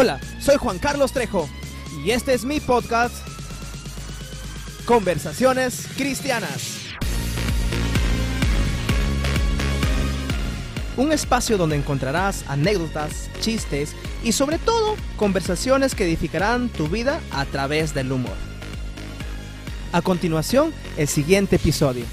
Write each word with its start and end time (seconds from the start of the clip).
Hola, 0.00 0.20
soy 0.38 0.54
Juan 0.58 0.78
Carlos 0.78 1.10
Trejo 1.10 1.48
y 2.04 2.12
este 2.12 2.32
es 2.32 2.44
mi 2.44 2.60
podcast 2.60 3.16
Conversaciones 4.84 5.88
Cristianas. 5.96 6.94
Un 10.96 11.10
espacio 11.10 11.58
donde 11.58 11.74
encontrarás 11.74 12.44
anécdotas, 12.46 13.28
chistes 13.40 13.96
y 14.22 14.30
sobre 14.30 14.58
todo 14.58 14.94
conversaciones 15.16 15.96
que 15.96 16.04
edificarán 16.04 16.68
tu 16.68 16.86
vida 16.86 17.20
a 17.32 17.44
través 17.46 17.92
del 17.92 18.12
humor. 18.12 18.36
A 19.90 20.00
continuación, 20.00 20.72
el 20.96 21.08
siguiente 21.08 21.56
episodio. 21.56 22.04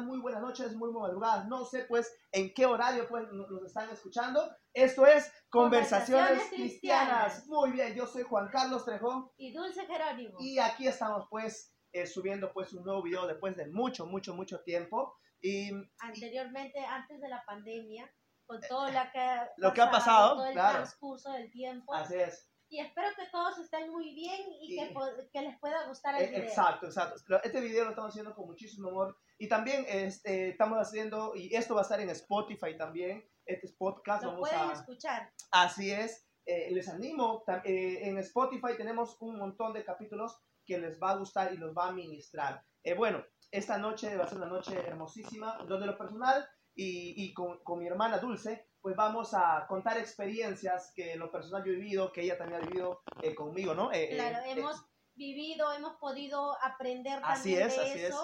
Están? 0.00 0.06
Muy 0.06 0.20
buenas 0.20 0.40
noches, 0.42 0.74
muy 0.76 0.92
madrugadas. 0.92 1.46
No 1.48 1.64
sé 1.64 1.84
pues 1.84 2.12
en 2.32 2.52
qué 2.54 2.66
horario 2.66 3.06
pues 3.08 3.24
nos 3.32 3.64
están 3.64 3.88
escuchando. 3.90 4.42
Esto 4.72 5.06
es 5.06 5.32
Conversaciones, 5.48 6.28
Conversaciones 6.40 6.48
Cristianas. 6.50 7.34
Cristianas. 7.34 7.46
Muy 7.48 7.70
bien, 7.72 7.94
yo 7.94 8.06
soy 8.06 8.22
Juan 8.22 8.48
Carlos 8.50 8.84
Trejón 8.84 9.30
y 9.36 9.52
Dulce 9.52 9.86
Jerónimo. 9.86 10.36
y 10.40 10.58
aquí 10.58 10.86
estamos 10.86 11.26
pues 11.30 11.74
eh, 11.92 12.06
subiendo 12.06 12.52
pues 12.52 12.72
un 12.72 12.84
nuevo 12.84 13.02
video 13.02 13.26
después 13.26 13.56
de 13.56 13.66
mucho, 13.68 14.06
mucho, 14.06 14.34
mucho 14.34 14.60
tiempo. 14.60 15.16
Y 15.42 15.70
Anteriormente, 16.00 16.78
antes 16.84 17.20
de 17.20 17.28
la 17.28 17.42
pandemia, 17.46 18.10
con 18.46 18.60
todo 18.68 18.86
lo 18.86 19.00
que, 19.12 19.18
ha 19.18 19.44
Eh, 19.44 19.50
Lo 19.56 19.72
que 19.72 19.80
ha 19.80 19.90
pasado, 19.90 20.34
todo 20.36 20.46
el 20.46 20.52
claro. 20.52 20.78
transcurso 20.78 21.32
del 21.32 21.50
tiempo. 21.50 21.94
así 21.94 22.14
es. 22.16 22.46
Y 22.68 22.78
espero 22.78 23.08
que 23.16 23.26
todos 23.32 23.58
estén 23.58 23.90
muy 23.90 24.14
bien 24.14 24.40
y, 24.60 24.74
Y- 24.74 24.78
que, 24.78 24.94
que 25.32 25.42
les 25.42 25.58
pueda 25.58 25.88
gustar 25.88 26.14
el 26.14 26.22
Eh, 26.22 26.28
video. 26.28 26.42
Exacto, 26.44 26.86
exacto. 26.86 27.16
Este 27.42 27.60
video 27.60 27.84
lo 27.84 27.90
estamos 27.90 28.10
haciendo 28.10 28.32
con 28.34 28.46
muchísimo 28.46 28.90
amor. 28.90 29.16
Y 29.40 29.48
también 29.48 29.86
este, 29.88 30.50
estamos 30.50 30.78
haciendo, 30.78 31.32
y 31.34 31.56
esto 31.56 31.74
va 31.74 31.80
a 31.80 31.84
estar 31.84 31.98
en 31.98 32.10
Spotify 32.10 32.76
también, 32.76 33.26
este 33.46 33.68
es 33.68 33.72
podcast. 33.72 34.22
Lo 34.22 34.32
vamos 34.32 34.50
pueden 34.50 34.68
a, 34.68 34.72
escuchar. 34.74 35.32
Así 35.50 35.90
es, 35.90 36.28
eh, 36.44 36.70
les 36.70 36.86
animo, 36.90 37.42
eh, 37.64 38.00
en 38.02 38.18
Spotify 38.18 38.76
tenemos 38.76 39.16
un 39.20 39.38
montón 39.38 39.72
de 39.72 39.82
capítulos 39.82 40.38
que 40.66 40.76
les 40.76 41.00
va 41.00 41.12
a 41.12 41.16
gustar 41.16 41.54
y 41.54 41.56
los 41.56 41.74
va 41.74 41.88
a 41.88 41.92
ministrar. 41.92 42.62
Eh, 42.84 42.92
bueno, 42.92 43.24
esta 43.50 43.78
noche 43.78 44.14
va 44.14 44.24
a 44.24 44.28
ser 44.28 44.36
una 44.36 44.46
noche 44.46 44.76
hermosísima, 44.78 45.56
donde 45.66 45.86
lo 45.86 45.96
personal 45.96 46.46
y, 46.74 47.14
y 47.16 47.32
con, 47.32 47.64
con 47.64 47.78
mi 47.78 47.86
hermana 47.86 48.18
Dulce, 48.18 48.68
pues 48.82 48.94
vamos 48.94 49.32
a 49.32 49.64
contar 49.68 49.96
experiencias 49.96 50.92
que 50.94 51.14
en 51.14 51.18
lo 51.18 51.32
personal 51.32 51.64
yo 51.64 51.72
he 51.72 51.76
vivido, 51.76 52.12
que 52.12 52.20
ella 52.20 52.36
también 52.36 52.60
ha 52.60 52.66
vivido 52.66 53.02
conmigo, 53.34 53.74
¿no? 53.74 53.88
Claro, 53.88 54.38
hemos 54.44 54.84
vivido, 55.14 55.72
hemos 55.72 55.96
podido 55.96 56.62
aprender 56.62 57.20
Así 57.24 57.54
también 57.54 57.68
es, 57.68 57.76
de 57.76 57.82
así 57.82 58.00
es. 58.00 58.14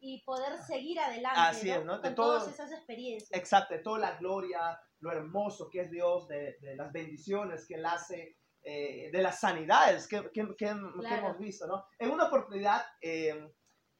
Y 0.00 0.22
poder 0.24 0.58
seguir 0.62 0.98
adelante 0.98 1.38
Así 1.40 1.68
¿no? 1.68 1.74
es, 1.76 1.84
¿no? 1.84 1.96
De 1.98 2.02
con 2.08 2.14
todo- 2.14 2.38
todas 2.38 2.54
esas 2.54 2.72
experiencias. 2.72 3.30
Exacto, 3.38 3.74
de 3.74 3.80
toda 3.80 3.98
la 3.98 4.16
gloria, 4.18 4.80
lo 5.00 5.12
hermoso 5.12 5.68
que 5.70 5.82
es 5.82 5.90
Dios, 5.90 6.26
de, 6.28 6.56
de 6.60 6.76
las 6.76 6.90
bendiciones 6.92 7.66
que 7.66 7.74
Él 7.74 7.86
hace, 7.86 8.36
eh, 8.62 9.10
de 9.12 9.22
las 9.22 9.40
sanidades 9.40 10.06
que, 10.08 10.22
que- 10.32 10.46
que- 10.48 10.56
que 10.56 10.66
Claro. 10.66 11.16
hemos 11.16 11.38
visto, 11.38 11.66
¿no? 11.66 11.84
En 11.98 12.10
una 12.10 12.26
oportunidad, 12.26 12.82
eh, 13.00 13.48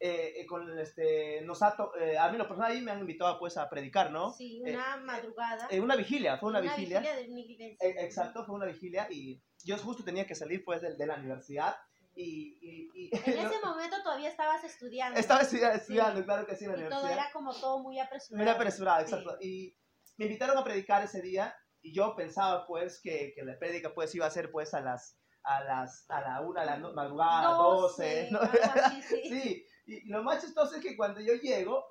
eh, 0.03 0.47
con 0.47 0.79
este, 0.79 1.43
nos 1.43 1.63
ha 1.63 1.77
to- 1.77 1.95
eh, 1.99 2.17
a 2.17 2.31
mí 2.31 2.39
lo 2.39 2.49
personal 2.49 2.73
ahí 2.73 2.81
me 2.81 2.91
han 2.91 3.01
invitado 3.01 3.39
pues 3.39 3.59
a 3.59 3.69
predicar, 3.69 4.11
¿no? 4.11 4.33
Sí, 4.33 4.63
Eh, 4.65 4.73
una 4.73 4.97
madrugada. 4.97 5.69
En 5.71 5.83
una 5.83 5.95
vigilia, 5.97 6.39
fue 6.39 6.49
una, 6.49 6.61
vigilia. 6.61 7.01
de 7.03 7.29
una 7.31 7.41
iglesia. 7.41 7.77
Eh, 7.87 7.95
exacto, 7.99 8.45
fue 8.47 8.55
una 8.55 8.65
vigilia 8.65 9.07
y 9.11 9.43
yo 9.63 9.77
justo 9.77 10.03
tenía 10.03 10.27
que 10.27 10.35
salir 10.35 10.65
pues 10.65 10.81
de, 10.81 10.97
de 10.97 11.07
la 11.07 11.17
universidad 11.17 11.77
y... 12.21 12.59
y- 12.61 12.91
y- 12.95 13.11
En 13.31 13.39
ese 13.47 13.61
momento 13.65 13.97
todavía 14.03 14.29
estabas 14.29 14.63
estudiando. 14.65 15.19
Estaba 15.19 15.41
estudiando, 15.43 15.77
estudiando, 15.77 16.25
claro 16.25 16.47
que 16.47 16.57
sí, 16.57 16.65
en 16.65 16.73
la 16.73 16.77
y 16.77 16.81
todo 16.89 17.01
universidad. 17.01 17.25
era 17.25 17.33
como 17.33 17.55
todo 17.55 17.79
muy 17.81 17.99
apresurado. 17.99 18.45
Muy 18.45 18.53
apresurada, 18.55 18.99
Sí. 18.99 19.05
exacto. 19.15 19.37
Y 19.41 19.77
me 20.17 20.27
invitaron 20.27 20.57
a 20.59 20.65
predicar 20.65 21.03
ese 21.03 21.21
día 21.23 21.55
y 21.83 21.93
yo 21.95 22.15
pensaba 22.15 22.67
pues 22.67 23.01
que, 23.03 23.33
que 23.35 23.43
la 23.43 23.59
prédica 23.59 23.93
pues 23.95 24.15
iba 24.15 24.27
a 24.27 24.31
ser 24.31 24.51
pues 24.51 24.75
a 24.75 24.81
las 24.81 25.17
a 25.43 25.65
las 25.65 26.05
a 26.11 26.21
la 26.21 26.41
una 26.43 26.61
de 26.61 26.67
la 26.67 26.77
no- 26.77 26.93
madrugada, 26.93 27.49
12, 27.55 28.29
¿no? 28.31 28.41
algo 28.41 28.59
así, 28.85 29.03
sí. 29.09 29.23
sí, 29.31 29.67
y 29.87 30.09
lo 30.11 30.23
más 30.23 30.43
chistoso 30.43 30.77
es 30.77 30.83
que 30.83 30.95
cuando 30.97 31.21
yo 31.21 31.33
llego, 31.35 31.83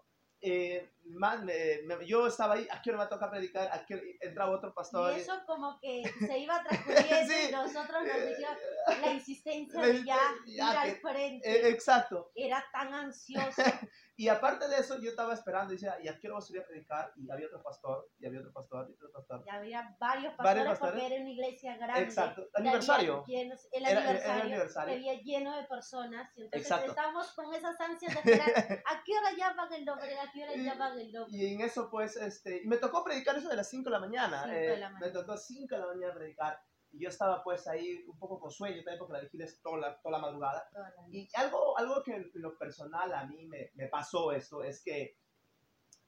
eh, 0.41 0.91
man, 1.09 1.45
me- 1.45 1.81
me- 1.83 2.05
yo 2.05 2.27
estaba 2.27 2.53
ahí, 2.55 2.67
¿a 2.71 2.81
qué 2.81 2.91
hora 2.91 2.99
me 3.03 3.07
toca 3.09 3.29
predicar? 3.29 3.67
¿A 3.71 3.85
qué 3.85 4.17
entraba 4.21 4.51
otro 4.55 4.73
pastor? 4.73 5.13
Y 5.17 5.21
eso 5.21 5.33
como 5.45 5.79
que 5.79 6.03
se 6.19 6.37
iba 6.39 6.63
transcurriendo 6.63 7.33
Sí. 7.33 7.47
y 7.49 7.51
nosotros 7.51 8.03
nos 8.03 8.25
dijeron 8.27 8.57
la 9.01 9.11
insistencia 9.13 9.81
de 9.81 10.03
ya 10.03 10.19
ir 10.45 10.55
ya 10.57 10.81
al 10.81 10.91
frente. 10.97 11.49
Eh, 11.49 11.69
exacto. 11.69 12.31
Era 12.35 12.63
tan 12.71 12.93
ansioso. 12.93 13.61
Y 14.19 14.27
aparte 14.27 14.67
de 14.67 14.75
eso, 14.79 14.99
yo 14.99 15.11
estaba 15.11 15.33
esperando 15.33 15.71
y 15.71 15.77
decía, 15.77 15.95
¿y 16.03 16.09
a 16.09 16.19
qué 16.19 16.27
hora 16.27 16.33
voy 16.35 16.43
a 16.43 16.45
salir 16.45 16.61
a 16.61 16.65
predicar? 16.67 17.13
Y 17.15 17.31
había 17.31 17.47
otro 17.47 17.63
pastor, 17.63 18.09
y 18.19 18.25
había 18.25 18.41
otro 18.41 18.51
pastor, 18.51 18.89
y 18.89 18.93
otro 18.95 19.13
pastor. 19.13 19.45
Ya 19.45 19.53
había 19.53 19.95
varios 19.97 20.33
pastores, 20.33 20.43
Varios 20.43 20.67
pastores. 20.77 20.91
porque 21.01 21.13
era 21.15 21.21
una 21.21 21.31
iglesia 21.31 21.77
grande. 21.77 22.01
Exacto. 22.01 22.49
Aniversario. 22.53 23.23
el 23.29 23.35
Era- 23.45 23.89
era 23.91 23.99
aniversario, 24.01 24.43
aniversario. 24.43 24.93
había 24.95 25.13
lleno 25.21 25.55
de 25.55 25.63
personas. 25.63 26.29
Y 26.35 26.41
entonces 26.43 26.69
Exacto. 26.69 26.89
estábamos 26.89 27.31
con 27.31 27.53
esas 27.53 27.79
ansias 27.79 28.13
de 28.25 28.31
esperar. 28.33 28.83
¿A 28.87 29.03
qué 29.05 29.13
hora 29.17 29.31
llaman 29.37 29.71
el 29.73 29.85
nombre? 29.85 30.19
¿A 30.19 30.29
qué 30.33 30.43
hora 30.43 30.53
Y- 30.53 30.63
llaman 30.65 30.98
el 30.99 31.11
nombre? 31.11 31.37
Y 31.37 31.53
en 31.53 31.61
eso, 31.61 31.89
pues, 31.89 32.15
este, 32.17 32.61
y 32.63 32.67
me 32.67 32.77
tocó 32.77 33.03
predicar 33.03 33.37
eso 33.37 33.49
de 33.49 33.55
las 33.55 33.69
5 33.69 33.85
de 33.85 33.91
la 33.91 33.99
mañana. 33.99 34.43
Cinco 34.43 34.55
de 34.55 34.73
eh, 34.73 34.77
la 34.77 34.89
Me 34.89 34.93
mañana. 34.99 35.13
tocó 35.13 35.37
5 35.37 35.75
de 35.75 35.81
la 35.81 35.87
mañana 35.87 36.13
predicar. 36.13 36.59
Y 36.91 37.03
yo 37.03 37.09
estaba, 37.09 37.43
pues, 37.43 37.67
ahí 37.67 38.03
un 38.07 38.17
poco 38.17 38.39
con 38.39 38.49
sueño 38.51 38.77
también, 38.77 38.97
porque 38.99 39.13
la 39.13 39.19
vigilia 39.21 39.45
es 39.45 39.61
toda 39.61 39.77
la, 39.77 40.01
toda 40.01 40.17
la 40.17 40.25
madrugada. 40.25 40.67
Toda 40.71 40.89
la. 40.89 40.95
Y 41.11 41.27
algo, 41.35 41.77
algo 41.77 42.01
que 42.03 42.13
en 42.15 42.31
lo 42.35 42.57
personal 42.57 43.13
a 43.13 43.25
mí 43.27 43.45
me, 43.47 43.71
me 43.75 43.87
pasó 43.87 44.31
esto 44.31 44.63
es 44.63 44.81
que 44.83 45.15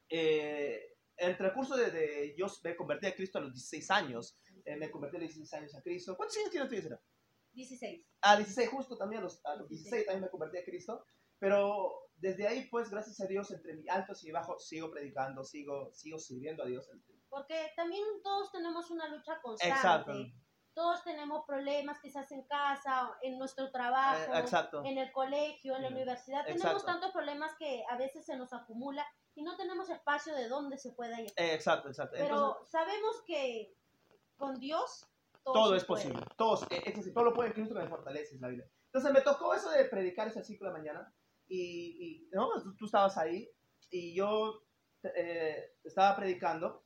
eh, 0.09 0.95
el 1.17 1.37
transcurso 1.37 1.75
de, 1.77 1.91
de- 1.91 2.35
Yo 2.37 2.47
me 2.63 2.75
convertí 2.75 3.07
a 3.07 3.15
Cristo 3.15 3.37
a 3.37 3.41
los 3.41 3.53
16 3.53 3.91
años. 3.91 4.37
eh, 4.65 4.75
me 4.75 4.89
convertí 4.91 5.17
a 5.17 5.19
los 5.19 5.29
16 5.29 5.53
años 5.61 5.75
a 5.75 5.81
Cristo. 5.81 6.15
¿Cuántos 6.17 6.37
años 6.37 6.51
tienes 6.51 6.69
tú, 6.69 6.75
Yesenia? 6.75 6.99
16. 7.53 8.05
A 8.21 8.37
16, 8.37 8.69
justo 8.69 8.97
también 8.97 9.19
a 9.21 9.23
los, 9.25 9.45
a 9.45 9.55
los 9.55 9.67
16 9.69 10.05
también 10.05 10.23
me 10.23 10.29
convertí 10.29 10.57
a 10.57 10.63
Cristo. 10.63 11.05
Pero 11.39 12.10
desde 12.21 12.47
ahí, 12.47 12.67
pues, 12.69 12.89
gracias 12.89 13.19
a 13.19 13.25
Dios, 13.27 13.51
entre 13.51 13.73
mi 13.73 13.89
altos 13.89 14.23
y 14.23 14.31
bajos, 14.31 14.65
sigo 14.67 14.89
predicando, 14.91 15.43
sigo, 15.43 15.91
sigo 15.93 16.19
sirviendo 16.19 16.63
a 16.63 16.67
Dios. 16.67 16.89
Porque 17.29 17.71
también 17.75 18.03
todos 18.23 18.51
tenemos 18.51 18.89
una 18.91 19.07
lucha 19.07 19.41
constante. 19.41 19.73
Exacto. 19.75 20.13
Todos 20.73 21.03
tenemos 21.03 21.43
problemas 21.45 21.99
quizás 21.99 22.31
en 22.31 22.43
casa, 22.43 23.11
en 23.21 23.37
nuestro 23.37 23.71
trabajo, 23.71 24.33
Eh, 24.33 24.39
exacto. 24.39 24.83
en 24.85 24.97
el 24.97 25.11
colegio, 25.11 25.75
en 25.75 25.81
la 25.81 25.89
Mm, 25.89 25.93
universidad. 25.95 26.41
exacto. 26.41 26.61
Tenemos 26.61 26.85
tantos 26.85 27.11
problemas 27.11 27.51
que 27.59 27.83
a 27.89 27.97
veces 27.97 28.25
se 28.25 28.37
nos 28.37 28.53
acumula 28.53 29.05
y 29.35 29.43
no 29.43 29.57
tenemos 29.57 29.89
espacio 29.89 30.33
de 30.33 30.47
dónde 30.47 30.77
se 30.77 30.91
pueda 30.91 31.19
ir. 31.19 31.29
Eh, 31.35 31.53
exacto, 31.53 31.89
exacto. 31.89 32.15
Pero 32.17 32.35
Entonces, 32.35 32.69
sabemos 32.71 33.21
que 33.27 33.75
con 34.37 34.59
Dios 34.59 35.05
todo, 35.43 35.53
todo 35.55 35.69
se 35.71 35.77
es 35.77 35.85
puede. 35.85 36.03
posible. 36.03 36.25
Todo, 36.37 36.63
eh, 36.69 36.83
es 36.85 36.95
decir, 36.95 37.13
todo 37.13 37.23
lo 37.25 37.33
puede 37.33 37.49
en 37.49 37.53
Cristo 37.53 37.73
que 37.75 37.81
me 37.81 37.89
fortalece, 37.89 38.35
es 38.35 38.41
la 38.41 38.47
Biblia. 38.47 38.67
Entonces 38.85 39.11
me 39.11 39.21
tocó 39.21 39.53
eso 39.53 39.69
de 39.71 39.85
predicar 39.85 40.27
ese 40.27 40.43
ciclo 40.43 40.67
de 40.67 40.73
mañana. 40.73 41.13
Y, 41.53 41.97
y, 41.99 42.29
¿no? 42.31 42.49
tú, 42.63 42.75
tú 42.77 42.85
estabas 42.85 43.17
ahí 43.17 43.49
y 43.89 44.15
yo 44.15 44.61
eh, 45.03 45.73
estaba 45.83 46.15
predicando. 46.15 46.85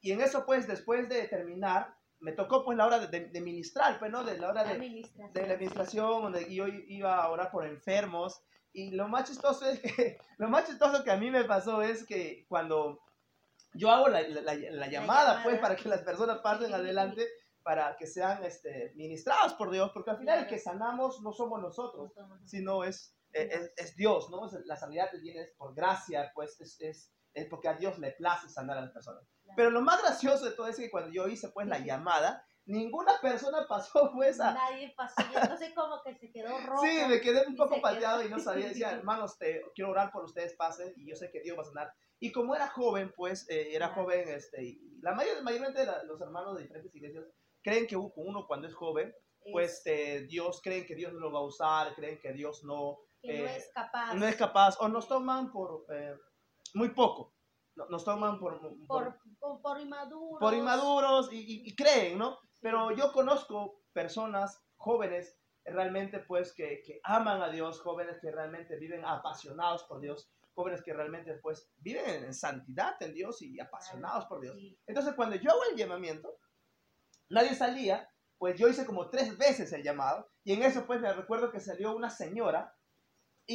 Y 0.00 0.12
en 0.12 0.22
eso, 0.22 0.46
pues, 0.46 0.66
después 0.66 1.08
de 1.10 1.28
terminar, 1.28 1.94
me 2.20 2.32
tocó, 2.32 2.64
pues, 2.64 2.78
la 2.78 2.86
hora 2.86 2.98
de, 3.00 3.08
de- 3.08 3.26
de 3.28 3.40
ministrar, 3.42 3.98
pues, 3.98 4.10
¿no? 4.10 4.24
De 4.24 4.38
la 4.38 4.48
hora 4.48 4.64
de, 4.64 4.70
administración. 4.72 5.32
de 5.34 5.46
la 5.46 5.54
administración, 5.54 6.22
donde 6.22 6.54
yo 6.54 6.66
iba 6.68 7.22
a 7.22 7.28
orar 7.30 7.50
por 7.50 7.66
enfermos. 7.66 8.40
Y 8.72 8.92
lo 8.92 9.08
más 9.08 9.28
chistoso 9.28 9.68
es 9.68 9.80
que, 9.80 10.16
lo 10.38 10.48
más 10.48 10.66
chistoso 10.66 11.04
que 11.04 11.10
a 11.10 11.16
mí 11.18 11.30
me 11.30 11.44
pasó 11.44 11.82
es 11.82 12.06
que 12.06 12.46
cuando 12.48 13.00
yo 13.74 13.90
hago 13.90 14.08
la, 14.08 14.22
la- 14.22 14.40
la- 14.40 14.54
la 14.54 14.86
llamada, 14.88 15.42
pues, 15.42 15.56
llamada. 15.56 15.60
para 15.60 15.76
que 15.76 15.88
las 15.90 16.00
personas 16.02 16.38
pasen 16.38 16.72
adelante, 16.72 17.26
para 17.62 17.94
que 17.96 18.06
sean 18.06 18.42
este, 18.44 18.92
ministrados 18.96 19.52
por 19.54 19.70
Dios, 19.70 19.90
porque 19.92 20.10
al 20.12 20.18
final 20.18 20.38
el 20.38 20.44
Claro. 20.46 20.56
que 20.56 20.58
sanamos 20.62 21.20
no 21.22 21.32
somos 21.32 21.60
nosotros, 21.60 22.10
No 22.16 22.22
somos- 22.22 22.50
sino 22.50 22.84
es, 22.84 23.14
es, 23.32 23.50
es- 23.52 23.72
es 23.76 23.96
Dios, 23.96 24.30
¿no? 24.30 24.48
La 24.64 24.76
sanidad 24.76 25.08
viene 25.20 25.46
por 25.56 25.74
gracia, 25.74 26.30
pues, 26.34 26.60
es, 26.60 26.80
es, 26.80 27.12
es 27.34 27.46
porque 27.48 27.68
a 27.68 27.74
Dios 27.74 27.98
le 27.98 28.12
place 28.12 28.48
sanar 28.48 28.78
a 28.78 28.82
las 28.82 28.90
personas. 28.92 29.24
Pero 29.56 29.70
lo 29.70 29.80
más 29.82 30.00
gracioso 30.02 30.44
de 30.44 30.52
todo 30.52 30.66
es 30.68 30.76
que 30.76 30.90
cuando 30.90 31.10
yo 31.12 31.26
hice, 31.28 31.48
pues, 31.50 31.66
la 31.66 31.78
llamada, 31.78 32.44
ninguna 32.64 33.20
persona 33.20 33.66
pasó, 33.68 34.10
pues, 34.14 34.38
a, 34.40 34.52
Nadie 34.54 34.92
pasó. 34.96 35.22
y 35.32 35.36
Entonces 35.36 35.72
como 35.74 36.02
que 36.02 36.14
se 36.16 36.30
quedó 36.30 36.56
rojo. 36.58 36.84
Sí, 36.84 37.00
me 37.08 37.20
quedé 37.20 37.46
un 37.46 37.56
poco 37.56 37.80
pateado 37.80 38.18
quedó. 38.20 38.28
y 38.28 38.30
no 38.30 38.38
sabía. 38.38 38.68
Decía, 38.68 38.90
hermanos, 38.92 39.36
te, 39.38 39.62
quiero 39.74 39.90
orar 39.90 40.12
por 40.12 40.24
ustedes, 40.24 40.54
pasen, 40.54 40.92
y 40.96 41.08
yo 41.08 41.16
sé 41.16 41.30
que 41.30 41.40
Dios 41.40 41.56
va 41.58 41.62
a 41.62 41.66
sanar. 41.66 41.92
Y 42.20 42.30
como 42.32 42.54
era 42.54 42.68
joven, 42.68 43.12
pues, 43.16 43.48
eh, 43.50 43.74
era 43.74 43.88
Claro. 43.88 44.02
joven, 44.04 44.28
este, 44.28 44.62
y 44.62 44.98
la 45.00 45.12
mayor, 45.14 45.42
mayormente 45.42 45.84
la- 45.84 46.04
los 46.04 46.20
hermanos 46.20 46.56
de 46.56 46.62
diferentes 46.62 46.94
iglesias 46.94 47.24
creen 47.62 47.86
que 47.86 47.96
uno 47.96 48.46
cuando 48.46 48.68
es 48.68 48.74
joven, 48.74 49.12
pues, 49.52 49.82
eh, 49.86 50.26
Dios, 50.28 50.60
creen 50.62 50.86
que 50.86 50.94
Dios 50.94 51.12
no 51.12 51.18
lo 51.18 51.32
va 51.32 51.40
a 51.40 51.44
usar, 51.44 51.94
creen 51.96 52.20
que 52.20 52.32
Dios 52.32 52.62
no, 52.64 52.98
que 53.22 53.38
no 53.38 53.46
eh, 53.48 53.56
es 53.56 53.70
capaz. 53.72 54.14
no 54.14 54.26
es 54.26 54.36
capaz, 54.36 54.76
o 54.80 54.88
nos 54.88 55.08
toman 55.08 55.50
por 55.52 55.86
eh, 55.90 56.16
muy 56.74 56.90
poco, 56.90 57.34
No- 57.76 57.86
nos 57.88 58.04
toman 58.04 58.38
por, 58.38 58.60
por, 58.86 59.18
por, 59.40 59.62
por, 59.62 59.80
inmaduros. 59.80 60.38
por 60.40 60.54
inmaduros 60.54 61.32
y, 61.32 61.38
y- 61.38 61.68
y 61.68 61.74
creen, 61.76 62.18
¿no? 62.18 62.38
Pero 62.60 62.90
yo 62.92 63.12
conozco 63.12 63.82
personas 63.92 64.62
jóvenes 64.76 65.38
realmente 65.64 66.18
pues 66.20 66.52
que, 66.54 66.82
que 66.84 67.00
aman 67.04 67.40
a 67.42 67.48
Dios, 67.48 67.80
jóvenes 67.80 68.18
que 68.20 68.30
realmente 68.30 68.76
viven 68.76 69.04
apasionados 69.04 69.84
por 69.84 70.00
Dios, 70.00 70.30
jóvenes 70.54 70.82
que 70.82 70.92
realmente 70.92 71.34
pues 71.42 71.70
viven 71.78 72.24
en 72.24 72.34
santidad 72.34 72.96
en 73.00 73.14
Dios 73.14 73.40
y 73.42 73.58
apasionados 73.60 74.26
por 74.26 74.40
Dios. 74.40 74.56
Entonces 74.86 75.14
cuando 75.14 75.36
yo 75.36 75.50
hago 75.52 75.60
el 75.70 75.76
llamamiento, 75.76 76.36
nadie 77.30 77.54
salía, 77.54 78.08
pues 78.38 78.58
yo 78.58 78.68
hice 78.68 78.84
como 78.84 79.08
tres 79.08 79.38
veces 79.38 79.72
el 79.72 79.82
llamado 79.84 80.28
y 80.44 80.52
en 80.52 80.62
eso 80.62 80.84
pues 80.86 81.00
me 81.00 81.12
recuerdo 81.12 81.50
que 81.52 81.60
salió 81.60 81.94
una 81.94 82.10
señora 82.10 82.74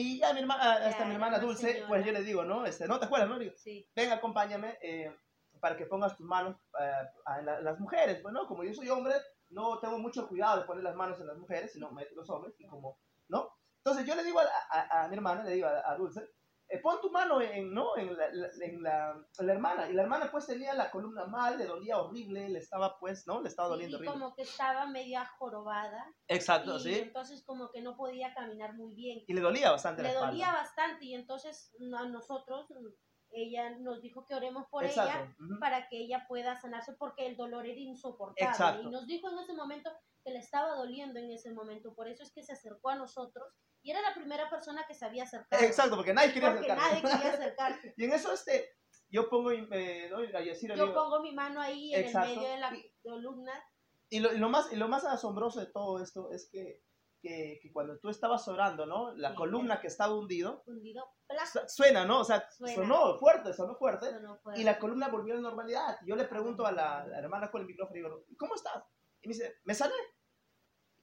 y 0.02 0.20
ya 0.20 0.34
mi 0.34 0.40
hermana, 0.42 0.74
hasta 0.74 1.00
Ya, 1.00 1.06
mi 1.06 1.14
hermana 1.14 1.40
Dulce, 1.40 1.72
señora. 1.72 1.88
pues 1.88 2.06
yo 2.06 2.12
le 2.12 2.24
digo, 2.24 2.44
¿no? 2.44 2.66
Este, 2.66 2.88
¿No 2.88 3.00
te 3.00 3.06
acuerdas, 3.06 3.30
no? 3.30 3.40
Digo, 3.40 3.54
Sí. 3.58 3.88
ven, 3.96 4.12
acompáñame 4.12 4.78
eh, 4.82 5.16
para 5.60 5.76
que 5.78 5.86
pongas 5.86 6.16
tus 6.18 6.26
manos 6.26 6.56
eh, 6.80 6.92
en 7.40 7.46
la- 7.46 7.62
las 7.62 7.80
mujeres. 7.80 8.22
Bueno, 8.24 8.48
como 8.48 8.64
yo 8.64 8.74
soy 8.74 8.90
hombre, 8.90 9.16
no 9.50 9.80
tengo 9.80 9.98
mucho 10.00 10.28
cuidado 10.28 10.60
de 10.62 10.66
poner 10.68 10.84
las 10.84 10.96
manos 10.96 11.20
en 11.20 11.28
las 11.28 11.38
mujeres, 11.38 11.72
sino 11.74 11.90
los 12.16 12.30
hombres, 12.30 12.54
y 12.60 12.66
como, 12.68 13.00
¿no? 13.30 13.50
Entonces 13.78 14.06
yo 14.06 14.16
le 14.16 14.24
digo 14.24 14.40
a, 14.40 14.46
a- 14.72 15.04
a 15.04 15.08
mi 15.08 15.16
hermana, 15.16 15.44
le 15.44 15.52
digo 15.54 15.68
a, 15.68 15.90
a 15.92 15.96
Dulce, 15.96 16.22
eh, 16.70 16.80
pon 16.80 17.00
tu 17.02 17.10
mano 17.12 17.42
en, 17.42 17.74
¿no? 17.74 17.98
en, 17.98 18.16
la, 18.18 18.30
la- 18.32 18.50
en, 18.66 18.84
la, 18.84 19.26
en 19.40 19.48
la 19.48 19.54
hermana. 19.54 19.90
Y 19.90 19.94
la 19.94 20.04
hermana 20.04 20.30
pues 20.32 20.48
tenía 20.48 20.74
la 20.74 20.92
columna 20.92 21.26
mal, 21.26 21.58
le 21.58 21.66
dolía 21.66 21.98
horrible, 22.00 22.50
le 22.50 22.60
estaba 22.60 22.98
pues, 23.00 23.26
¿no? 23.28 23.42
Le 23.42 23.50
estaba 23.50 23.68
Sí, 23.70 23.74
doliendo 23.74 23.98
y 23.98 24.00
horrible. 24.00 24.14
como 24.20 24.36
que 24.36 24.42
estaba 24.44 24.86
media 24.88 25.26
jorobada 25.38 26.06
Exacto, 26.28 26.78
y 26.78 26.82
sí. 26.82 26.96
entonces 27.00 27.44
como 27.46 27.72
que 27.72 27.82
no 27.82 27.96
podía 27.96 28.34
caminar 28.34 28.74
muy 28.76 28.94
bien. 28.94 29.24
Y 29.28 29.34
le 29.34 29.42
dolía 29.42 29.72
bastante 29.72 30.04
Le 30.04 30.14
la 30.14 30.20
dolía 30.28 30.52
bastante 30.52 31.06
y 31.06 31.14
entonces 31.16 31.74
a 31.98 32.06
nosotros, 32.08 32.68
ella 33.32 33.72
nos 33.80 34.02
dijo 34.02 34.26
que 34.26 34.36
oremos 34.36 34.66
por 34.70 34.86
Exacto. 34.86 35.12
ella 35.40 35.60
para 35.60 35.88
que 35.90 35.98
ella 35.98 36.26
pueda 36.28 36.60
sanarse 36.60 36.94
porque 36.94 37.28
el 37.28 37.36
dolor 37.36 37.66
era 37.66 37.80
insoportable. 37.80 38.50
Exacto. 38.52 38.88
Y 38.88 38.92
nos 38.92 39.06
dijo 39.08 39.30
en 39.30 39.40
ese 39.40 39.54
momento 39.54 39.92
que 40.24 40.32
le 40.32 40.40
estaba 40.40 40.76
doliendo 40.76 41.20
en 41.20 41.32
ese 41.32 41.52
momento. 41.52 41.94
Por 41.94 42.08
eso 42.08 42.24
es 42.24 42.32
que 42.32 42.44
se 42.44 42.54
acercó 42.54 42.90
a 42.90 42.96
nosotros 42.96 43.46
y 43.82 43.92
era 43.92 44.02
la 44.02 44.14
primera 44.14 44.50
persona 44.50 44.86
que 44.88 44.94
se 44.94 45.06
había 45.06 45.24
acercado. 45.24 45.64
Exacto, 45.64 45.96
porque 45.96 46.14
nadie 46.14 46.34
quería 46.34 46.54
Porque 46.54 46.72
acercarse. 46.72 47.04
nadie 47.04 47.18
quería 47.18 47.34
acercarse. 47.34 47.94
y 47.98 48.04
en 48.06 48.14
eso, 48.14 48.34
este, 48.34 48.70
yo 49.10 49.30
pongo, 49.30 49.52
eh, 49.52 50.10
¿no? 50.10 50.18
a 50.18 50.42
Yesira 50.42 50.76
le 50.76 50.80
Yo 50.80 50.88
digo, 50.88 51.02
pongo 51.04 51.22
mi 51.22 51.34
mano 51.34 51.62
ahí 51.62 51.94
en 51.94 52.06
Exacto. 52.06 52.30
el 52.30 52.36
medio 52.38 52.50
de 52.50 52.58
la 52.58 52.78
columna. 53.04 53.54
Y 54.10 54.20
lo, 54.20 54.34
y 54.34 54.38
lo 54.38 54.50
más, 54.50 54.72
y 54.72 54.76
lo 54.76 54.88
más 54.88 55.06
asombroso 55.06 55.60
de 55.60 55.68
todo 55.68 56.02
esto 56.02 56.32
es 56.32 56.50
que, 56.52 56.82
que, 57.22 57.60
que 57.62 57.72
cuando 57.72 57.98
tú 58.00 58.10
estabas 58.10 58.48
orando, 58.48 58.86
¿no? 58.86 59.14
La 59.16 59.32
Sí, 59.32 59.36
columna 59.36 59.80
que 59.82 59.88
estaba 59.88 60.14
hundido, 60.16 60.64
Hundido, 60.66 61.04
suena, 61.68 62.06
¿no? 62.06 62.20
O 62.20 62.24
sea, 62.24 62.50
Suena. 62.52 62.76
sonó 62.76 63.18
fuerte, 63.18 63.54
sonó 63.54 63.76
fuerte. 63.76 64.08
Eso 64.10 64.20
no 64.20 64.38
fue. 64.38 64.60
Y 64.60 64.64
la 64.64 64.78
columna 64.80 65.08
volvió 65.10 65.34
a 65.34 65.38
la 65.38 65.42
normalidad. 65.44 65.98
Yo 66.06 66.16
le 66.16 66.26
pregunto 66.26 66.66
a 66.66 66.72
la, 66.72 67.06
la 67.08 67.20
hermana 67.20 67.50
con 67.52 67.62
el 67.62 67.68
micrófono, 67.68 67.96
digo, 67.96 68.24
¿cómo 68.38 68.56
estás? 68.56 68.84
Y 69.22 69.28
me 69.28 69.34
dice, 69.34 69.56
me 69.66 69.74
sané. 69.74 69.94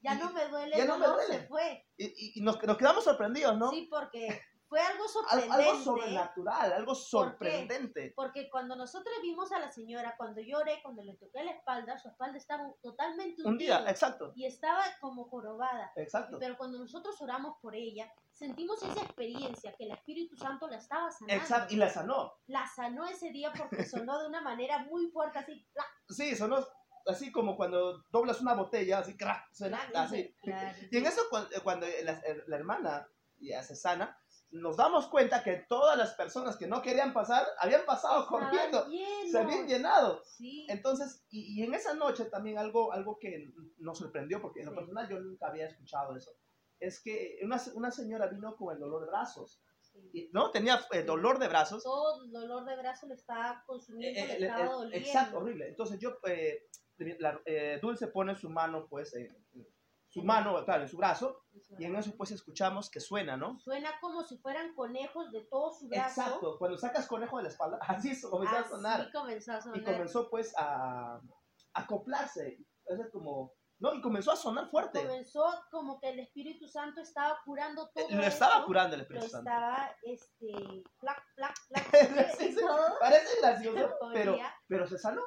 Ya 0.01 0.15
y- 0.15 0.19
no 0.19 0.33
me 0.33 0.47
duele, 0.49 0.77
ya 0.77 0.83
el 0.83 0.89
no 0.89 0.99
me 0.99 1.07
duele. 1.07 1.35
se 1.41 1.47
fue. 1.47 1.87
Y, 1.97 2.05
y- 2.07 2.33
y 2.39 2.43
nos, 2.43 2.63
nos 2.63 2.77
quedamos 2.77 3.05
sorprendidos, 3.05 3.57
¿no? 3.59 3.71
Sí, 3.71 3.89
porque 3.91 4.41
fue 4.75 4.81
algo 4.85 5.05
Al- 5.05 5.09
sorprendente. 5.09 5.55
algo 5.55 5.81
sobrenatural, 5.85 6.73
algo 6.73 6.95
sorprendente. 6.97 8.13
Porque 8.17 8.51
cuando 8.51 8.75
nosotros 8.75 9.15
vimos 9.23 9.53
a 9.53 9.61
la 9.61 9.71
señora, 9.71 10.17
cuando 10.17 10.41
lloré, 10.41 10.81
cuando 10.83 11.05
le 11.05 11.15
toqué 11.17 11.45
la 11.45 11.53
espalda, 11.53 11.97
su 11.97 12.09
espalda 12.09 12.39
estaba 12.39 12.73
totalmente 12.83 13.43
Un 13.45 13.57
día, 13.57 13.77
hundida 13.79 13.91
exacto, 13.91 14.33
y 14.35 14.47
estaba 14.47 14.83
como 15.01 15.27
jorobada. 15.29 15.93
exacto. 15.95 16.39
Pero 16.41 16.57
cuando 16.57 16.79
nosotros 16.79 17.15
oramos 17.23 17.57
por 17.63 17.77
ella, 17.77 18.13
sentimos 18.33 18.83
esa 18.83 19.01
experiencia 19.03 19.73
que 19.77 19.85
el 19.85 19.93
Espíritu 19.93 20.37
Santo 20.37 20.67
la 20.67 20.79
estaba 20.79 21.09
sanando. 21.13 21.41
Exacto, 21.41 21.73
y 21.73 21.77
la 21.77 21.89
sanó. 21.89 22.33
La 22.49 22.67
sanó 22.67 23.07
ese 23.07 23.31
día 23.31 23.53
porque 23.57 23.85
sonó 23.87 24.19
de 24.21 24.27
una 24.27 24.41
manera 24.41 24.79
muy 24.81 25.07
fuerte, 25.13 25.39
así. 25.39 25.65
¡plac! 25.73 25.87
Sí, 26.09 26.35
sonó 26.35 26.67
así 27.07 27.31
como 27.31 27.57
cuando 27.57 28.03
doblas 28.11 28.41
una 28.41 28.55
botella, 28.55 28.99
así, 28.99 29.17
suena 29.53 29.87
¡plac! 29.89 30.05
así. 30.07 30.35
Claro. 30.43 30.77
Y 30.91 30.97
en 30.97 31.07
eso, 31.07 31.23
cuando, 31.31 31.49
cuando 31.63 31.87
la, 32.03 32.21
la 32.49 32.57
hermana 32.57 33.09
ya 33.39 33.63
se 33.63 33.77
sana, 33.77 34.19
nos 34.55 34.77
damos 34.77 35.09
cuenta 35.09 35.43
que 35.43 35.65
todas 35.69 35.99
las 35.99 36.15
personas 36.15 36.57
que 36.57 36.67
no 36.69 36.81
querían 36.81 37.13
pasar 37.13 37.45
habían 37.59 37.85
pasado 37.85 38.27
corriendo, 38.29 38.87
se 39.31 39.39
habían 39.39 39.67
llenado. 39.67 40.23
Sí. 40.25 40.67
Entonces, 40.69 41.25
y, 41.31 41.61
y 41.61 41.65
en 41.65 41.75
esa 41.75 41.95
noche 41.95 42.27
también 42.27 42.59
algo, 42.59 42.93
algo 42.93 43.19
que 43.19 43.53
nos 43.79 43.99
sorprendió, 43.99 44.41
porque 44.41 44.61
en 44.61 44.67
lo 44.67 44.73
Sí. 44.73 44.79
personal 44.79 45.09
yo 45.09 45.19
nunca 45.21 45.49
había 45.49 45.67
escuchado 45.67 46.17
eso, 46.17 46.31
es 46.79 47.03
que 47.03 47.39
una, 47.43 47.61
una 47.75 47.91
señora 47.91 48.27
vino 48.29 48.55
con 48.57 48.73
el 48.75 48.81
dolor 48.81 49.01
de 49.05 49.09
brazos, 49.09 49.61
sí. 49.81 50.31
¿no? 50.33 50.51
Tenía 50.53 50.81
eh, 50.93 51.03
dolor 51.03 51.39
de 51.41 51.49
brazos. 51.49 51.83
Todo 51.83 52.25
el 52.25 52.31
dolor 52.31 52.65
de 52.65 52.77
brazo 52.77 53.07
le 53.09 53.15
estaba 53.15 53.63
consumiendo, 53.67 54.21
Eh, 54.21 54.27
le 54.27 54.33
eh, 54.35 54.49
estaba 54.49 54.65
eh, 54.65 54.69
doliendo. 54.69 55.09
exacto, 55.09 55.39
horrible. 55.39 55.69
Entonces 55.69 55.99
yo, 55.99 56.17
eh, 56.29 56.69
la- 57.19 57.41
eh, 57.45 57.79
Dulce 57.83 58.07
pone 58.07 58.37
su 58.37 58.49
mano, 58.51 58.87
pues, 58.89 59.15
en- 59.15 59.37
su 60.15 60.23
mano, 60.23 60.65
claro, 60.65 60.83
en 60.83 60.89
su 60.89 60.97
brazo, 60.97 61.43
y 61.79 61.85
en 61.85 61.97
eso 61.97 62.13
pues 62.17 62.31
escuchamos 62.31 62.89
que 62.89 63.01
suena, 63.01 63.37
¿no? 63.37 63.59
Suena 63.59 63.91
como 64.01 64.23
si 64.23 64.39
fueran 64.39 64.73
conejos 64.75 65.33
de 65.33 65.41
todo 65.51 65.73
su 65.73 65.89
brazo. 65.89 66.21
Exacto, 66.23 66.57
cuando 66.59 66.79
sacas 66.79 67.07
conejo 67.09 67.37
de 67.39 67.43
la 67.43 67.49
espalda, 67.49 67.79
así 67.89 68.21
comenzó 68.23 68.57
a 68.57 68.61
Así 68.61 68.71
sonar. 68.71 69.13
comenzó 69.13 69.53
a 69.55 69.61
sonar. 69.61 69.79
Y 69.79 69.85
comenzó 69.85 70.31
pues 70.31 70.55
a, 70.57 71.17
a 71.17 71.21
acoplarse, 71.75 72.59
sea, 72.87 73.11
como, 73.11 73.53
¿no? 73.81 73.93
Y 73.95 74.01
comenzó 74.01 74.31
a 74.31 74.37
sonar 74.37 74.69
fuerte. 74.71 75.03
Comenzó 75.03 75.45
como 75.73 75.99
que 75.99 76.11
el 76.11 76.21
Espíritu 76.21 76.69
Santo 76.69 77.01
estaba 77.01 77.41
curando 77.45 77.91
todo 77.93 78.09
Lo 78.11 78.23
estaba 78.23 78.59
eso, 78.59 78.67
curando 78.67 78.95
el 78.95 79.01
Lo 79.01 79.03
Espíritu 79.03 79.29
Santo. 79.29 79.51
estaba, 79.51 79.97
este, 80.05 80.85
plac, 81.01 81.23
plac, 81.35 81.55
plac, 81.69 81.91
Sí, 82.39 82.53
sí. 82.53 82.61
Parece 83.01 83.41
gracioso, 83.41 83.91
pero, 84.15 84.37
pero 84.69 84.87
se 84.87 84.97
sanó. 84.97 85.23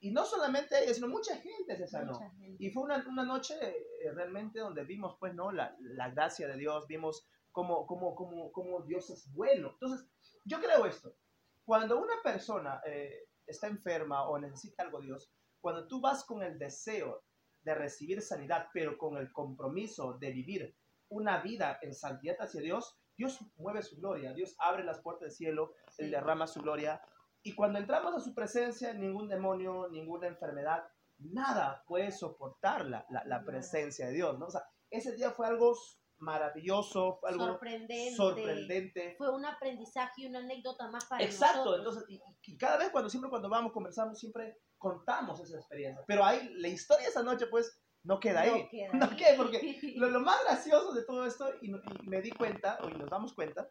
Y 0.00 0.10
no 0.10 0.24
solamente 0.24 0.82
ella, 0.82 0.92
sino 0.94 1.08
mucha 1.08 1.36
gente 1.36 1.76
se 1.76 1.86
sanó. 1.86 2.18
gente. 2.18 2.56
Y 2.58 2.70
fue 2.70 2.82
una, 2.82 3.04
una 3.08 3.24
noche 3.24 3.54
eh, 3.62 4.12
realmente 4.12 4.60
donde 4.60 4.84
vimos, 4.84 5.16
pues, 5.18 5.34
¿no? 5.34 5.50
La, 5.52 5.74
la 5.80 6.10
gracia 6.10 6.46
de 6.46 6.56
Dios, 6.56 6.86
vimos 6.86 7.26
cómo, 7.50 7.86
cómo, 7.86 8.14
cómo, 8.14 8.52
cómo 8.52 8.82
Dios 8.82 9.08
es 9.10 9.32
bueno. 9.32 9.70
Entonces, 9.72 10.06
yo 10.44 10.60
creo 10.60 10.84
esto. 10.86 11.16
Cuando 11.64 11.98
una 11.98 12.14
persona 12.22 12.80
eh, 12.86 13.28
está 13.46 13.66
enferma 13.66 14.28
o 14.28 14.38
necesita 14.38 14.82
algo 14.82 15.00
de 15.00 15.06
Dios, 15.06 15.32
cuando 15.60 15.88
tú 15.88 16.00
vas 16.00 16.24
con 16.24 16.42
el 16.42 16.58
deseo 16.58 17.24
de 17.62 17.74
recibir 17.74 18.22
sanidad, 18.22 18.68
pero 18.72 18.96
con 18.96 19.16
el 19.16 19.32
compromiso 19.32 20.12
de 20.18 20.30
vivir 20.30 20.76
una 21.08 21.40
vida 21.40 21.78
en 21.82 21.94
santidad 21.94 22.36
hacia 22.38 22.60
Dios, 22.60 22.96
Dios 23.16 23.40
mueve 23.56 23.82
su 23.82 23.96
gloria, 23.96 24.34
Dios 24.34 24.54
abre 24.58 24.84
las 24.84 25.00
puertas 25.00 25.22
del 25.22 25.32
cielo, 25.32 25.72
Sí. 25.90 26.04
Él 26.04 26.10
derrama 26.10 26.46
su 26.46 26.60
gloria. 26.60 27.00
Y 27.46 27.54
cuando 27.54 27.78
entramos 27.78 28.12
a 28.12 28.18
su 28.20 28.34
presencia, 28.34 28.92
ningún 28.92 29.28
demonio, 29.28 29.88
ninguna 29.88 30.26
enfermedad, 30.26 30.82
nada 31.18 31.84
puede 31.86 32.10
soportar 32.10 32.86
la, 32.86 33.06
la- 33.08 33.24
la 33.24 33.44
presencia 33.44 34.08
de 34.08 34.14
Dios, 34.14 34.36
¿no? 34.36 34.46
O 34.46 34.50
sea, 34.50 34.62
ese 34.90 35.14
día 35.14 35.30
fue 35.30 35.46
algo 35.46 35.76
maravilloso, 36.18 37.18
fue 37.20 37.30
algo 37.30 37.46
sorprendente. 37.46 38.16
sorprendente. 38.16 39.14
Fue 39.16 39.30
un 39.32 39.44
aprendizaje 39.44 40.22
y 40.22 40.26
una 40.26 40.40
anécdota 40.40 40.88
más 40.90 41.04
para 41.06 41.22
Exacto, 41.24 41.58
nosotros. 41.64 41.78
entonces, 41.78 42.04
y, 42.44 42.52
y 42.52 42.56
cada 42.58 42.78
vez 42.78 42.90
cuando 42.90 43.08
siempre 43.10 43.30
cuando 43.30 43.48
vamos, 43.48 43.72
conversamos, 43.72 44.18
siempre 44.18 44.58
contamos 44.76 45.38
esa 45.40 45.56
experiencia. 45.56 46.02
Pero 46.06 46.24
ahí, 46.24 46.50
la 46.56 46.68
historia 46.68 47.04
de 47.04 47.10
esa 47.10 47.22
noche, 47.22 47.46
pues, 47.46 47.80
no 48.02 48.18
queda 48.18 48.40
ahí. 48.40 48.62
No 48.62 48.68
queda 48.68 48.92
¿No 48.92 49.06
ahí. 49.06 49.16
queda? 49.16 49.36
Porque 49.36 49.80
lo, 49.96 50.10
lo 50.10 50.18
más 50.20 50.42
gracioso 50.44 50.92
de 50.94 51.04
todo 51.04 51.24
esto, 51.26 51.48
y, 51.62 51.70
y 51.70 52.08
me 52.08 52.20
di 52.22 52.32
cuenta, 52.32 52.78
o 52.82 52.88
y 52.88 52.94
nos 52.94 53.08
damos 53.08 53.34
cuenta, 53.34 53.70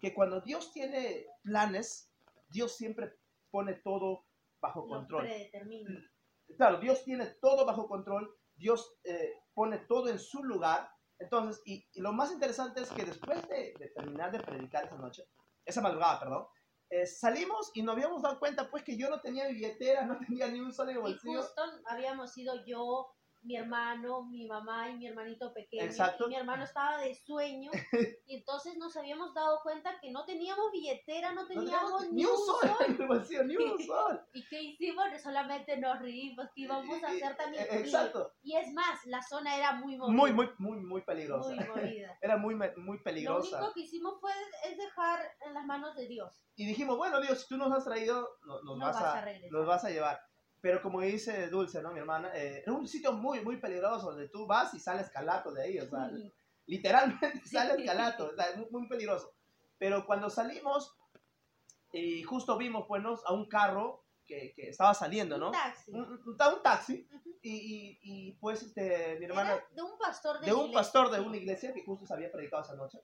que 0.00 0.12
cuando 0.12 0.40
Dios 0.40 0.72
tiene 0.72 1.26
planes, 1.42 2.05
Dios 2.48 2.76
siempre 2.76 3.12
pone 3.50 3.74
todo 3.74 4.26
bajo 4.60 4.86
control. 4.88 5.26
Claro, 6.56 6.78
Dios 6.78 7.04
tiene 7.04 7.26
todo 7.40 7.64
bajo 7.66 7.88
control, 7.88 8.32
Dios 8.54 8.98
eh, 9.04 9.32
pone 9.54 9.78
todo 9.78 10.08
en 10.08 10.18
su 10.18 10.42
lugar. 10.44 10.88
Entonces, 11.18 11.62
y, 11.64 11.88
y 11.92 12.00
lo 12.00 12.12
más 12.12 12.30
interesante 12.30 12.82
es 12.82 12.90
que 12.90 13.04
después 13.04 13.46
de, 13.48 13.74
de 13.78 13.88
terminar 13.94 14.30
de 14.32 14.40
predicar 14.40 14.84
esa 14.84 14.96
noche, 14.96 15.24
esa 15.64 15.80
madrugada, 15.80 16.20
perdón, 16.20 16.46
eh, 16.90 17.04
salimos 17.06 17.70
y 17.74 17.82
nos 17.82 17.94
habíamos 17.96 18.22
dado 18.22 18.38
cuenta 18.38 18.70
pues 18.70 18.84
que 18.84 18.96
yo 18.96 19.10
no 19.10 19.20
tenía 19.20 19.48
billetera, 19.48 20.06
no 20.06 20.18
tenía 20.18 20.46
ni 20.48 20.60
un 20.60 20.72
solo 20.72 20.90
el 20.90 20.98
Y 20.98 21.00
bolsillo. 21.00 21.42
justo 21.42 21.62
habíamos 21.86 22.32
sido 22.32 22.64
yo, 22.64 23.08
mi 23.46 23.56
hermano, 23.56 24.24
mi 24.24 24.44
mamá 24.46 24.90
y 24.90 24.96
mi 24.96 25.06
hermanito 25.06 25.52
pequeño. 25.54 25.84
Exacto. 25.84 26.24
Y 26.26 26.30
mi 26.30 26.34
hermano 26.34 26.64
estaba 26.64 26.98
de 26.98 27.14
sueño. 27.14 27.70
y 28.26 28.34
entonces 28.36 28.76
nos 28.76 28.96
habíamos 28.96 29.32
dado 29.34 29.60
cuenta 29.62 29.98
que 30.00 30.10
no 30.10 30.24
teníamos 30.24 30.72
billetera, 30.72 31.32
no 31.32 31.42
No 31.42 31.48
teníamos 31.48 32.00
teníamos 32.00 32.12
ni 32.12 32.24
un 32.24 32.36
sol 32.36 33.06
bolsillo, 33.06 33.44
ni 33.44 33.56
un 33.56 33.78
sol. 33.86 34.20
¿Y 34.34 34.46
qué 34.48 34.62
hicimos? 34.62 35.04
Solamente 35.22 35.76
nos 35.76 36.00
reímos, 36.00 36.46
que 36.54 36.62
íbamos 36.62 37.02
a 37.04 37.08
hacer 37.08 37.36
también. 37.36 37.62
Eh, 37.64 37.78
Exacto. 37.78 38.32
Y 38.42 38.56
es 38.56 38.72
más, 38.72 39.06
la 39.06 39.22
zona 39.22 39.56
era 39.56 39.72
muy 39.74 39.96
movida. 39.96 40.16
Muy, 40.16 40.32
muy, 40.32 40.50
muy, 40.58 40.78
muy 40.80 41.00
peligrosa. 41.02 41.50
Muy 41.54 41.64
movida. 41.64 42.18
Era 42.22 42.36
muy, 42.36 42.54
muy 42.54 42.96
Lo 42.98 43.02
peligrosa. 43.04 43.58
único 43.58 43.72
que 43.74 43.80
hicimos 43.80 44.20
fue 44.20 44.32
es 44.64 44.76
dejar 44.76 45.20
en 45.46 45.54
las 45.54 45.64
manos 45.64 45.94
de 45.94 46.08
Dios. 46.08 46.42
Y 46.56 46.66
dijimos, 46.66 46.96
bueno, 46.96 47.20
Dios, 47.20 47.42
si 47.42 47.48
tú 47.48 47.56
nos 47.56 47.70
has 47.70 47.84
traído, 47.84 48.28
no- 48.44 48.62
nos, 48.62 48.78
No 48.78 48.84
vas, 48.86 48.94
vas 48.96 49.04
a, 49.04 49.18
a 49.22 49.26
nos 49.50 49.66
vas 49.66 49.84
a 49.84 49.90
llevar. 49.90 50.20
Pero 50.66 50.82
como 50.82 51.00
dice 51.00 51.46
Dulce, 51.46 51.80
¿no? 51.80 51.92
Mi 51.92 52.00
hermana, 52.00 52.32
eh, 52.34 52.58
es 52.66 52.66
un 52.66 52.88
sitio 52.88 53.12
muy, 53.12 53.40
muy 53.40 53.58
peligroso 53.58 54.06
donde 54.10 54.28
tú 54.28 54.48
vas 54.48 54.74
y 54.74 54.80
sales 54.80 55.08
calato 55.10 55.52
de 55.52 55.62
ahí, 55.62 55.78
o 55.78 55.88
sea, 55.88 56.10
Sí. 56.10 56.34
literalmente 56.66 57.46
sales 57.46 57.86
calato, 57.86 58.30
o 58.32 58.34
sea, 58.34 58.46
es 58.46 58.56
muy, 58.56 58.66
muy 58.70 58.88
peligroso. 58.88 59.32
Pero 59.78 60.04
cuando 60.04 60.28
salimos 60.28 60.92
y 61.92 62.24
justo 62.24 62.58
vimos, 62.58 62.84
pues, 62.88 63.00
¿no? 63.00 63.14
a 63.26 63.32
un 63.32 63.48
carro 63.48 64.06
que, 64.26 64.54
que 64.56 64.70
estaba 64.70 64.92
saliendo, 64.92 65.38
¿no? 65.38 65.46
Un 65.46 65.52
taxi. 65.52 65.92
Un, 65.92 66.00
un- 66.00 66.22
un 66.26 66.62
taxi 66.64 67.08
Ujú. 67.14 67.38
y, 67.42 67.52
y, 67.52 67.98
y, 68.02 68.32
pues 68.40 68.64
este, 68.64 69.18
mi 69.20 69.26
hermana, 69.26 69.52
Era 69.52 69.66
de 69.70 69.82
un 69.82 69.96
pastor 69.98 70.40
de, 70.40 70.46
de 70.46 70.52
un 70.52 70.58
iglesia, 70.62 70.78
pastor 70.80 71.10
de 71.12 71.20
una 71.20 71.36
iglesia 71.36 71.72
que 71.72 71.84
justo 71.84 72.06
se 72.06 72.12
había 72.14 72.32
predicado 72.32 72.64
esa 72.64 72.74
noche. 72.74 72.98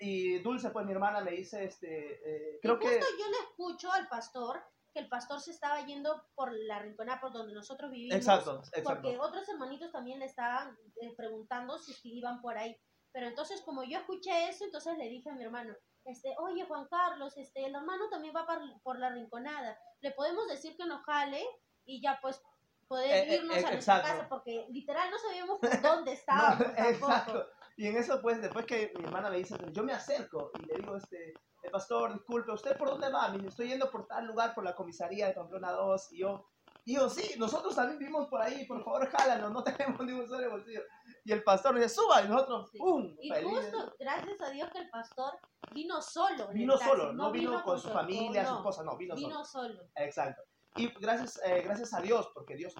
y 0.00 0.40
Dulce, 0.40 0.70
pues 0.70 0.84
mi 0.84 0.90
hermana 0.92 1.20
me 1.20 1.30
dice, 1.30 1.62
este, 1.62 2.14
eh, 2.14 2.56
Y 2.56 2.60
creo 2.62 2.80
que... 2.80 2.88
justo 2.88 3.06
yo 3.16 3.28
le 3.30 3.38
escucho 3.48 3.92
al 3.92 4.08
pastor 4.08 4.60
que 4.96 5.02
el 5.02 5.08
pastor 5.10 5.40
se 5.42 5.50
estaba 5.50 5.84
yendo 5.84 6.24
por 6.34 6.50
la 6.54 6.78
rinconada 6.78 7.20
por 7.20 7.30
donde 7.30 7.52
nosotros 7.52 7.90
vivimos. 7.90 8.16
Exacto, 8.16 8.62
exacto. 8.72 8.82
Porque 9.02 9.18
otros 9.18 9.46
hermanitos 9.46 9.92
también 9.92 10.18
le 10.20 10.24
estaban 10.24 10.74
eh, 11.02 11.12
preguntando 11.14 11.78
si 11.78 11.92
iban 12.16 12.40
por 12.40 12.56
ahí. 12.56 12.74
Pero 13.12 13.26
entonces, 13.26 13.60
como 13.60 13.82
yo 13.84 13.98
escuché 13.98 14.48
eso, 14.48 14.64
entonces 14.64 14.96
le 14.96 15.10
dije 15.10 15.28
a 15.28 15.34
mi 15.34 15.44
hermano, 15.44 15.74
este, 16.06 16.34
oye 16.38 16.64
Juan 16.64 16.86
Carlos, 16.88 17.36
este, 17.36 17.66
el 17.66 17.74
hermano 17.74 18.08
también 18.08 18.34
va 18.34 18.46
par- 18.46 18.62
por 18.82 18.98
la 18.98 19.10
rinconada. 19.10 19.78
Le 20.00 20.12
podemos 20.12 20.48
decir 20.48 20.74
que 20.78 20.86
nos 20.86 21.02
jale 21.04 21.44
y 21.84 22.00
ya 22.00 22.18
pues 22.22 22.40
poder 22.88 23.10
Eh, 23.10 23.34
eh, 23.34 23.36
irnos 23.36 23.56
eh, 23.56 23.58
a 23.66 23.70
nuestra 23.70 23.74
exacto. 23.98 24.08
casa, 24.08 24.28
porque 24.30 24.66
literal 24.70 25.10
no 25.10 25.18
sabíamos 25.18 25.58
por 25.58 25.82
dónde 25.82 26.12
estábamos 26.60 26.66
exacto. 26.78 27.46
Y 27.76 27.86
en 27.86 27.96
eso, 27.96 28.20
pues, 28.22 28.40
después 28.40 28.64
que 28.64 28.92
mi 28.98 29.04
hermana 29.04 29.30
me 29.30 29.36
dice, 29.36 29.54
yo 29.72 29.82
me 29.82 29.92
acerco 29.92 30.50
y 30.58 30.64
le 30.66 30.76
digo, 30.76 30.96
este, 30.96 31.34
el 31.62 31.70
pastor, 31.70 32.14
disculpe, 32.14 32.52
¿usted 32.52 32.76
por 32.76 32.88
dónde 32.88 33.10
va? 33.10 33.28
Me 33.28 33.36
dice, 33.36 33.48
estoy 33.48 33.68
yendo 33.68 33.90
por 33.90 34.06
tal 34.06 34.26
lugar, 34.26 34.54
por 34.54 34.64
la 34.64 34.74
comisaría 34.74 35.26
de 35.26 35.34
Pamplona 35.34 35.72
2. 35.72 36.12
Y 36.12 36.20
yo, 36.20 36.46
y 36.86 36.94
yo, 36.94 37.10
sí, 37.10 37.36
nosotros 37.38 37.74
también 37.74 37.98
vivimos 37.98 38.28
por 38.28 38.40
ahí, 38.40 38.64
por 38.66 38.82
favor, 38.82 39.06
jálanos, 39.10 39.52
no 39.52 39.62
tenemos 39.64 40.00
ni 40.06 40.12
un 40.12 40.26
solo 40.26 40.50
bolsillo. 40.50 40.80
Y 41.24 41.32
el 41.32 41.42
pastor 41.42 41.74
nos 41.74 41.82
dice, 41.82 41.96
suba, 41.96 42.22
y 42.22 42.28
nosotros, 42.28 42.70
Sí. 42.70 42.78
¡pum! 42.78 43.16
Y 43.20 43.30
justo, 43.42 43.94
gracias 43.98 44.40
a 44.40 44.50
Dios 44.50 44.70
que 44.70 44.78
el 44.78 44.88
pastor 44.88 45.38
vino 45.72 46.00
solo. 46.00 46.48
Vino 46.52 46.78
solo, 46.78 47.12
no 47.12 47.30
vino 47.30 47.62
con 47.62 47.78
su 47.78 47.90
familia, 47.90 48.42
esposo, 48.42 48.48
su 48.48 48.52
no, 48.52 48.58
esposa, 48.58 48.84
no, 48.84 48.96
vino 48.96 49.14
solo. 49.16 49.28
Vino 49.28 49.44
solo. 49.44 49.90
Exacto. 49.96 50.42
Y 50.76 50.88
gracias, 51.00 51.40
eh, 51.44 51.62
gracias 51.62 51.92
a 51.92 52.00
Dios, 52.00 52.30
porque 52.32 52.54
Dios 52.54 52.74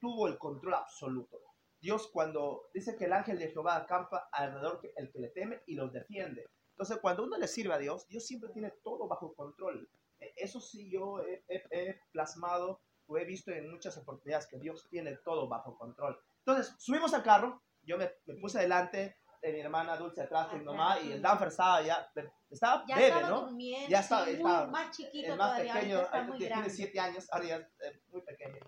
tuvo 0.00 0.26
el 0.26 0.38
control 0.38 0.74
absoluto. 0.74 1.47
Dios 1.80 2.08
cuando 2.12 2.68
dice 2.74 2.96
que 2.96 3.04
el 3.04 3.12
ángel 3.12 3.38
de 3.38 3.48
Jehová 3.50 3.76
acampa 3.76 4.28
alrededor 4.32 4.80
que- 4.80 4.92
el 4.96 5.10
que 5.12 5.18
le 5.20 5.28
teme 5.28 5.62
y 5.66 5.74
los 5.74 5.92
defiende. 5.92 6.46
Entonces, 6.70 6.98
cuando 7.00 7.24
uno 7.24 7.36
le 7.38 7.48
sirve 7.48 7.74
a 7.74 7.78
Dios, 7.78 8.06
Dios 8.08 8.26
siempre 8.26 8.50
tiene 8.50 8.72
todo 8.82 9.06
bajo 9.08 9.34
control. 9.34 9.88
Eh, 10.20 10.32
Eso 10.36 10.60
sí 10.60 10.90
yo 10.90 11.20
he, 11.20 11.44
he- 11.48 11.64
he 11.70 12.00
plasmado 12.12 12.80
o 13.06 13.18
he 13.18 13.24
visto 13.24 13.50
en 13.52 13.70
muchas 13.70 13.96
oportunidades 13.96 14.46
que 14.46 14.58
Dios 14.58 14.86
tiene 14.90 15.16
todo 15.24 15.48
bajo 15.48 15.76
control. 15.78 16.20
Entonces, 16.44 16.74
subimos 16.78 17.14
al 17.14 17.22
carro, 17.22 17.62
yo 17.82 17.96
me, 17.98 18.10
me 18.26 18.34
puse 18.34 18.58
adelante, 18.58 19.16
de 19.40 19.52
mi 19.52 19.60
hermana 19.60 19.96
Dulce 19.96 20.22
atrás 20.22 20.48
con 20.48 20.58
mi 20.58 20.64
mamá 20.64 20.98
y 21.00 21.12
el 21.12 21.22
Danfer 21.22 21.46
estaba 21.48 21.80
ya, 21.82 22.10
estaba 22.50 22.84
Ya 22.88 22.96
bebé, 22.96 23.06
estaba 23.08 23.28
¿no? 23.30 23.40
durmiendo. 23.42 23.88
Ya 23.88 24.00
estaba- 24.00 24.28
estaba- 24.28 24.66
más 24.66 24.96
chiquito 24.96 25.32
el 25.32 25.38
más 25.38 25.50
todavía. 25.52 25.74
pequeño, 25.74 26.00
está 26.00 26.22
muy 26.24 26.38
tiene 26.38 26.54
grande. 26.54 26.70
7 26.70 26.98
años, 27.00 27.28
ahora 27.30 27.44
ya 27.46 27.56
es 27.56 27.62
eh, 27.84 28.02
muy 28.10 28.20
pequeño. 28.22 28.58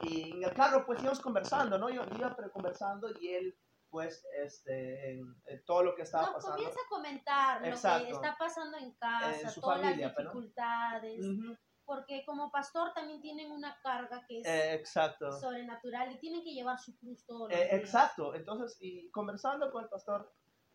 Y 0.00 0.32
en 0.32 0.44
el 0.44 0.52
carro 0.54 0.84
pues 0.86 1.00
íbamos 1.00 1.20
conversando, 1.20 1.78
¿no? 1.78 1.90
Yo 1.90 2.02
iba 2.16 2.34
pero 2.36 2.50
conversando 2.52 3.08
y 3.20 3.28
él 3.34 3.58
pues 3.90 4.24
este, 4.44 5.12
en- 5.14 5.34
en 5.46 5.64
todo 5.64 5.82
lo 5.82 5.94
que 5.96 6.02
estaba 6.02 6.24
Nos 6.26 6.34
pasando. 6.34 6.56
comienza 6.56 6.78
a 6.84 6.88
comentar 6.90 7.60
lo 7.62 7.66
Exacto. 7.68 8.04
que 8.06 8.12
está 8.12 8.36
pasando 8.38 8.76
en 8.76 8.92
casa, 8.96 9.40
En 9.40 9.50
su 9.50 9.60
todas 9.62 9.80
familia, 9.80 10.06
las 10.08 10.14
pues, 10.14 10.24
¿no? 10.26 10.30
dificultades, 10.32 11.24
Ujú, 11.26 11.56
porque 11.86 12.22
como 12.26 12.50
pastor 12.50 12.92
también 12.92 13.22
tienen 13.22 13.50
una 13.50 13.78
carga 13.82 14.26
que 14.28 14.40
es 14.40 14.46
eh, 14.46 14.74
exacto. 14.74 15.32
sobrenatural 15.32 16.12
y 16.12 16.18
tienen 16.20 16.44
que 16.44 16.52
llevar 16.52 16.78
su 16.78 16.98
cruz 16.98 17.24
todos 17.24 17.48
los 17.50 17.58
Eh, 17.58 17.64
días. 17.64 17.72
exacto. 17.80 18.34
Entonces, 18.34 18.76
y 18.80 19.10
conversando 19.10 19.70
con 19.72 19.84
el 19.84 19.88
pastor 19.88 20.30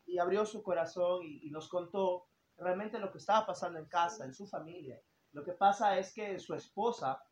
y 0.06 0.18
abrió 0.18 0.44
su 0.46 0.64
corazón 0.64 1.22
y, 1.24 1.48
y 1.48 1.52
nos 1.52 1.70
contó 1.70 2.26
realmente 2.58 2.98
lo 2.98 3.12
que 3.12 3.20
estaba 3.20 3.46
pasando 3.46 3.78
en 3.78 3.86
casa, 3.86 4.26
en 4.26 4.34
su 4.34 4.48
familia. 4.48 5.00
Lo 5.34 5.44
que 5.44 5.54
pasa 5.54 5.98
es 6.00 6.12
que 6.14 6.40
su 6.40 6.56
esposa 6.56 7.24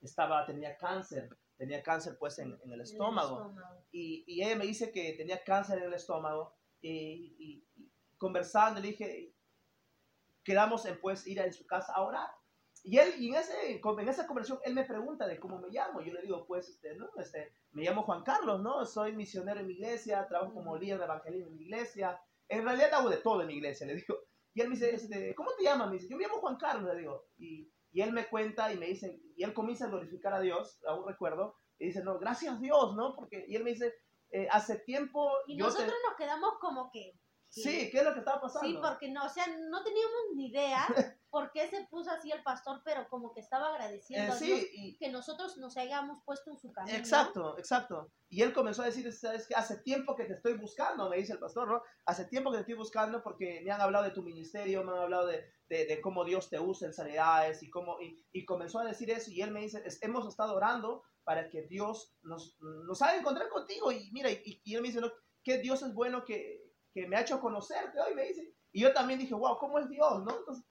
estaba, 0.00 0.44
tenía 0.46 0.76
cáncer, 0.76 1.28
tenía 1.56 1.82
cáncer 1.82 2.16
pues 2.18 2.38
en, 2.38 2.48
en 2.52 2.54
el 2.54 2.62
En 2.64 2.72
el 2.72 2.80
estómago. 2.82 3.36
estómago. 3.38 3.84
y, 3.92 4.24
y 4.26 4.42
ella 4.42 4.56
me 4.56 4.66
dice 4.66 4.90
que 4.92 5.14
tenía 5.14 5.42
cáncer 5.44 5.78
en 5.78 5.84
el 5.84 5.94
estómago 5.94 6.54
y, 6.80 6.90
y- 7.38 7.64
y 7.76 7.90
conversando 8.16 8.80
le 8.80 8.88
dije 8.88 9.32
quedamos 10.44 10.84
en 10.86 11.00
pues 11.00 11.26
ir 11.26 11.40
a 11.40 11.52
su 11.52 11.66
casa 11.66 11.92
a 11.94 12.02
orar. 12.02 12.30
Y 12.84 12.96
él 12.98 13.12
y 13.18 13.28
en 13.28 13.34
ese 13.34 13.80
en 13.82 14.08
esa 14.08 14.26
conversación 14.26 14.60
él 14.64 14.74
me 14.74 14.84
pregunta 14.84 15.26
de 15.26 15.38
cómo 15.38 15.58
me 15.58 15.68
llamo. 15.68 16.00
Yo 16.00 16.12
le 16.12 16.22
digo 16.22 16.46
pues 16.46 16.68
este 16.68 16.94
no 16.96 17.10
este 17.18 17.52
me 17.72 17.82
llamo 17.82 18.02
Juan 18.04 18.22
Carlos 18.22 18.62
no 18.62 18.84
soy 18.86 19.12
misionero 19.14 19.60
en 19.60 19.66
mi 19.66 19.74
iglesia 19.74 20.26
trabajo 20.28 20.54
como 20.54 20.76
líder 20.76 20.98
de 20.98 21.04
evangelismo 21.04 21.48
en 21.50 21.56
mi 21.56 21.64
iglesia. 21.64 22.20
En 22.48 22.64
realidad 22.64 22.94
hago 22.94 23.10
de 23.10 23.18
todo 23.18 23.42
en 23.42 23.48
mi 23.48 23.54
iglesia 23.54 23.86
le 23.86 23.96
digo. 23.96 24.16
Y 24.54 24.60
él 24.60 24.68
me 24.68 24.74
dice 24.76 24.94
este 24.94 25.34
cómo 25.34 25.50
te 25.56 25.64
llamas 25.64 25.88
me 25.88 25.94
dice 25.94 26.08
yo 26.08 26.16
me 26.16 26.24
llamo 26.24 26.40
Juan 26.40 26.56
Carlos 26.56 26.92
le 26.94 27.00
digo. 27.00 27.26
Y 27.36 27.68
y 27.92 28.02
él 28.02 28.12
me 28.12 28.28
cuenta 28.28 28.72
y 28.72 28.78
me 28.78 28.86
dice 28.86 29.20
y 29.36 29.42
él 29.44 29.54
comienza 29.54 29.86
a 29.86 29.88
glorificar 29.88 30.34
a 30.34 30.40
Dios 30.40 30.80
aún 30.86 31.06
recuerdo 31.06 31.56
y 31.78 31.86
dice, 31.86 32.02
no, 32.02 32.18
gracias 32.18 32.60
Dios, 32.60 32.96
¿no? 32.96 33.14
Porque, 33.14 33.44
y 33.48 33.56
él 33.56 33.64
me 33.64 33.70
dice, 33.70 33.94
eh, 34.30 34.48
hace 34.50 34.80
tiempo 34.80 35.30
Y 35.46 35.58
yo 35.58 35.66
nosotros 35.66 35.94
te... 35.94 36.08
nos 36.08 36.16
quedamos 36.16 36.54
como 36.60 36.90
que... 36.92 37.12
Sí, 37.50 37.90
¿qué 37.90 37.98
es 37.98 38.04
lo 38.04 38.12
que 38.12 38.20
estaba 38.20 38.40
pasando? 38.40 38.68
Sí, 38.68 38.78
porque 38.80 39.10
no, 39.10 39.24
o 39.24 39.28
sea, 39.28 39.46
no 39.46 39.82
teníamos 39.82 40.14
ni 40.34 40.48
idea 40.48 40.86
por 41.30 41.50
qué 41.52 41.68
se 41.68 41.86
puso 41.86 42.10
así 42.10 42.30
el 42.30 42.42
pastor, 42.42 42.82
pero 42.84 43.08
como 43.08 43.32
que 43.34 43.40
estaba 43.40 43.68
Eh, 43.68 43.70
agradeciendo 43.72 44.32
a 44.32 44.36
Dios 44.36 44.58
sí, 44.60 44.70
y, 44.74 44.96
que 44.98 45.10
nosotros 45.10 45.56
nos 45.58 45.76
hayamos 45.76 46.22
puesto 46.24 46.50
en 46.50 46.58
su 46.58 46.72
camino. 46.72 46.98
exacto, 46.98 47.58
exacto. 47.58 48.10
Y 48.30 48.42
él 48.42 48.52
comenzó 48.52 48.82
a 48.82 48.86
decir, 48.86 49.10
¿sabes 49.12 49.46
qué? 49.46 49.54
Hace 49.54 49.78
tiempo 49.78 50.14
que 50.14 50.24
te 50.24 50.34
estoy 50.34 50.54
buscando, 50.58 51.08
me 51.08 51.16
dice 51.16 51.32
el 51.32 51.38
pastor, 51.38 51.68
¿no? 51.68 51.82
Hace 52.04 52.26
tiempo 52.26 52.50
que 52.50 52.58
te 52.58 52.60
estoy 52.62 52.74
buscando 52.76 53.22
porque 53.22 53.62
me 53.64 53.70
han 53.70 53.80
hablado 53.80 54.04
de 54.04 54.10
tu 54.10 54.22
ministerio, 54.22 54.84
me 54.84 54.92
han 54.92 54.98
hablado 54.98 55.26
de, 55.26 55.44
de, 55.68 55.86
de 55.86 56.00
cómo 56.02 56.24
Dios 56.24 56.50
te 56.50 56.60
usa 56.60 56.88
en 56.88 56.94
sanidades 56.94 57.62
y 57.62 57.70
cómo... 57.70 58.00
Y, 58.00 58.22
y 58.32 58.44
comenzó 58.44 58.78
a 58.80 58.84
decir 58.84 59.10
eso 59.10 59.30
y 59.30 59.40
él 59.40 59.50
me 59.50 59.60
dice, 59.60 59.82
"Es- 59.84 60.02
hemos 60.02 60.28
estado 60.28 60.54
orando 60.54 61.02
para 61.24 61.48
que 61.48 61.62
Dios 61.62 62.16
nos, 62.22 62.58
nos 62.60 63.00
haga 63.02 63.16
encontrar 63.16 63.48
contigo. 63.48 63.90
Y 63.92 64.10
mira, 64.12 64.30
y, 64.30 64.60
y 64.64 64.74
él 64.74 64.82
me 64.82 64.88
dice, 64.88 65.00
no, 65.00 65.10
que 65.42 65.58
Dios 65.58 65.82
es 65.82 65.94
bueno 65.94 66.24
que, 66.24 66.67
que 67.02 67.08
me 67.08 67.16
ha 67.16 67.20
hecho 67.20 67.40
conocerte 67.40 68.00
hoy, 68.00 68.14
me 68.14 68.24
dice. 68.24 68.54
Y 68.72 68.80
yo 68.82 68.92
también 68.92 69.18
dije, 69.18 69.34
wow, 69.34 69.58
¿cómo 69.58 69.78
es 69.78 69.88
Dios? 69.88 70.24
¿no? 70.24 70.36
Entonces, 70.38 70.64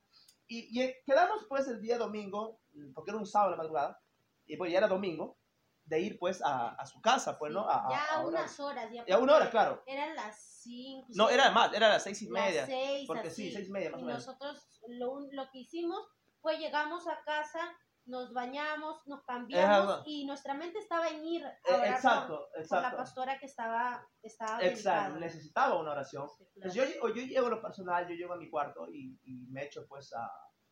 y, 0.48 0.82
y 0.82 0.94
quedamos 1.06 1.46
pues 1.50 1.68
el 1.68 1.82
día 1.82 1.98
domingo, 1.98 2.62
porque 2.94 3.12
era 3.12 3.18
un 3.20 3.26
sábado 3.26 3.52
la 3.52 3.58
madrugada, 3.58 4.00
y 4.46 4.56
pues 4.58 4.72
ya 4.72 4.78
era 4.78 4.88
domingo, 4.88 5.38
de 5.86 6.00
ir 6.02 6.20
pues 6.20 6.42
a, 6.42 6.70
a 6.70 6.86
su 6.86 7.02
casa, 7.02 7.38
pues, 7.40 7.52
Sí, 7.52 7.54
¿no? 7.56 7.70
A, 7.70 7.88
ya 7.90 8.16
a 8.16 8.26
unas 8.26 8.60
horas. 8.60 8.92
Ya, 8.92 9.04
Y 9.08 9.12
a 9.12 9.20
una 9.20 9.36
hora, 9.36 9.50
claro. 9.50 9.84
Eran 9.86 10.16
las 10.16 10.38
cinco. 10.62 11.08
No, 11.16 11.30
era 11.30 11.50
más, 11.52 11.74
era 11.74 11.88
las 11.90 12.04
seis 12.04 12.22
y 12.22 12.30
las 12.30 12.44
media. 12.46 12.66
seis, 12.66 13.08
porque 13.08 13.28
así. 13.30 13.48
sí, 13.48 13.52
seis 13.54 13.70
y 13.70 13.72
media 13.72 13.90
más 13.92 14.00
y 14.02 14.04
o 14.04 14.06
menos. 14.08 14.26
nosotros 14.28 14.68
lo, 14.90 15.20
lo 15.32 15.50
que 15.52 15.60
hicimos 15.60 16.06
fue 16.42 16.58
llegamos 16.58 17.08
a 17.08 17.22
casa, 17.24 17.60
nos 18.08 18.34
bañamos, 18.34 19.06
nos 19.08 19.24
cambiamos 19.24 20.02
y 20.06 20.26
nuestra 20.26 20.54
mente 20.54 20.80
estaba 20.80 21.08
en 21.10 21.24
ir 21.26 21.46
a 21.46 21.50
Eh, 21.50 21.56
orar 21.68 21.80
por- 21.80 21.88
exacto, 21.90 22.38
por, 22.50 22.56
la 22.58 22.62
exacto. 22.62 22.98
pastora 22.98 23.40
que 23.40 23.46
estaba, 23.46 24.08
estaba 24.22 24.62
Exacto, 24.64 25.00
delicada. 25.04 25.20
necesitaba 25.20 25.80
una 25.80 25.92
oración. 25.92 26.28
Sí, 26.30 26.46
claro. 26.46 26.52
Entonces 26.56 26.96
yo, 27.02 27.08
yo 27.10 27.22
llego 27.22 27.48
a 27.48 27.50
lo 27.52 27.62
personal, 27.62 28.08
yo 28.08 28.16
llego 28.16 28.34
a 28.34 28.38
mi 28.38 28.50
cuarto 28.50 28.88
y, 28.90 29.20
y 29.24 29.48
me 29.52 29.66
echo 29.66 29.86
pues 29.88 30.14
a, 30.14 30.30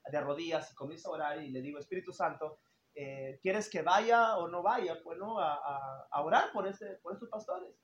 de 0.09 0.21
rodillas 0.21 0.71
y 0.71 0.75
comienzo 0.75 1.09
a 1.09 1.15
orar 1.15 1.41
y 1.43 1.49
le 1.51 1.61
digo, 1.61 1.77
Espíritu 1.79 2.11
Santo, 2.13 2.59
eh, 2.93 3.39
¿quieres 3.41 3.69
que 3.69 3.81
vaya 3.81 4.37
o 4.37 4.47
no 4.47 4.63
vaya? 4.63 4.97
Pues 5.03 5.17
no, 5.17 5.39
a, 5.39 5.55
a- 5.55 6.07
a 6.11 6.21
orar 6.23 6.51
por, 6.53 6.67
este, 6.67 6.95
por 7.03 7.13
estos 7.13 7.29
pastores. 7.29 7.75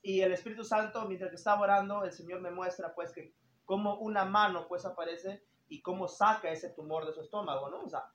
Y 0.00 0.20
el 0.22 0.32
Espíritu 0.32 0.64
Santo, 0.64 1.04
mientras 1.06 1.30
que 1.30 1.36
estaba 1.36 1.60
orando, 1.62 2.04
el 2.04 2.12
Señor 2.12 2.40
me 2.40 2.50
muestra 2.50 2.94
pues 2.94 3.12
que 3.12 3.34
como 3.64 3.96
una 3.96 4.24
mano 4.24 4.66
pues 4.68 4.86
aparece 4.86 5.44
y 5.68 5.82
cómo 5.82 6.08
saca 6.08 6.48
ese 6.50 6.70
tumor 6.70 7.04
de 7.04 7.12
su 7.12 7.20
estómago, 7.20 7.68
¿no? 7.68 7.82
O 7.84 7.88
sea, 7.90 8.10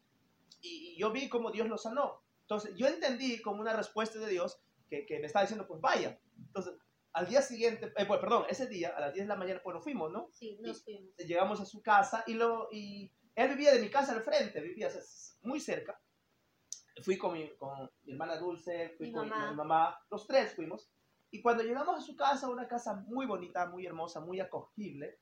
y, 0.62 0.94
y 0.94 1.00
yo 1.00 1.12
vi 1.12 1.30
cómo 1.30 1.52
Dios 1.52 1.68
lo 1.68 1.78
sanó. 1.78 2.22
Entonces 2.42 2.76
yo 2.76 2.88
entendí 2.88 3.42
como 3.42 3.62
una 3.62 3.74
respuesta 3.74 4.20
de 4.20 4.28
Dios 4.30 4.60
que, 4.90 5.06
que 5.06 5.20
me 5.20 5.28
estaba 5.28 5.44
diciendo, 5.44 5.68
pues 5.68 5.82
vaya. 5.82 6.20
Entonces, 6.38 6.74
al 7.14 7.28
día 7.28 7.42
siguiente, 7.42 7.94
eh, 7.96 8.06
pues, 8.06 8.20
perdón, 8.20 8.46
ese 8.50 8.68
día, 8.68 8.90
a 8.90 9.00
las 9.00 9.14
10 9.14 9.26
de 9.26 9.30
la 9.30 9.36
mañana, 9.36 9.62
pues 9.64 9.76
nos 9.76 9.84
fuimos, 9.84 10.12
¿no? 10.12 10.30
Sí, 10.32 10.58
nos 10.62 10.84
fuimos. 10.84 11.16
Llegamos 11.18 11.62
a 11.62 11.66
su 11.66 11.82
casa 11.82 12.24
y, 12.28 12.34
lo, 12.34 12.68
y 12.72 13.12
él 13.36 13.50
vivía 13.50 13.72
de 13.74 13.80
mi 13.82 13.90
casa 13.90 14.14
al 14.14 14.24
frente, 14.24 14.60
vivía 14.62 14.88
o 14.88 14.92
sea, 14.92 15.02
muy 15.44 15.60
cerca. 15.60 16.00
Fui 17.04 17.18
con 17.18 17.34
mi, 17.34 17.50
con 17.58 17.90
mi 18.04 18.14
hermana 18.14 18.38
Dulce, 18.38 18.94
fui 18.98 19.08
Mi 19.08 19.14
con 19.14 19.30
mamá. 19.30 19.52
mi 19.52 19.58
mamá, 19.58 20.00
los 20.10 20.28
tres 20.28 20.54
fuimos. 20.54 20.92
Y 21.32 21.42
cuando 21.42 21.64
llegamos 21.64 21.96
a 21.98 22.02
su 22.02 22.16
casa, 22.16 22.48
una 22.50 22.68
casa 22.68 22.94
muy 23.08 23.26
bonita, 23.26 23.66
muy 23.68 23.86
hermosa, 23.86 24.20
muy 24.20 24.40
acogible, 24.40 25.20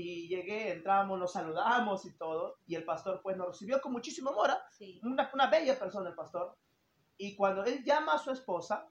y 0.00 0.28
llegué, 0.28 0.70
entramos, 0.70 1.18
nos 1.18 1.32
saludamos 1.32 2.04
y 2.04 2.16
todo, 2.16 2.58
y 2.66 2.76
el 2.76 2.84
pastor 2.84 3.20
pues 3.22 3.36
nos 3.36 3.48
recibió 3.48 3.80
con 3.80 3.92
muchísimo 3.92 4.30
amor, 4.30 4.50
¿ah? 4.50 4.62
Sí. 4.70 5.00
una, 5.02 5.28
una 5.34 5.46
bella 5.48 5.76
persona 5.78 6.10
el 6.10 6.14
pastor. 6.14 6.56
Y 7.16 7.34
cuando 7.34 7.64
él 7.64 7.82
llama 7.82 8.12
a 8.14 8.18
su 8.18 8.30
esposa, 8.30 8.88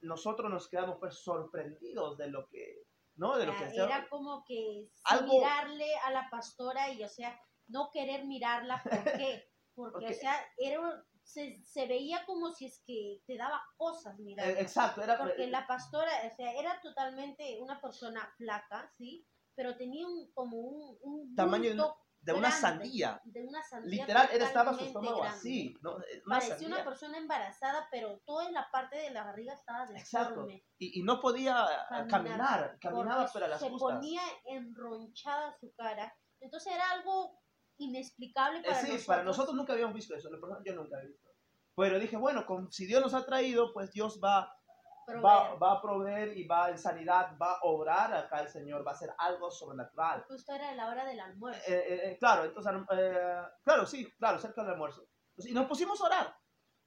nosotros 0.00 0.50
nos 0.50 0.68
quedamos 0.68 0.98
pues 0.98 1.14
sorprendidos 1.22 2.18
de 2.18 2.26
lo 2.28 2.48
que, 2.48 2.82
¿no? 3.14 3.36
De 3.36 3.46
lo 3.46 3.54
que 3.56 3.64
Era, 3.72 3.84
era 3.84 4.08
como 4.08 4.42
que 4.44 4.88
Algo- 5.04 5.32
mirarle 5.34 5.86
a 6.04 6.10
la 6.10 6.28
pastora 6.28 6.90
y, 6.90 7.04
o 7.04 7.08
sea, 7.08 7.38
no 7.68 7.90
querer 7.92 8.24
mirarla. 8.24 8.82
¿Por 8.82 8.90
qué? 9.28 9.48
Porque, 9.74 9.92
Porque- 9.92 10.06
o 10.10 10.18
sea, 10.18 10.34
era, 10.58 11.04
se, 11.22 11.62
se 11.62 11.86
veía 11.86 12.24
como 12.26 12.50
si 12.50 12.66
es 12.66 12.82
que 12.84 13.22
te 13.28 13.36
daba 13.36 13.62
cosas 13.76 14.18
mirarla. 14.18 14.60
exacto, 14.60 15.02
era 15.02 15.16
Porque 15.18 15.46
la 15.46 15.68
pastora, 15.68 16.10
o 16.26 16.34
sea, 16.34 16.52
era 16.54 16.80
totalmente 16.80 17.58
una 17.60 17.80
persona 17.80 18.28
flaca, 18.36 18.90
¿sí? 18.98 19.24
Pero 19.54 19.76
tenía 19.76 20.06
un, 20.06 20.30
como 20.32 20.56
un, 20.58 20.98
un 21.02 21.34
Tamaño 21.34 21.64
de 21.70 21.74
bulto 21.76 21.98
de 22.20 22.32
una 22.34 22.50
sandía. 22.52 23.20
De 23.24 23.42
una 23.42 23.60
sandía. 23.64 24.02
Literal, 24.02 24.28
él 24.32 24.42
estaba 24.42 24.72
su 24.74 24.84
estómago 24.84 25.18
grande. 25.22 25.38
así. 25.38 25.74
¿no? 25.82 25.98
Eh, 26.02 26.22
Una 26.24 26.36
Parecía 26.36 26.56
sandía. 26.56 26.76
una 26.76 26.84
persona 26.84 27.18
embarazada, 27.18 27.88
pero 27.90 28.20
toda 28.24 28.48
la 28.52 28.70
parte 28.70 28.96
de 28.96 29.10
la 29.10 29.24
barriga 29.24 29.54
estaba 29.54 29.84
Exacto. 29.90 30.30
deforme. 30.46 30.64
Y, 30.78 31.00
y 31.00 31.02
no 31.02 31.20
podía 31.20 31.66
Caminar, 31.88 32.08
caminar, 32.08 32.78
caminaba 32.80 33.26
para 33.26 33.48
las 33.48 33.60
se 33.60 33.68
justas. 33.70 33.96
ponía 33.96 34.22
enronchada 34.44 35.56
su 35.58 35.72
cara. 35.74 36.14
Entonces 36.40 36.72
era 36.72 36.90
algo 36.92 37.40
inexplicable 37.78 38.60
Eh, 38.60 38.62
para 38.62 38.76
sí, 38.76 38.82
nosotros. 38.82 39.06
para 39.06 39.22
nosotros 39.24 39.56
nunca 39.56 39.72
habíamos 39.72 39.94
visto 39.94 40.14
eso, 40.14 40.28
yo 40.30 40.74
nunca 40.74 41.00
he 41.02 41.06
visto. 41.06 41.28
Pero 41.74 41.98
dije, 41.98 42.16
bueno, 42.16 42.44
con- 42.46 42.70
si 42.70 42.86
Dios 42.86 43.00
nos 43.02 43.14
ha 43.14 43.24
traído, 43.24 43.72
pues 43.72 43.90
Dios 43.92 44.20
va. 44.22 44.54
Va, 45.24 45.54
va 45.54 45.72
a 45.72 45.82
proveer 45.82 46.36
y 46.36 46.46
va 46.46 46.70
en 46.70 46.78
sanidad, 46.78 47.36
va 47.40 47.54
a 47.54 47.60
obrar 47.62 48.12
acá 48.14 48.40
el 48.40 48.48
Señor, 48.48 48.86
va 48.86 48.92
a 48.92 48.94
hacer 48.94 49.14
algo 49.18 49.50
sobrenatural. 49.50 50.24
Justo 50.28 50.54
era 50.54 50.74
la 50.74 50.88
hora 50.88 51.04
del 51.04 51.20
almuerzo. 51.20 51.60
Eh, 51.66 51.74
eh, 51.74 52.00
eh, 52.04 52.18
claro, 52.18 52.44
entonces, 52.44 52.72
eh, 52.92 53.42
claro, 53.64 53.86
sí, 53.86 54.10
claro, 54.18 54.38
cerca 54.38 54.62
del 54.62 54.72
almuerzo. 54.72 55.06
Entonces, 55.30 55.50
y 55.50 55.54
nos 55.54 55.66
pusimos 55.66 56.00
a 56.00 56.04
orar. 56.06 56.36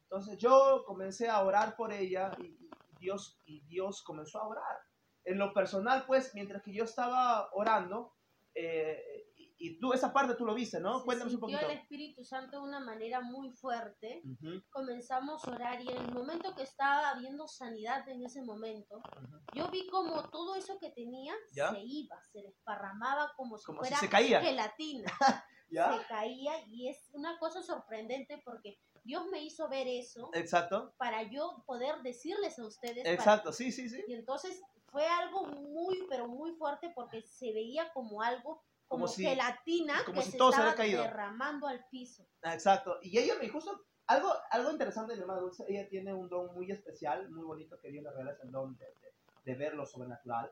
Entonces 0.09 0.37
yo 0.37 0.83
comencé 0.85 1.29
a 1.29 1.43
orar 1.43 1.75
por 1.75 1.91
ella 1.91 2.31
y, 2.37 2.69
Dios, 2.99 3.41
y 3.45 3.61
Dios 3.65 4.03
comenzó 4.03 4.39
a 4.39 4.47
orar. 4.47 4.79
En 5.23 5.39
lo 5.39 5.53
personal, 5.53 6.05
pues, 6.05 6.33
mientras 6.35 6.61
que 6.61 6.73
yo 6.73 6.83
estaba 6.83 7.49
orando, 7.53 8.15
eh, 8.53 9.24
y, 9.57 9.79
tú 9.79 9.93
esa 9.93 10.11
parte 10.13 10.35
tú 10.35 10.45
lo 10.45 10.53
viste, 10.53 10.79
¿no? 10.79 10.99
Se 10.99 11.05
Cuéntanos 11.05 11.33
un 11.33 11.39
poquito. 11.39 11.59
el 11.69 11.77
Espíritu 11.77 12.23
Santo 12.23 12.57
de 12.57 12.63
una 12.67 12.79
manera 12.79 13.21
muy 13.21 13.51
fuerte. 13.51 14.21
Ujú, 14.25 14.61
Comenzamos 14.69 15.45
a 15.47 15.51
orar 15.51 15.81
y 15.81 15.89
en 15.89 15.97
el 15.97 16.11
momento 16.11 16.53
que 16.55 16.63
estaba 16.63 17.09
habiendo 17.11 17.47
sanidad 17.47 18.07
en 18.09 18.23
ese 18.23 18.41
momento, 18.43 18.97
ujú. 18.97 19.37
yo 19.53 19.69
vi 19.69 19.87
como 19.89 20.29
todo 20.29 20.55
eso 20.55 20.77
que 20.79 20.89
tenía 20.91 21.33
¿Ya? 21.53 21.71
se 21.71 21.79
iba, 21.79 22.21
se 22.31 22.41
desparramaba 22.41 23.31
como 23.37 23.57
si 23.57 23.65
Como 23.65 23.83
si 23.83 23.87
fuera 23.89 23.99
se 23.99 24.09
caía. 24.09 24.41
gelatina. 24.41 25.05
¿Ya? 25.69 25.97
Se 25.97 26.05
caía 26.07 26.53
y 26.67 26.89
es 26.89 27.09
una 27.13 27.39
cosa 27.39 27.63
sorprendente 27.63 28.39
porque 28.45 28.77
Dios 29.03 29.25
me 29.31 29.43
hizo 29.43 29.67
ver 29.67 29.87
eso 29.87 30.29
Exacto, 30.33 30.93
para 30.97 31.23
yo 31.23 31.63
poder 31.65 32.01
decirles 32.03 32.57
a 32.59 32.65
ustedes. 32.67 33.03
para- 33.03 33.13
exacto, 33.13 33.51
sí, 33.51 33.71
sí, 33.71 33.89
sí. 33.89 34.03
Y 34.07 34.13
entonces 34.13 34.61
fue 34.91 35.07
algo 35.07 35.47
muy, 35.47 36.05
pero 36.09 36.27
muy 36.27 36.53
fuerte 36.55 36.91
porque 36.95 37.21
se 37.23 37.51
veía 37.51 37.91
como 37.93 38.21
algo, 38.21 38.63
como, 38.87 39.05
Como 39.05 39.07
si- 39.07 39.23
gelatina 39.25 40.03
como 40.05 40.19
que 40.19 40.25
si 40.25 40.31
se 40.31 40.37
todo 40.37 40.51
se 40.51 40.55
estaba 40.57 40.71
había 40.71 40.77
caído. 40.77 41.01
derramando 41.03 41.67
al 41.67 41.85
piso. 41.89 42.25
Exacto. 42.43 42.97
Y 43.01 43.17
ella 43.17 43.33
me 43.41 43.49
justo, 43.49 43.83
algo, 44.07 44.31
algo 44.51 44.71
interesante 44.71 45.13
de 45.13 45.17
mi 45.17 45.21
hermana 45.23 45.41
Dulce, 45.41 45.65
ella 45.67 45.87
tiene 45.89 46.13
un 46.13 46.29
don 46.29 46.53
muy 46.53 46.71
especial, 46.71 47.29
muy 47.31 47.43
bonito 47.43 47.79
que 47.81 47.89
Dios 47.89 48.03
le 48.03 48.11
regala, 48.11 48.31
es 48.33 48.39
el 48.41 48.51
don 48.51 48.77
de, 48.77 48.85
de- 48.85 49.13
de 49.51 49.55
ver 49.55 49.73
lo 49.75 49.85
sobrenatural. 49.85 50.51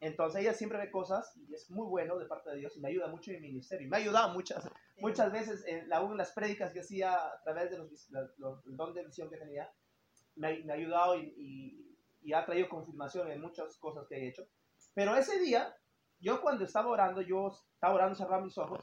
Entonces 0.00 0.40
ella 0.40 0.54
siempre 0.54 0.78
ve 0.78 0.90
cosas 0.90 1.36
y 1.36 1.52
es 1.54 1.70
muy 1.70 1.86
bueno 1.86 2.16
de 2.18 2.24
parte 2.24 2.48
de 2.50 2.56
Dios 2.56 2.74
y 2.76 2.80
me 2.80 2.88
ayuda 2.88 3.08
mucho 3.08 3.30
en 3.32 3.42
mi 3.42 3.48
ministerio. 3.48 3.86
Y 3.86 3.90
me 3.90 3.96
ha 3.98 4.00
ayudado 4.00 4.32
muchas, 4.32 4.66
muchas 4.98 5.30
veces, 5.30 5.62
en, 5.66 5.92
aún 5.92 6.12
en 6.12 6.16
las 6.18 6.32
prédicas 6.32 6.72
que 6.72 6.80
hacía 6.80 7.12
a 7.14 7.42
través 7.42 7.70
de 7.70 7.76
los, 7.78 7.90
vis- 7.90 8.10
la- 8.10 8.30
los- 8.38 8.64
el 8.66 8.76
don 8.76 8.94
de 8.94 9.04
visión 9.04 9.28
que 9.28 9.36
tenía, 9.36 9.70
me, 10.36 10.48
ha- 10.48 10.64
me 10.64 10.72
ha 10.72 10.76
ayudado 10.76 11.16
y, 11.18 11.34
y- 11.36 11.96
y 12.22 12.32
ha 12.32 12.44
traído 12.46 12.68
confirmación 12.70 13.30
en 13.30 13.40
muchas 13.42 13.76
cosas 13.76 14.06
que 14.08 14.16
he 14.16 14.28
hecho. 14.28 14.46
Pero 14.94 15.14
ese 15.16 15.38
día, 15.38 15.74
yo 16.20 16.40
cuando 16.40 16.64
estaba 16.64 16.88
orando, 16.88 17.20
yo 17.22 17.48
estaba 17.74 17.94
orando, 17.94 18.14
cerraba 18.14 18.42
mis 18.42 18.56
ojos, 18.58 18.80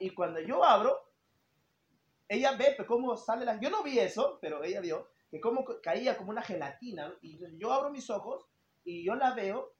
y 0.00 0.10
cuando 0.10 0.40
yo 0.40 0.64
abro, 0.64 0.98
ella 2.28 2.52
ve 2.56 2.74
pues, 2.76 2.88
cómo 2.88 3.16
sale 3.16 3.44
la... 3.44 3.58
Yo 3.60 3.70
no 3.70 3.82
vi 3.82 3.98
eso, 3.98 4.38
pero 4.40 4.62
ella 4.64 4.80
vio 4.80 5.08
que 5.30 5.40
cómo 5.40 5.64
ca- 5.64 5.80
caía 5.82 6.16
como 6.16 6.30
una 6.30 6.42
gelatina, 6.42 7.14
y 7.20 7.38
yo 7.58 7.72
abro 7.72 7.90
mis 7.90 8.08
ojos 8.10 8.46
y 8.84 9.04
yo 9.04 9.14
la 9.14 9.32
veo 9.34 9.74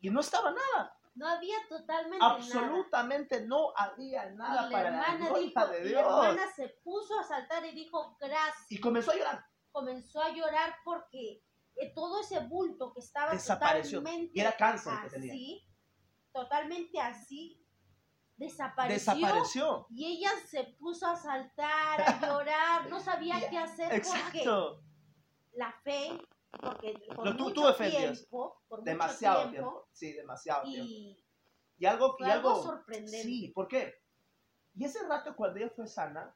y 0.00 0.10
no 0.10 0.20
estaba 0.20 0.50
nada. 0.52 0.96
No 1.14 1.28
había 1.28 1.56
totalmente 1.68 2.18
nada. 2.18 2.34
Absolutamente 2.36 3.46
no 3.46 3.72
había 3.76 4.30
nada 4.30 4.68
Y 4.68 4.72
para 4.72 4.90
la 4.90 4.96
hermana 5.12 5.38
dijo, 5.38 5.66
de 5.68 5.80
y 5.80 5.82
la 5.92 6.00
Dios. 6.00 6.00
hermana 6.24 6.42
se 6.56 6.68
puso 6.82 7.18
a 7.18 7.24
saltar 7.24 7.64
y 7.66 7.72
dijo, 7.72 8.16
gracias. 8.18 8.66
Y 8.70 8.80
comenzó 8.80 9.10
a 9.12 9.16
llorar. 9.16 9.44
Comenzó 9.70 10.22
a 10.22 10.30
llorar 10.30 10.74
porque 10.84 11.42
eh, 11.76 11.92
todo 11.94 12.20
ese 12.20 12.40
bulto 12.40 12.92
que 12.94 13.00
estaba 13.00 13.32
Desapareció. 13.32 13.98
totalmente 14.00 14.32
Y 14.34 14.40
era 14.40 14.52
cáncer 14.56 14.92
que 15.04 15.10
tenía. 15.10 15.34
Totalmente 16.32 16.98
así, 17.00 17.64
desapareció. 18.36 19.14
Desapareció. 19.14 19.86
Y 19.90 20.06
ella 20.18 20.30
se 20.46 20.64
puso 20.78 21.06
a 21.06 21.16
saltar, 21.16 22.00
a 22.00 22.20
llorar, 22.20 22.88
no 22.90 22.98
sabía 23.00 23.38
Y- 23.38 23.40
qué 23.50 23.58
hacer 23.58 23.88
porque 23.88 23.96
Exacto. 24.40 24.82
la 25.52 25.72
fe, 25.84 26.20
porque 26.60 26.94
por 27.14 27.24
Lo 27.26 27.36
tu- 27.36 27.44
mucho 27.44 27.72
Dios. 27.74 27.76
tiempo, 27.90 28.62
por 28.68 28.82
Demasiado 28.82 29.40
mucho 29.40 29.50
tiempo. 29.50 29.70
tiempo, 29.70 29.88
Sí, 29.92 30.12
demasiado 30.12 30.62
tiempo. 30.64 30.84
y 30.88 31.24
Y 31.78 31.86
algo, 31.86 32.16
y 32.18 32.24
algo 32.24 32.62
sorprendente. 32.62 33.22
Sí, 33.22 33.48
¿por 33.54 33.66
qué? 33.68 33.94
Y 34.74 34.84
ese 34.84 35.06
rato 35.06 35.34
cuando 35.36 35.58
ella 35.58 35.70
fue 35.74 35.86
sana, 35.86 36.34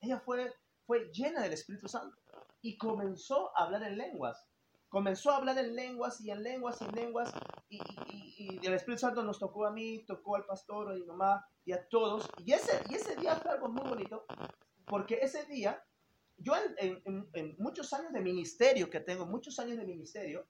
ella 0.00 0.20
fue, 0.20 0.52
fue 0.86 1.10
llena 1.12 1.42
del 1.42 1.52
Espíritu 1.54 1.88
Santo 1.88 2.16
y 2.60 2.76
comenzó 2.76 3.56
a 3.56 3.64
hablar 3.64 3.82
en 3.84 3.96
lenguas. 3.98 4.46
Comenzó 4.94 5.32
a 5.32 5.38
hablar 5.38 5.58
en 5.58 5.74
lenguas 5.74 6.20
y 6.20 6.30
en 6.30 6.40
lenguas 6.44 6.80
y 6.80 6.84
en 6.84 6.92
lenguas 6.92 7.32
y, 7.68 7.78
y- 8.06 8.34
y- 8.62 8.64
el 8.64 8.74
Espíritu 8.74 9.00
Santo 9.00 9.24
nos 9.24 9.40
tocó 9.40 9.66
a 9.66 9.72
mí, 9.72 10.04
tocó 10.06 10.36
al 10.36 10.44
pastor, 10.46 10.92
a 10.92 10.94
mi 10.94 11.02
mamá 11.02 11.44
y 11.64 11.72
a 11.72 11.84
todos. 11.88 12.30
Y 12.38 12.52
ese, 12.52 12.80
y 12.88 12.94
ese 12.94 13.16
día 13.16 13.34
fue 13.34 13.50
algo 13.50 13.68
muy 13.70 13.88
bonito 13.88 14.24
porque 14.86 15.18
ese 15.20 15.46
día, 15.46 15.82
yo 16.36 16.52
en, 16.54 16.76
en- 16.78 17.02
en- 17.06 17.28
en 17.32 17.56
muchos 17.58 17.92
años 17.92 18.12
de 18.12 18.20
ministerio 18.20 18.88
que 18.88 19.00
tengo, 19.00 19.26
muchos 19.26 19.58
años 19.58 19.78
de 19.78 19.84
ministerio, 19.84 20.46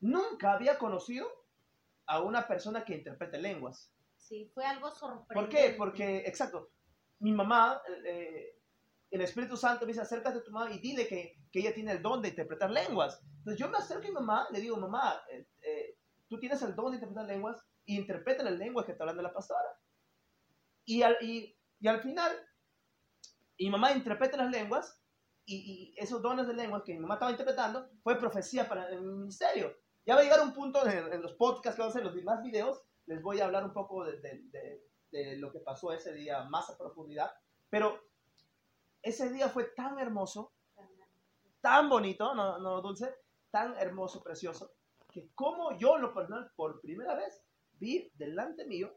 nunca 0.00 0.52
había 0.54 0.76
conocido 0.76 1.28
a 2.06 2.20
una 2.20 2.48
persona 2.48 2.84
que 2.84 2.96
interprete 2.96 3.38
lenguas. 3.38 3.92
Sí, 4.18 4.50
fue 4.52 4.64
algo 4.66 4.90
sorprendente. 4.90 5.34
¿Por 5.34 5.48
qué? 5.48 5.74
Porque, 5.78 6.16
exacto, 6.26 6.70
mi 7.20 7.30
mamá, 7.30 7.80
eh, 8.04 8.58
el 9.14 9.20
Espíritu 9.20 9.56
Santo 9.56 9.86
me 9.86 9.92
dice, 9.92 10.00
acércate 10.02 10.38
a 10.38 10.42
tu 10.42 10.50
mamá 10.50 10.70
y 10.72 10.78
dile 10.80 11.06
que, 11.06 11.36
que 11.52 11.60
ella 11.60 11.72
tiene 11.72 11.92
el 11.92 12.02
don 12.02 12.20
de 12.20 12.28
interpretar 12.30 12.70
lenguas. 12.70 13.20
Entonces 13.38 13.58
yo 13.58 13.68
me 13.68 13.78
acerco 13.78 14.04
a 14.04 14.08
mi 14.08 14.12
mamá, 14.14 14.48
le 14.50 14.60
digo, 14.60 14.76
mamá, 14.76 15.22
eh, 15.30 15.46
eh, 15.62 15.98
tú 16.28 16.38
tienes 16.40 16.60
el 16.62 16.74
don 16.74 16.90
de 16.90 16.96
interpretar 16.96 17.26
lenguas 17.26 17.62
y 17.84 17.96
interpreta 17.96 18.42
las 18.42 18.54
lenguas 18.54 18.84
que 18.86 18.92
está 18.92 19.04
hablando 19.04 19.22
la 19.22 19.32
pastora. 19.32 19.68
Y 20.84 21.02
al, 21.02 21.16
y, 21.20 21.56
y 21.80 21.88
al 21.88 22.00
final, 22.00 22.32
mi 23.58 23.70
mamá 23.70 23.92
interpreta 23.92 24.36
las 24.36 24.50
lenguas 24.50 25.00
y, 25.46 25.92
y 25.94 25.94
esos 26.02 26.20
dones 26.20 26.46
de 26.46 26.54
lenguas 26.54 26.82
que 26.84 26.94
mi 26.94 27.00
mamá 27.00 27.14
estaba 27.14 27.30
interpretando 27.30 27.88
fue 28.02 28.18
profecía 28.18 28.68
para 28.68 28.88
el 28.88 29.00
ministerio. 29.02 29.76
Ya 30.06 30.14
va 30.14 30.20
a 30.20 30.24
llegar 30.24 30.40
un 30.42 30.52
punto 30.52 30.84
en, 30.86 31.12
en 31.12 31.22
los 31.22 31.34
podcasts 31.34 31.76
que 31.76 31.82
vamos 31.82 31.94
a 31.94 31.98
hacer, 31.98 32.04
los 32.06 32.14
demás 32.16 32.42
videos, 32.42 32.82
les 33.06 33.22
voy 33.22 33.40
a 33.40 33.44
hablar 33.44 33.64
un 33.64 33.72
poco 33.72 34.04
de, 34.04 34.20
de- 34.20 34.42
de- 34.50 34.82
de 35.12 35.36
lo 35.36 35.52
que 35.52 35.60
pasó 35.60 35.92
ese 35.92 36.12
día 36.12 36.42
más 36.44 36.68
a 36.70 36.76
profundidad. 36.76 37.30
Pero 37.70 38.00
ese 39.04 39.30
día 39.30 39.50
fue 39.50 39.64
tan 39.64 39.98
hermoso, 39.98 40.54
tan 41.60 41.90
bonito, 41.90 42.34
no, 42.34 42.58
no 42.58 42.80
dulce, 42.80 43.14
tan 43.50 43.76
hermoso, 43.76 44.22
precioso, 44.22 44.72
que 45.12 45.30
como 45.34 45.76
yo 45.78 45.98
lo 45.98 46.12
personal, 46.14 46.50
por 46.56 46.80
primera 46.80 47.14
vez, 47.14 47.44
vi 47.74 48.10
delante 48.14 48.64
mío 48.64 48.92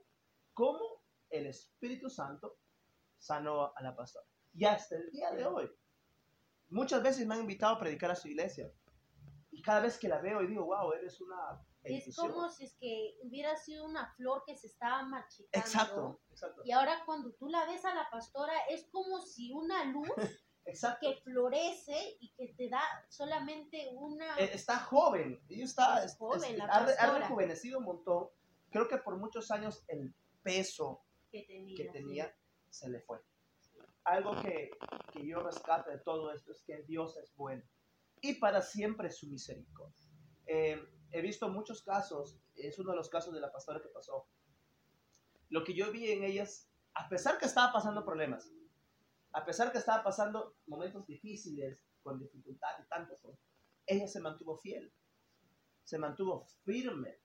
cómo 0.54 1.04
el 1.30 1.48
Espíritu 1.48 2.10
Santo 2.10 2.58
sanó 3.18 3.74
a 3.76 3.82
la 3.82 3.96
pastora. 3.96 4.26
Y 4.54 4.64
hasta 4.64 4.96
el 4.96 5.12
día 5.12 5.32
de 5.32 5.46
hoy, 5.46 5.70
muchas 6.70 7.04
veces 7.04 7.28
me 7.28 7.36
han 7.36 7.42
invitado 7.42 7.76
a 7.76 7.80
predicar 7.80 8.10
a 8.10 8.16
su 8.16 8.30
iglesia. 8.30 8.72
Y 9.52 9.62
cada 9.62 9.82
vez 9.82 10.00
que 10.00 10.08
la 10.08 10.22
veo 10.22 10.42
y 10.42 10.48
digo, 10.48 10.66
wow, 10.66 10.94
eres 10.94 11.20
una 11.20 11.62
Es 11.88 12.16
como 12.16 12.50
si 12.50 12.66
es 12.66 12.76
que 12.80 13.18
hubiera 13.24 13.56
sido 13.58 13.86
una 13.86 14.14
flor 14.16 14.44
que 14.46 14.56
se 14.56 14.68
estaba 14.68 15.04
marchitando. 15.04 15.66
Exacto, 15.66 16.22
exacto, 16.32 16.62
Y 16.66 16.72
ahora 16.72 17.04
cuando 17.06 17.32
tú 17.34 17.48
la 17.50 17.66
ves 17.66 17.84
a 17.86 17.94
la 17.96 18.10
pastora 18.10 18.54
es 18.70 18.88
como 18.92 19.22
si 19.22 19.52
una 19.54 19.86
luz 19.86 20.10
exacto. 20.66 21.08
que 21.10 21.22
florece 21.22 22.18
y 22.20 22.34
que 22.34 22.54
te 22.54 22.70
da 22.70 22.82
solamente 23.10 23.90
una... 23.94 24.38
Eh, 24.38 24.52
está 24.54 24.80
joven, 24.80 25.40
ella 25.50 25.66
está, 25.66 26.04
Es 26.04 26.16
joven, 26.18 26.58
la 26.58 26.66
ha, 26.66 26.86
re- 26.86 26.94
ha 26.94 26.98
pastora. 26.98 27.20
rejuvenecido 27.20 27.80
un 27.80 27.86
montón. 27.86 28.28
Creo 28.70 28.88
que 28.88 28.98
por 28.98 29.18
muchos 29.18 29.50
años 29.52 29.84
el 29.88 30.14
peso 30.44 31.06
que 31.32 31.44
tenía. 31.44 31.76
que 31.78 31.84
sí. 31.84 31.90
tenía 31.92 32.36
se 32.70 32.90
le 32.90 33.00
fue. 33.02 33.20
Algo 34.04 34.36
que, 34.42 34.70
que 35.12 35.26
yo 35.28 35.40
rescato 35.42 35.90
de 35.92 36.00
todo 36.00 36.32
esto 36.32 36.52
es 36.52 36.62
que 36.64 36.82
Dios 36.84 37.18
es 37.18 37.34
bueno 37.36 37.64
y 38.22 38.34
para 38.36 38.62
siempre 38.62 39.12
su 39.12 39.28
misericordia. 39.28 40.06
Eh, 40.46 40.82
he 41.12 41.22
visto 41.22 41.50
muchos 41.50 41.82
casos, 41.82 42.38
es 42.56 42.78
uno 42.80 42.92
de 42.92 42.98
los 42.98 43.10
casos 43.10 43.34
de 43.34 43.40
la 43.42 43.52
pastora 43.52 43.82
que 43.82 43.90
pasó. 43.90 44.28
Lo 45.50 45.64
que 45.64 45.74
yo 45.74 45.92
vi 45.92 46.12
en 46.12 46.24
ellas, 46.24 46.70
a 46.94 47.08
pesar 47.10 47.38
que 47.38 47.46
estaba 47.46 47.72
pasando 47.72 48.04
problemas, 48.06 48.52
a 49.32 49.46
pesar 49.46 49.72
que 49.72 49.78
estaba 49.78 50.04
pasando 50.04 50.56
momentos 50.66 51.06
difíciles, 51.06 51.84
con 52.02 52.20
dificultad 52.20 52.70
y 52.80 52.88
tantas 52.88 53.22
cosas, 53.22 53.40
ella 53.86 54.08
se 54.08 54.20
mantuvo 54.20 54.58
fiel, 54.58 54.92
se 55.84 55.98
mantuvo 55.98 56.48
firme. 56.64 57.20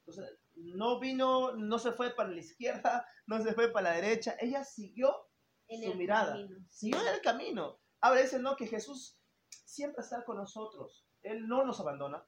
Entonces, 0.00 0.38
no 0.56 0.98
vino, 1.00 1.52
no 1.56 1.78
se 1.78 1.92
fue 1.92 2.10
para 2.14 2.30
la 2.30 2.40
izquierda, 2.40 3.06
no 3.26 3.42
se 3.42 3.54
fue 3.54 3.70
para 3.70 3.90
la 3.90 3.96
derecha, 3.96 4.36
ella 4.40 4.64
siguió 4.64 5.28
En 5.68 5.90
su 5.90 5.96
mirada. 5.96 6.32
camino. 6.32 6.58
siguió 6.68 7.00
en 7.00 7.14
el 7.14 7.20
camino. 7.22 7.78
Ahora 8.00 8.20
dice, 8.20 8.38
no, 8.38 8.56
que 8.56 8.66
Jesús 8.66 9.18
siempre 9.48 10.02
está 10.02 10.24
con 10.24 10.36
nosotros. 10.36 11.06
Él 11.22 11.48
no 11.48 11.64
nos 11.64 11.80
abandona. 11.80 12.26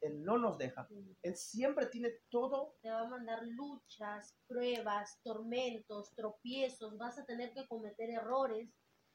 Él 0.00 0.24
no 0.24 0.38
nos 0.38 0.56
deja. 0.56 0.88
Él 1.22 1.36
siempre 1.36 1.86
tiene 1.86 2.10
todo. 2.30 2.76
Te 2.80 2.90
va 2.90 3.02
a 3.02 3.08
mandar 3.08 3.46
luchas, 3.46 4.36
pruebas, 4.46 5.20
tormentos, 5.22 6.14
tropiezos. 6.14 6.96
Vas 6.96 7.18
a 7.18 7.24
tener 7.26 7.52
que 7.52 7.66
cometer 7.68 8.10
errores. 8.10 8.68
Y 8.68 8.72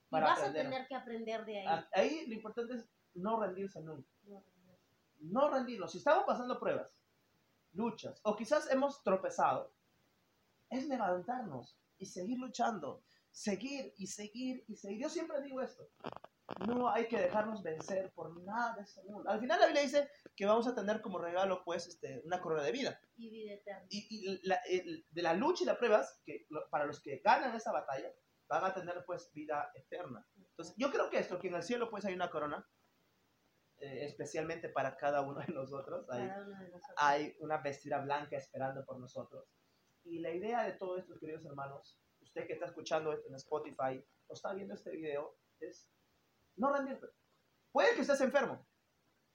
vas 0.10 0.40
aprender. 0.40 0.68
a 0.68 0.70
tener 0.70 0.88
que 0.88 0.96
aprender 0.96 1.46
de 1.46 1.60
ahí. 1.60 1.86
Ahí 1.94 2.28
lo 2.28 2.34
importante 2.36 2.76
es 2.76 2.88
no 3.16 3.40
rendirse 3.40 3.82
nunca. 3.82 4.10
No, 4.24 4.44
No 5.20 5.50
rendirnos. 5.50 5.92
Si 5.92 5.98
estamos 5.98 6.26
pasando 6.26 6.60
pruebas, 6.60 6.96
luchas, 7.74 8.20
o 8.24 8.36
quizás 8.36 8.72
hemos 8.72 9.04
tropezado, 9.04 9.74
es 10.70 10.88
levantarnos 10.88 11.78
y 11.98 12.06
seguir 12.06 12.40
luchando. 12.40 13.04
Seguir 13.32 13.94
y 13.98 14.08
seguir 14.08 14.64
y 14.68 14.78
seguir. 14.78 15.02
Yo 15.02 15.10
siempre 15.10 15.42
digo 15.42 15.62
esto. 15.62 15.90
No 16.68 16.90
hay 16.90 17.08
que 17.08 17.18
dejarnos 17.20 17.64
vencer 17.64 18.12
por 18.14 18.40
nada 18.44 18.76
de 18.76 18.84
este 18.84 19.02
mundo. 19.04 19.30
Al 19.30 19.40
final 19.40 19.60
la 19.60 19.66
Biblia 19.66 19.82
dice 19.84 20.10
que 20.36 20.46
vamos 20.46 20.68
a 20.68 20.76
tener 20.76 21.02
como 21.02 21.18
regalo 21.18 21.64
pues 21.64 21.88
este, 21.88 22.22
una 22.24 22.40
corona 22.40 22.62
de 22.64 22.72
vida. 22.72 23.00
Y 23.18 23.30
vida 23.32 23.54
eterna. 23.54 23.86
y, 23.90 24.08
y 24.10 24.48
la- 24.48 24.62
el- 24.70 25.06
de 25.10 25.22
la 25.24 25.34
lucha 25.34 25.64
y 25.64 25.66
las 25.66 25.78
pruebas, 25.78 26.22
que 26.24 26.48
para 26.70 26.86
los 26.86 27.00
que 27.02 27.18
ganan 27.24 27.56
esa 27.56 27.72
batalla, 27.72 28.12
van 28.48 28.64
a 28.64 28.74
tener 28.76 29.04
pues 29.06 29.32
vida 29.34 29.72
eterna. 29.74 30.24
Entonces, 30.38 30.76
yo 30.78 30.92
creo 30.92 31.10
que 31.10 31.18
esto, 31.18 31.40
que 31.40 31.48
en 31.48 31.56
el 31.56 31.64
cielo 31.64 31.90
pues 31.90 32.06
hay 32.06 32.14
una 32.14 32.30
corona, 32.30 32.64
eh, 33.80 34.06
especialmente 34.06 34.70
para 34.70 34.96
cada 34.98 35.22
uno 35.22 35.40
de 35.40 35.48
nosotros, 35.54 36.08
hay, 36.12 36.28
Cada 36.28 36.46
uno 36.46 36.60
de 36.60 36.70
nosotros. 36.70 36.96
hay 36.98 37.36
una 37.40 37.58
vestida 37.58 38.00
blanca 38.02 38.38
esperando 38.38 38.86
por 38.86 39.00
nosotros. 39.00 39.46
Y 40.04 40.20
la 40.20 40.30
idea 40.30 40.64
de 40.64 40.74
todo 40.74 40.98
esto, 41.00 41.18
queridos 41.20 41.44
hermanos, 41.46 42.00
usted 42.22 42.46
que 42.46 42.54
está 42.54 42.68
escuchando 42.68 43.12
esto 43.14 43.28
en 43.30 43.36
Spotify 43.36 44.06
o 44.28 44.34
está 44.34 44.54
viendo 44.54 44.76
este 44.76 44.92
video, 44.92 45.36
es 45.60 45.90
no 46.58 46.72
rendirte. 46.74 47.08
Puede 47.72 47.96
que 47.96 48.02
estés 48.02 48.22
enfermo, 48.22 48.66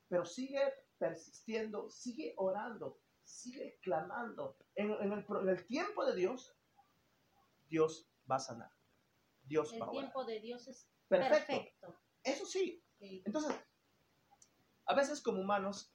pero 0.09 0.25
sigue 0.25 0.61
persistiendo, 0.99 1.89
sigue 1.91 2.35
orando, 2.37 3.01
sigue 3.23 3.79
clamando. 3.83 4.57
En, 4.75 4.91
en 4.93 5.13
el, 5.13 5.25
en 5.43 5.49
el 5.49 5.67
tiempo 5.67 6.05
de 6.07 6.15
Dios, 6.15 6.57
Dios 7.69 8.09
va 8.31 8.37
a 8.37 8.41
sanar. 8.41 8.73
Dios 9.43 9.73
El 9.73 9.83
va 9.83 9.87
a 9.87 9.91
orar. 9.91 10.01
tiempo 10.03 10.25
de 10.25 10.41
Dios 10.41 10.69
es 10.69 10.89
Perfecto. 11.09 11.47
perfecto. 11.47 12.01
Eso 12.23 12.47
sí. 12.47 12.83
Sí. 12.99 13.23
Entonces, 13.25 13.55
a 14.87 14.95
veces 14.95 15.21
como 15.23 15.41
humanos 15.41 15.93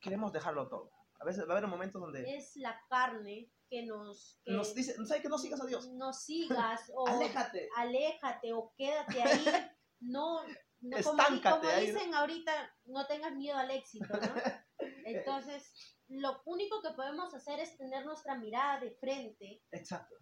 queremos 0.00 0.32
dejarlo 0.32 0.68
todo. 0.68 0.90
A 1.20 1.24
veces 1.24 1.44
va 1.46 1.54
a 1.54 1.58
haber 1.58 1.68
momentos 1.68 2.00
donde 2.00 2.34
Es 2.36 2.56
la 2.56 2.80
carne 2.88 3.52
que 3.68 3.84
nos, 3.84 4.40
que 4.44 4.52
nos 4.52 4.74
dice, 4.74 4.94
no 4.98 5.04
sabes 5.04 5.22
que 5.22 5.28
no 5.28 5.36
sigas 5.38 5.60
a 5.60 5.66
Dios. 5.66 5.88
no 5.90 6.12
sigas 6.12 6.90
o 6.94 7.06
Aléjate. 7.06 7.68
aléjate 7.76 8.52
o 8.54 8.72
quédate 8.76 9.22
ahí. 9.22 9.44
No, 10.00 10.42
no 10.80 10.96
Estáncate 10.96 11.66
como 11.66 11.80
dicen 11.80 12.14
ahorita, 12.14 12.52
no 12.86 13.06
tengas 13.06 13.34
miedo 13.34 13.56
al 13.56 13.70
éxito, 13.70 14.08
¿no? 14.08 14.34
Entonces, 15.04 15.72
lo 16.08 16.42
único 16.46 16.80
que 16.82 16.90
podemos 16.90 17.32
hacer 17.34 17.60
es 17.60 17.76
tener 17.76 18.04
nuestra 18.04 18.36
mirada 18.36 18.80
de 18.80 18.92
frente, 18.92 19.62
Exacto, 19.70 20.16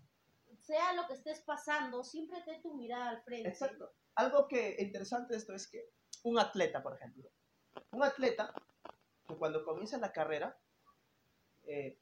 sea 0.60 0.92
lo 0.92 1.06
que 1.06 1.14
estés 1.14 1.40
pasando, 1.40 2.04
siempre 2.04 2.42
ten 2.42 2.60
tu 2.60 2.74
mirada 2.76 3.10
al 3.10 3.22
frente. 3.22 3.48
exacto. 3.48 3.90
Algo 4.16 4.48
que 4.48 4.76
interesante 4.80 5.32
de 5.32 5.38
esto 5.38 5.54
es 5.54 5.68
que 5.70 5.90
un 6.24 6.38
atleta, 6.38 6.82
por 6.82 6.94
ejemplo, 6.94 7.30
un 7.92 8.02
atleta 8.02 8.52
que 9.26 9.36
cuando 9.36 9.64
comienza 9.64 9.96
la 9.98 10.12
carrera, 10.12 10.58
eh, 11.64 12.00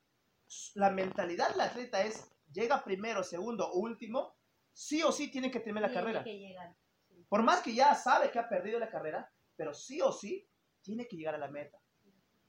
la 0.75 0.91
mentalidad 0.91 1.51
del 1.51 1.61
atleta 1.61 2.03
es, 2.03 2.29
llega 2.53 2.83
primero, 2.83 3.23
segundo 3.23 3.69
o 3.71 3.79
último, 3.79 4.35
sí 4.73 5.03
o 5.03 5.13
sí 5.13 5.31
tiene 5.31 5.51
que 5.51 5.61
terminar 5.61 5.83
la 5.83 5.89
Tiene 5.89 6.03
carrera. 6.03 6.25
que 6.25 6.39
llegar. 6.39 6.77
Por 7.29 7.43
más 7.43 7.63
que 7.63 7.75
ya 7.75 7.95
sabe 7.95 8.31
que 8.31 8.39
ha 8.39 8.49
perdido 8.49 8.79
la 8.79 8.91
carrera, 8.91 9.31
pero 9.57 9.75
sí 9.75 10.01
o 10.01 10.13
sí 10.13 10.49
tiene 10.83 11.07
que 11.09 11.17
llegar 11.17 11.35
a 11.35 11.39
la 11.39 11.49
meta. 11.49 11.79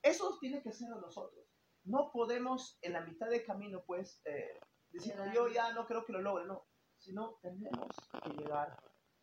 Eso 0.01 0.37
tiene 0.39 0.61
que 0.61 0.71
ser 0.71 0.91
a 0.93 0.97
nosotros. 0.99 1.45
No 1.83 2.11
podemos 2.11 2.77
en 2.81 2.93
la 2.93 3.01
mitad 3.01 3.29
de 3.29 3.43
camino, 3.43 3.83
pues, 3.85 4.21
eh, 4.25 4.59
decir, 4.89 5.15
yo 5.33 5.47
ya 5.47 5.73
no 5.73 5.85
creo 5.87 6.05
que 6.05 6.13
lo 6.13 6.21
logre, 6.21 6.45
no. 6.45 6.67
Sino 6.97 7.39
tenemos 7.41 7.87
que 8.23 8.29
llegar 8.31 8.77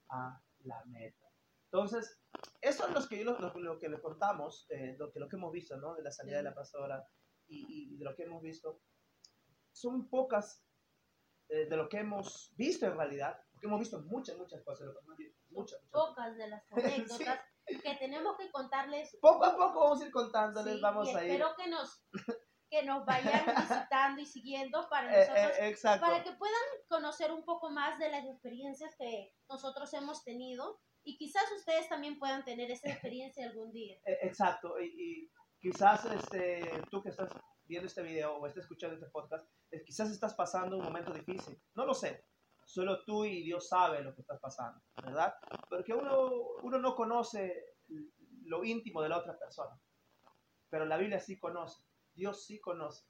a 0.08 0.42
la 0.60 0.84
meta. 0.86 1.26
Entonces, 1.70 2.20
eso 2.60 2.86
es 2.88 2.94
lo 2.94 3.06
que, 3.08 3.24
lo- 3.24 3.38
lo 3.38 3.78
que 3.78 3.88
le 3.88 4.00
contamos, 4.00 4.66
eh, 4.70 4.96
lo, 4.98 5.12
que, 5.12 5.20
lo 5.20 5.28
que 5.28 5.36
hemos 5.36 5.52
visto, 5.52 5.76
¿no? 5.76 5.94
De 5.94 6.02
la 6.02 6.10
salida 6.10 6.38
de 6.38 6.44
la 6.44 6.54
pastora 6.54 7.06
y, 7.46 7.94
y 7.94 7.96
de 7.98 8.04
lo 8.04 8.14
que 8.16 8.22
hemos 8.24 8.42
visto. 8.42 8.80
Son 9.72 10.08
pocas 10.08 10.64
eh, 11.48 11.66
de 11.66 11.76
lo 11.76 11.88
que 11.88 11.98
hemos 11.98 12.54
visto 12.56 12.86
en 12.86 12.96
realidad, 12.96 13.40
porque 13.64 13.68
hemos 13.68 13.80
visto 13.80 14.00
muchas, 14.02 14.36
muchas 14.36 14.62
cosas, 14.62 14.88
muchas, 15.06 15.32
muchas. 15.48 15.80
Pocas 15.90 16.36
de 16.36 16.48
las 16.48 16.62
anécdotas 16.72 17.40
que 17.66 17.94
tenemos 17.98 18.36
que 18.36 18.50
contarles 18.50 19.16
Poco 19.22 19.44
a 19.44 19.56
poco 19.56 19.80
vamos 19.80 20.02
a 20.02 20.04
ir 20.06 20.12
contándoles, 20.12 20.74
Sí, 20.74 20.80
vamos 20.82 21.08
y 21.08 21.14
a 21.14 21.24
ir. 21.24 21.30
espero 21.30 21.54
que 21.56 21.68
nos, 21.68 22.04
que 22.70 22.82
nos 22.84 23.06
vayan 23.06 23.44
visitando 23.56 24.20
y 24.20 24.26
siguiendo 24.26 24.86
para 24.90 25.08
Eh, 25.14 25.18
nosotros, 25.72 25.96
eh, 25.96 26.00
para 26.00 26.22
que 26.22 26.32
puedan 26.32 26.62
conocer 26.88 27.32
un 27.32 27.44
poco 27.44 27.70
más 27.70 27.98
de 27.98 28.10
las 28.10 28.24
experiencias 28.26 28.94
que 28.98 29.32
nosotros 29.48 29.92
hemos 29.94 30.22
tenido 30.24 30.78
y 31.04 31.16
quizás 31.16 31.50
ustedes 31.56 31.88
también 31.88 32.18
puedan 32.18 32.44
tener 32.44 32.70
esa 32.70 32.90
experiencia 32.90 33.46
algún 33.46 33.72
día. 33.72 33.96
Eh, 34.04 34.18
exacto. 34.22 34.78
Y, 34.80 34.86
y 34.86 35.32
quizás 35.58 36.04
este, 36.04 36.82
tú 36.90 37.02
que 37.02 37.08
estás 37.10 37.30
viendo 37.64 37.86
este 37.86 38.02
video 38.02 38.36
o 38.36 38.46
estás 38.46 38.64
escuchando 38.64 38.94
este 38.96 39.08
podcast, 39.10 39.48
eh, 39.70 39.82
quizás 39.86 40.10
estás 40.10 40.34
pasando 40.34 40.76
un 40.76 40.84
momento 40.84 41.12
difícil. 41.14 41.58
No 41.74 41.86
lo 41.86 41.94
sé. 41.94 42.26
Solo 42.66 43.04
tú 43.04 43.24
y 43.24 43.42
Dios 43.42 43.68
sabe 43.68 44.02
lo 44.02 44.14
que 44.14 44.22
estás 44.22 44.40
pasando, 44.40 44.80
¿verdad? 45.02 45.34
Porque 45.68 45.92
uno, 45.94 46.30
uno 46.62 46.78
no 46.78 46.94
conoce 46.96 47.76
lo 48.46 48.64
íntimo 48.64 49.02
de 49.02 49.08
la 49.10 49.18
otra 49.18 49.38
persona. 49.38 49.78
Pero 50.70 50.84
la 50.86 50.96
Biblia 50.96 51.20
sí 51.20 51.38
conoce. 51.38 51.84
Dios 52.14 52.44
sí 52.46 52.60
conoce. 52.60 53.06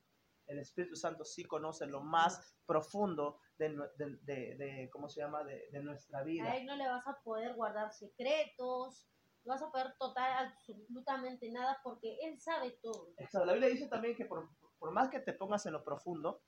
El 0.46 0.58
Espíritu 0.58 0.96
Santo 0.96 1.24
sí 1.24 1.44
conoce 1.44 1.86
lo 1.86 2.02
más 2.02 2.54
profundo 2.66 3.38
de, 3.56 3.70
de- 3.96 4.18
de- 4.22 4.56
de- 4.56 4.90
¿cómo 4.92 5.08
se 5.08 5.20
llama? 5.20 5.42
De, 5.44 5.68
de 5.70 5.82
nuestra 5.82 6.22
vida. 6.22 6.50
A 6.50 6.56
él 6.56 6.66
no 6.66 6.76
le 6.76 6.86
vas 6.86 7.06
a 7.06 7.18
poder 7.22 7.54
guardar 7.54 7.92
secretos, 7.92 9.08
no 9.44 9.54
vas 9.54 9.62
a 9.62 9.70
poder 9.70 9.94
tocar 9.98 10.46
absolutamente 10.46 11.50
nada 11.50 11.78
porque 11.82 12.18
él 12.22 12.38
sabe 12.40 12.72
todo. 12.82 13.12
Exacto. 13.16 13.46
La 13.46 13.52
Biblia 13.54 13.70
dice 13.70 13.88
también 13.88 14.14
que 14.16 14.26
por, 14.26 14.48
por 14.78 14.90
más 14.92 15.08
que 15.08 15.20
te 15.20 15.32
pongas 15.32 15.64
en 15.66 15.72
lo 15.72 15.82
profundo, 15.84 16.42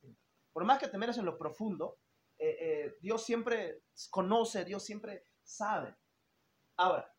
por 0.53 0.64
más 0.64 0.79
que 0.79 0.88
te 0.88 0.99
metas 0.99 1.16
en 1.19 1.25
lo 1.25 1.38
profundo, 1.38 1.99
eh, 2.38 2.57
eh, 2.61 2.96
Dios 3.01 3.25
siempre 3.25 3.85
conoce, 4.11 4.64
Dios 4.64 4.85
siempre 4.85 5.27
sabe. 5.42 5.96
Ahora, 6.77 7.11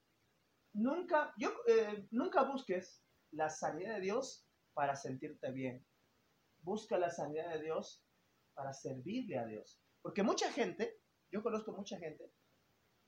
nunca, 0.73 1.33
yo, 1.37 1.51
eh, 1.67 2.07
nunca 2.11 2.43
busques 2.43 3.03
la 3.31 3.49
sanidad 3.49 3.95
de 3.95 4.01
Dios 4.01 4.47
para 4.73 4.95
sentirte 4.95 5.51
bien. 5.51 5.85
Busca 6.59 6.97
la 6.97 7.09
sanidad 7.09 7.53
de 7.53 7.63
Dios 7.63 8.03
para 8.53 8.73
servirle 8.73 9.37
a 9.37 9.45
Dios. 9.45 9.81
Porque 10.01 10.23
mucha 10.23 10.51
gente, 10.51 11.01
yo 11.31 11.41
conozco 11.41 11.71
mucha 11.71 11.97
gente, 11.97 12.31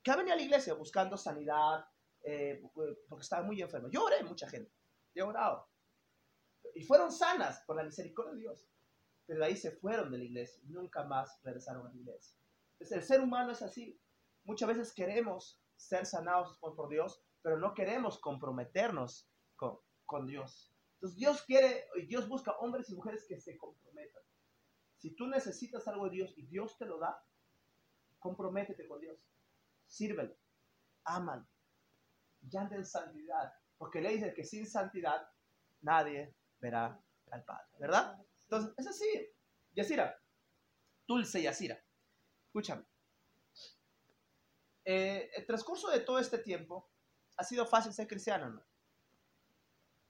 que 0.03 0.11
ha 0.11 0.15
venido 0.15 0.33
a 0.33 0.37
la 0.37 0.43
iglesia 0.43 0.73
buscando 0.73 1.17
sanidad, 1.17 1.85
eh, 2.23 2.61
porque 3.07 3.21
estaba 3.21 3.43
muy 3.43 3.61
enfermo. 3.61 3.89
Yo 3.91 4.03
oré 4.03 4.23
mucha 4.23 4.49
gente, 4.49 4.71
yo 5.13 5.25
he 5.25 5.27
orado. 5.27 5.69
Y 6.73 6.83
fueron 6.83 7.11
sanas 7.11 7.63
por 7.65 7.75
la 7.75 7.83
misericordia 7.83 8.33
de 8.33 8.39
Dios. 8.39 8.67
Pero 9.29 9.45
ahí 9.45 9.55
se 9.55 9.69
fueron 9.69 10.09
de 10.09 10.17
la 10.17 10.23
iglesia, 10.23 10.59
nunca 10.65 11.03
más 11.03 11.39
regresaron 11.43 11.85
a 11.85 11.91
la 11.91 11.95
iglesia. 11.95 12.35
Entonces, 12.71 12.97
el 12.97 13.03
ser 13.03 13.21
humano 13.21 13.51
es 13.51 13.61
así. 13.61 14.01
Muchas 14.43 14.69
veces 14.69 14.91
queremos 14.91 15.61
ser 15.75 16.07
sanados 16.07 16.57
por 16.57 16.89
Dios, 16.89 17.21
pero 17.43 17.59
no 17.59 17.75
queremos 17.75 18.17
comprometernos 18.17 19.29
con, 19.55 19.77
con 20.07 20.25
Dios. 20.25 20.73
Entonces 20.95 21.15
Dios 21.15 21.43
quiere, 21.43 21.85
Dios 22.07 22.27
busca 22.27 22.53
hombres 22.53 22.89
y 22.89 22.95
mujeres 22.95 23.23
que 23.27 23.39
se 23.39 23.55
comprometan. 23.55 24.23
Si 24.97 25.11
tú 25.11 25.27
necesitas 25.27 25.87
algo 25.87 26.05
de 26.05 26.11
Dios 26.11 26.33
y 26.35 26.47
Dios 26.47 26.75
te 26.79 26.87
lo 26.87 26.97
da, 26.97 27.23
comprométete 28.17 28.87
con 28.87 28.99
Dios. 28.99 29.23
Sírvelo. 29.85 30.35
Ámalo. 31.03 31.45
Y 32.41 32.57
anda 32.57 32.77
en 32.77 32.85
santidad. 32.85 33.53
Porque 33.77 34.01
le 34.01 34.09
dice 34.09 34.33
que 34.33 34.43
sin 34.43 34.65
santidad 34.65 35.29
nadie 35.81 36.33
verá 36.59 36.99
al 37.29 37.43
Padre. 37.43 37.67
¿Verdad? 37.77 38.25
Entonces, 38.49 38.73
es 38.77 38.87
así. 38.87 39.29
Yasira. 39.75 40.19
Dulce 41.07 41.41
Yasira. 41.41 41.79
Escúchame. 42.47 42.83
Eh, 44.85 45.29
el 45.35 45.45
transcurso 45.45 45.89
de 45.91 45.99
todo 45.99 46.17
este 46.19 46.39
tiempo, 46.39 46.89
¿ha 47.37 47.43
sido 47.43 47.65
fácil 47.67 47.93
ser 47.93 48.07
cristiano? 48.07 48.49
No, 48.49 48.65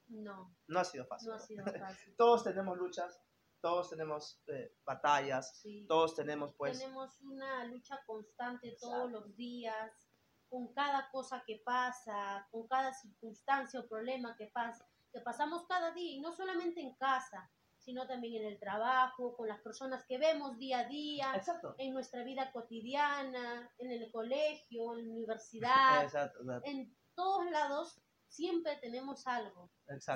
No, 0.08 0.56
no 0.68 0.80
ha 0.80 0.86
sido 0.86 1.06
fácil. 1.06 1.30
no 1.30 1.36
ha 1.36 1.40
sido 1.40 1.66
fácil. 1.66 2.16
Todos 2.18 2.44
tenemos 2.46 2.78
luchas, 2.78 3.22
todos 3.62 3.90
tenemos 3.90 4.42
eh, 4.48 4.74
batallas, 4.86 5.58
Sí. 5.60 5.86
todos 5.88 6.16
tenemos 6.16 6.54
pues... 6.56 6.80
Tenemos 6.80 7.20
una 7.22 7.66
lucha 7.66 8.00
constante 8.06 8.70
Exacto. 8.70 8.96
todos 8.96 9.12
los 9.12 9.36
días, 9.36 10.10
con 10.48 10.74
cada 10.74 11.12
cosa 11.12 11.44
que 11.46 11.62
pasa, 11.66 12.48
con 12.52 12.66
cada 12.68 12.94
circunstancia 12.94 13.82
o 13.82 13.88
problema 13.88 14.36
que 14.38 14.48
pasa, 14.48 14.88
que 15.12 15.20
pasamos 15.20 15.68
cada 15.68 15.92
día, 15.92 16.14
y 16.16 16.22
no 16.22 16.32
solamente 16.32 16.80
en 16.80 16.96
casa, 16.96 17.52
sino 17.90 18.06
también 18.06 18.44
en 18.44 18.52
el 18.52 18.60
trabajo, 18.60 19.36
con 19.36 19.48
las 19.48 19.62
personas 19.62 20.06
que 20.06 20.20
vemos 20.20 20.60
día 20.60 20.82
a 20.82 20.88
día, 20.88 21.36
Exacto. 21.36 21.74
en 21.80 21.92
nuestra 21.92 22.24
vida 22.24 22.52
cotidiana, 22.52 23.74
en 23.80 23.90
el 23.90 24.12
colegio, 24.12 24.94
en 24.96 25.08
la 25.08 25.14
universidad, 25.16 26.04
Exacto, 26.04 26.40
exacto. 26.42 26.70
en 26.70 26.96
todos 27.16 27.50
lados 27.50 28.00
siempre 28.28 28.76
tenemos 28.76 29.26
algo. 29.26 29.72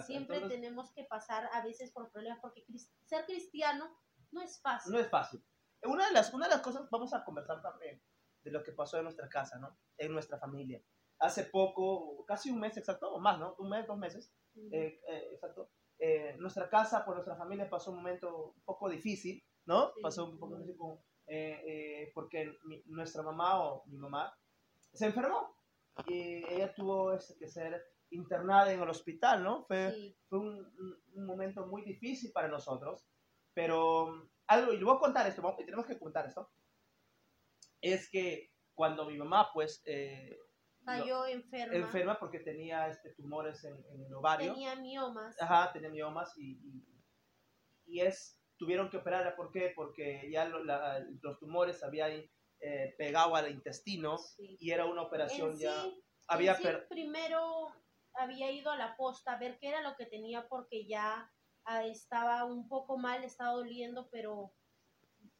Siempre 0.05 0.35
Entonces, 0.35 0.49
tenemos 0.49 0.93
que 0.93 1.05
pasar 1.05 1.49
a 1.51 1.65
veces 1.65 1.91
por 1.91 2.11
problemas 2.11 2.37
porque 2.43 2.63
ser 3.05 3.25
cristiano 3.25 3.89
no 4.31 4.43
es 4.43 4.61
fácil. 4.61 4.93
no 4.93 4.99
es 4.99 5.09
fácil. 5.09 5.43
Una 5.81 6.09
de, 6.09 6.13
las, 6.13 6.31
una 6.31 6.45
de 6.45 6.51
las 6.51 6.61
cosas, 6.61 6.87
vamos 6.91 7.11
a 7.15 7.23
conversar 7.23 7.59
también 7.63 7.99
de 8.43 8.51
lo 8.51 8.61
que 8.61 8.71
pasó 8.71 8.97
en 8.97 9.05
nuestra 9.05 9.27
casa, 9.29 9.57
¿no? 9.57 9.79
En 9.97 10.13
nuestra 10.13 10.37
familia. 10.37 10.79
Hace 11.17 11.45
poco, 11.45 12.23
casi 12.27 12.51
un 12.51 12.59
mes 12.59 12.77
exacto, 12.77 13.11
o 13.11 13.19
más, 13.19 13.39
¿no? 13.39 13.55
Un 13.57 13.69
mes, 13.69 13.87
dos 13.87 13.97
meses, 13.97 14.31
eh, 14.71 15.01
eh, 15.07 15.29
exacto. 15.33 15.71
Eh, 15.99 16.35
nuestra 16.39 16.69
casa, 16.69 17.05
por 17.05 17.15
nuestra 17.15 17.35
familia, 17.37 17.69
pasó 17.69 17.91
un 17.91 17.97
momento 17.97 18.53
un 18.55 18.61
poco 18.63 18.89
difícil, 18.89 19.43
¿no? 19.65 19.93
Sí. 19.93 20.01
Pasó 20.01 20.29
un 20.29 20.39
poco 20.39 20.57
difícil 20.57 20.79
eh, 21.27 21.61
eh, 21.65 22.11
porque 22.13 22.53
mi- 22.65 22.83
nuestra 22.87 23.23
mamá 23.23 23.63
o 23.63 23.83
mi 23.85 23.97
mamá 23.97 24.37
se 24.91 25.05
enfermó 25.05 25.55
y 26.07 26.43
ella 26.51 26.73
tuvo 26.73 27.13
este, 27.13 27.37
que 27.37 27.47
ser 27.47 27.81
internada 28.09 28.73
en 28.73 28.81
el 28.81 28.89
hospital, 28.89 29.43
¿no? 29.43 29.63
Fue, 29.65 29.91
Sí, 29.91 30.17
fue 30.27 30.39
un, 30.39 30.57
un- 31.15 31.25
momento 31.25 31.65
muy 31.67 31.83
difícil 31.83 32.31
para 32.33 32.47
nosotros, 32.49 33.07
pero 33.53 34.05
um, 34.05 34.29
algo, 34.47 34.73
y 34.73 34.77
le 34.77 34.83
voy 34.83 34.95
a 34.97 34.99
contar 34.99 35.25
esto, 35.27 35.41
vamos- 35.41 35.61
y 35.61 35.65
tenemos 35.65 35.85
que 35.85 35.97
contar 35.97 36.27
esto, 36.27 36.51
es 37.81 38.09
que 38.09 38.51
cuando 38.73 39.05
mi 39.05 39.17
mamá, 39.17 39.49
pues, 39.53 39.81
eh, 39.85 40.37
cayó 40.85 41.25
enferma. 41.25 41.75
enferma 41.75 42.19
porque 42.19 42.39
tenía 42.39 42.87
este, 42.87 43.13
tumores 43.13 43.63
en, 43.63 43.75
en 43.91 44.05
el 44.05 44.13
ovario, 44.13 44.53
Tenía 44.53 44.75
miomas. 44.75 45.39
ajá, 45.41 45.71
tenía 45.73 45.89
miomas 45.89 46.31
y, 46.37 46.53
y, 46.53 46.85
y 47.85 48.01
es, 48.01 48.39
tuvieron 48.57 48.89
que 48.89 48.97
operarla, 48.97 49.35
¿por 49.35 49.51
qué? 49.51 49.71
Porque 49.75 50.29
ya 50.31 50.45
lo- 50.45 50.63
la- 50.63 50.99
los 51.21 51.39
tumores 51.39 51.83
habían 51.83 52.23
eh, 52.65 52.95
pegado 52.97 53.35
al 53.35 53.51
intestino 53.51 54.17
Sí. 54.17 54.57
y 54.59 54.71
era 54.71 54.85
una 54.85 55.01
operación 55.01 55.51
En 55.51 55.59
ya, 55.59 55.81
sí, 55.83 56.03
había 56.27 56.55
sí, 56.55 56.63
primero 56.89 57.67
había 58.13 58.51
ido 58.51 58.71
a 58.71 58.77
la 58.77 58.95
posta 58.95 59.33
a 59.33 59.39
ver 59.39 59.57
qué 59.59 59.67
era 59.69 59.81
lo 59.81 59.95
que 59.97 60.05
tenía 60.05 60.47
porque 60.47 60.87
ya 60.87 61.29
ah, 61.65 61.85
estaba 61.85 62.45
un 62.45 62.69
poco 62.69 62.97
mal, 62.97 63.23
estaba 63.23 63.51
doliendo, 63.53 64.07
pero 64.11 64.53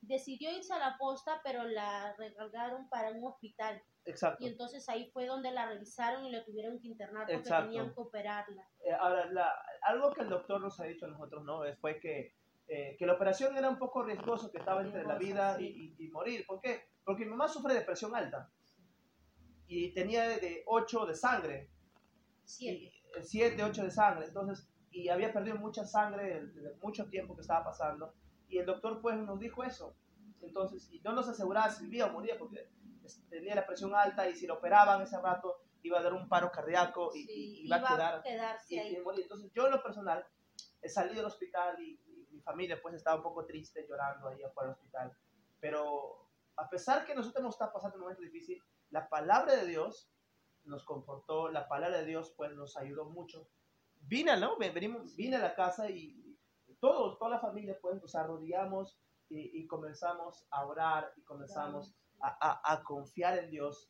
decidió 0.02 0.52
irse 0.52 0.74
a 0.74 0.80
la 0.80 0.98
posta, 0.98 1.40
pero 1.44 1.64
la 1.64 2.14
recargaron 2.18 2.90
para 2.90 3.12
un 3.12 3.24
hospital. 3.26 3.82
Exacto. 4.06 4.44
Y 4.44 4.48
entonces 4.48 4.88
ahí 4.90 5.10
fue 5.12 5.26
donde 5.26 5.52
la 5.52 5.68
revisaron 5.68 6.26
y 6.26 6.32
la 6.32 6.44
tuvieron 6.46 6.80
que 6.80 6.88
internar 6.88 7.24
porque 7.26 7.36
Exacto. 7.36 7.66
tenían 7.70 7.94
que 7.94 8.00
operarla. 8.02 8.68
Eh, 8.86 8.94
ahora, 8.94 9.26
la- 9.32 9.54
algo 9.84 10.12
que 10.14 10.22
el 10.22 10.30
doctor 10.30 10.62
nos 10.62 10.80
ha 10.80 10.86
dicho 10.86 11.06
a 11.06 11.10
nosotros, 11.10 11.44
¿no? 11.44 11.66
Eh, 11.66 11.76
Fue 11.78 12.00
que, 12.00 12.36
eh, 12.68 12.96
que 12.98 13.06
la 13.06 13.14
operación 13.14 13.56
era 13.58 13.70
un 13.70 13.78
poco 13.78 14.04
riesgoso, 14.04 14.52
que 14.52 14.58
estaba 14.60 14.82
entre 14.82 15.04
la 15.06 15.18
Riesgosa, 15.18 15.58
vida 15.58 15.62
y, 15.62 15.68
sí. 15.74 15.96
y- 16.00 16.06
y 16.06 16.10
morir. 16.10 16.46
¿Por 16.46 16.62
qué? 16.62 16.84
Porque 17.04 17.26
mi 17.26 17.32
mamá 17.32 17.48
sufre 17.48 17.74
de 17.74 17.82
presión 17.82 18.16
alta 18.16 18.50
y 19.68 19.94
tenía 19.94 20.28
de 20.28 20.64
8 20.68 21.06
de 21.06 21.16
sangre, 21.16 21.70
Siete. 22.46 22.92
7, 23.22 23.64
8 23.64 23.84
de 23.84 23.92
sangre, 23.92 24.26
entonces, 24.28 24.68
y 24.92 25.10
había 25.10 25.32
perdido 25.34 25.58
mucha 25.58 25.86
sangre 25.86 26.24
de, 26.42 26.48
de 26.62 26.76
mucho 26.82 27.10
tiempo 27.10 27.36
que 27.36 27.42
estaba 27.42 27.64
pasando. 27.64 28.14
Y 28.48 28.58
el 28.60 28.66
doctor, 28.66 29.02
pues, 29.02 29.18
nos 29.18 29.40
dijo 29.40 29.64
eso. 29.64 29.96
Entonces, 30.42 30.90
y 30.92 31.00
no 31.02 31.14
nos 31.14 31.28
aseguraba 31.30 31.70
si 31.70 31.86
vivía 31.86 32.06
o 32.08 32.12
moría, 32.12 32.38
porque 32.38 32.70
tenía 33.30 33.56
la 33.56 33.66
presión 33.66 33.94
alta 33.96 34.28
y 34.30 34.36
si 34.36 34.48
lo 34.48 34.56
operaban 34.56 35.02
ese 35.02 35.20
rato 35.22 35.58
iba 35.82 36.00
a 36.00 36.04
dar 36.04 36.14
un 36.14 36.30
paro 36.30 36.50
cardíaco 36.52 37.12
y, 37.14 37.26
Sí, 37.26 37.34
y 37.62 37.66
iba, 37.68 37.78
a 37.78 37.80
quedar 37.96 38.24
quedarse 38.24 38.76
y- 38.76 38.80
ahí. 38.80 38.94
y. 38.94 39.22
Entonces, 39.22 39.52
yo 39.54 39.66
en 39.66 39.72
lo 39.72 39.84
personal, 39.84 40.26
he 40.82 40.90
salido 40.90 41.18
del 41.18 41.26
hospital 41.26 41.80
y, 41.82 42.00
mi 42.32 42.42
familia 42.42 42.82
pues 42.82 42.96
estaba 42.96 43.18
un 43.18 43.24
poco 43.24 43.46
triste 43.46 43.86
llorando 43.88 44.28
ahí 44.28 44.42
afuera 44.42 44.70
del 44.70 44.78
hospital. 44.78 45.16
Pero 45.60 46.30
a 46.58 46.68
pesar 46.70 47.06
que 47.06 47.14
nosotros 47.16 47.44
nos 47.44 47.54
está 47.56 47.72
pasando 47.72 47.96
un 47.98 48.02
momento 48.04 48.22
difícil, 48.24 48.62
la 48.90 49.08
palabra 49.08 49.56
de 49.56 49.66
Dios 49.68 50.10
nos 50.66 50.84
confortó, 50.84 51.50
la 51.50 51.68
palabra 51.68 52.00
de 52.00 52.06
Dios 52.06 52.34
pues 52.36 52.52
nos 52.54 52.76
ayudó 52.76 53.06
mucho. 53.06 53.48
Vine, 54.02 54.36
¿no? 54.38 54.58
Ven- 54.58 54.74
Venimos, 54.74 55.16
vine 55.16 55.36
a 55.36 55.40
la 55.40 55.56
casa 55.56 55.90
y 55.90 56.36
todos, 56.80 57.18
toda 57.20 57.32
la 57.32 57.40
familia 57.40 57.78
pues 57.82 58.02
nos 58.02 58.16
arrodillamos 58.16 58.98
y, 59.30 59.62
y 59.62 59.68
comenzamos 59.68 60.46
a 60.50 60.66
orar 60.66 61.14
y 61.16 61.22
comenzamos 61.24 61.94
a, 62.24 62.38
a- 62.42 62.74
a 62.74 62.84
confiar 62.84 63.38
en 63.38 63.50
Dios. 63.52 63.90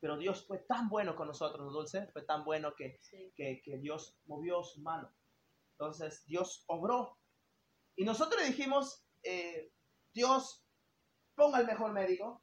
Pero 0.00 0.16
Dios 0.16 0.46
fue 0.46 0.58
tan 0.58 0.88
bueno 0.88 1.16
con 1.16 1.26
nosotros, 1.28 1.72
Dulce, 1.72 2.06
fue 2.12 2.22
tan 2.22 2.44
bueno 2.44 2.74
que 2.76 2.98
Sí. 3.02 3.32
que, 3.36 3.60
que 3.64 3.78
Dios 3.78 4.16
movió 4.26 4.62
su 4.62 4.80
mano. 4.82 5.12
Entonces 5.72 6.24
Dios 6.26 6.64
obró. 6.68 7.18
Y 7.96 8.04
nosotros 8.04 8.40
le 8.40 8.48
dijimos, 8.48 9.04
eh, 9.22 9.72
Dios, 10.12 10.64
ponga 11.34 11.58
el 11.60 11.66
mejor 11.66 11.92
médico. 11.92 12.42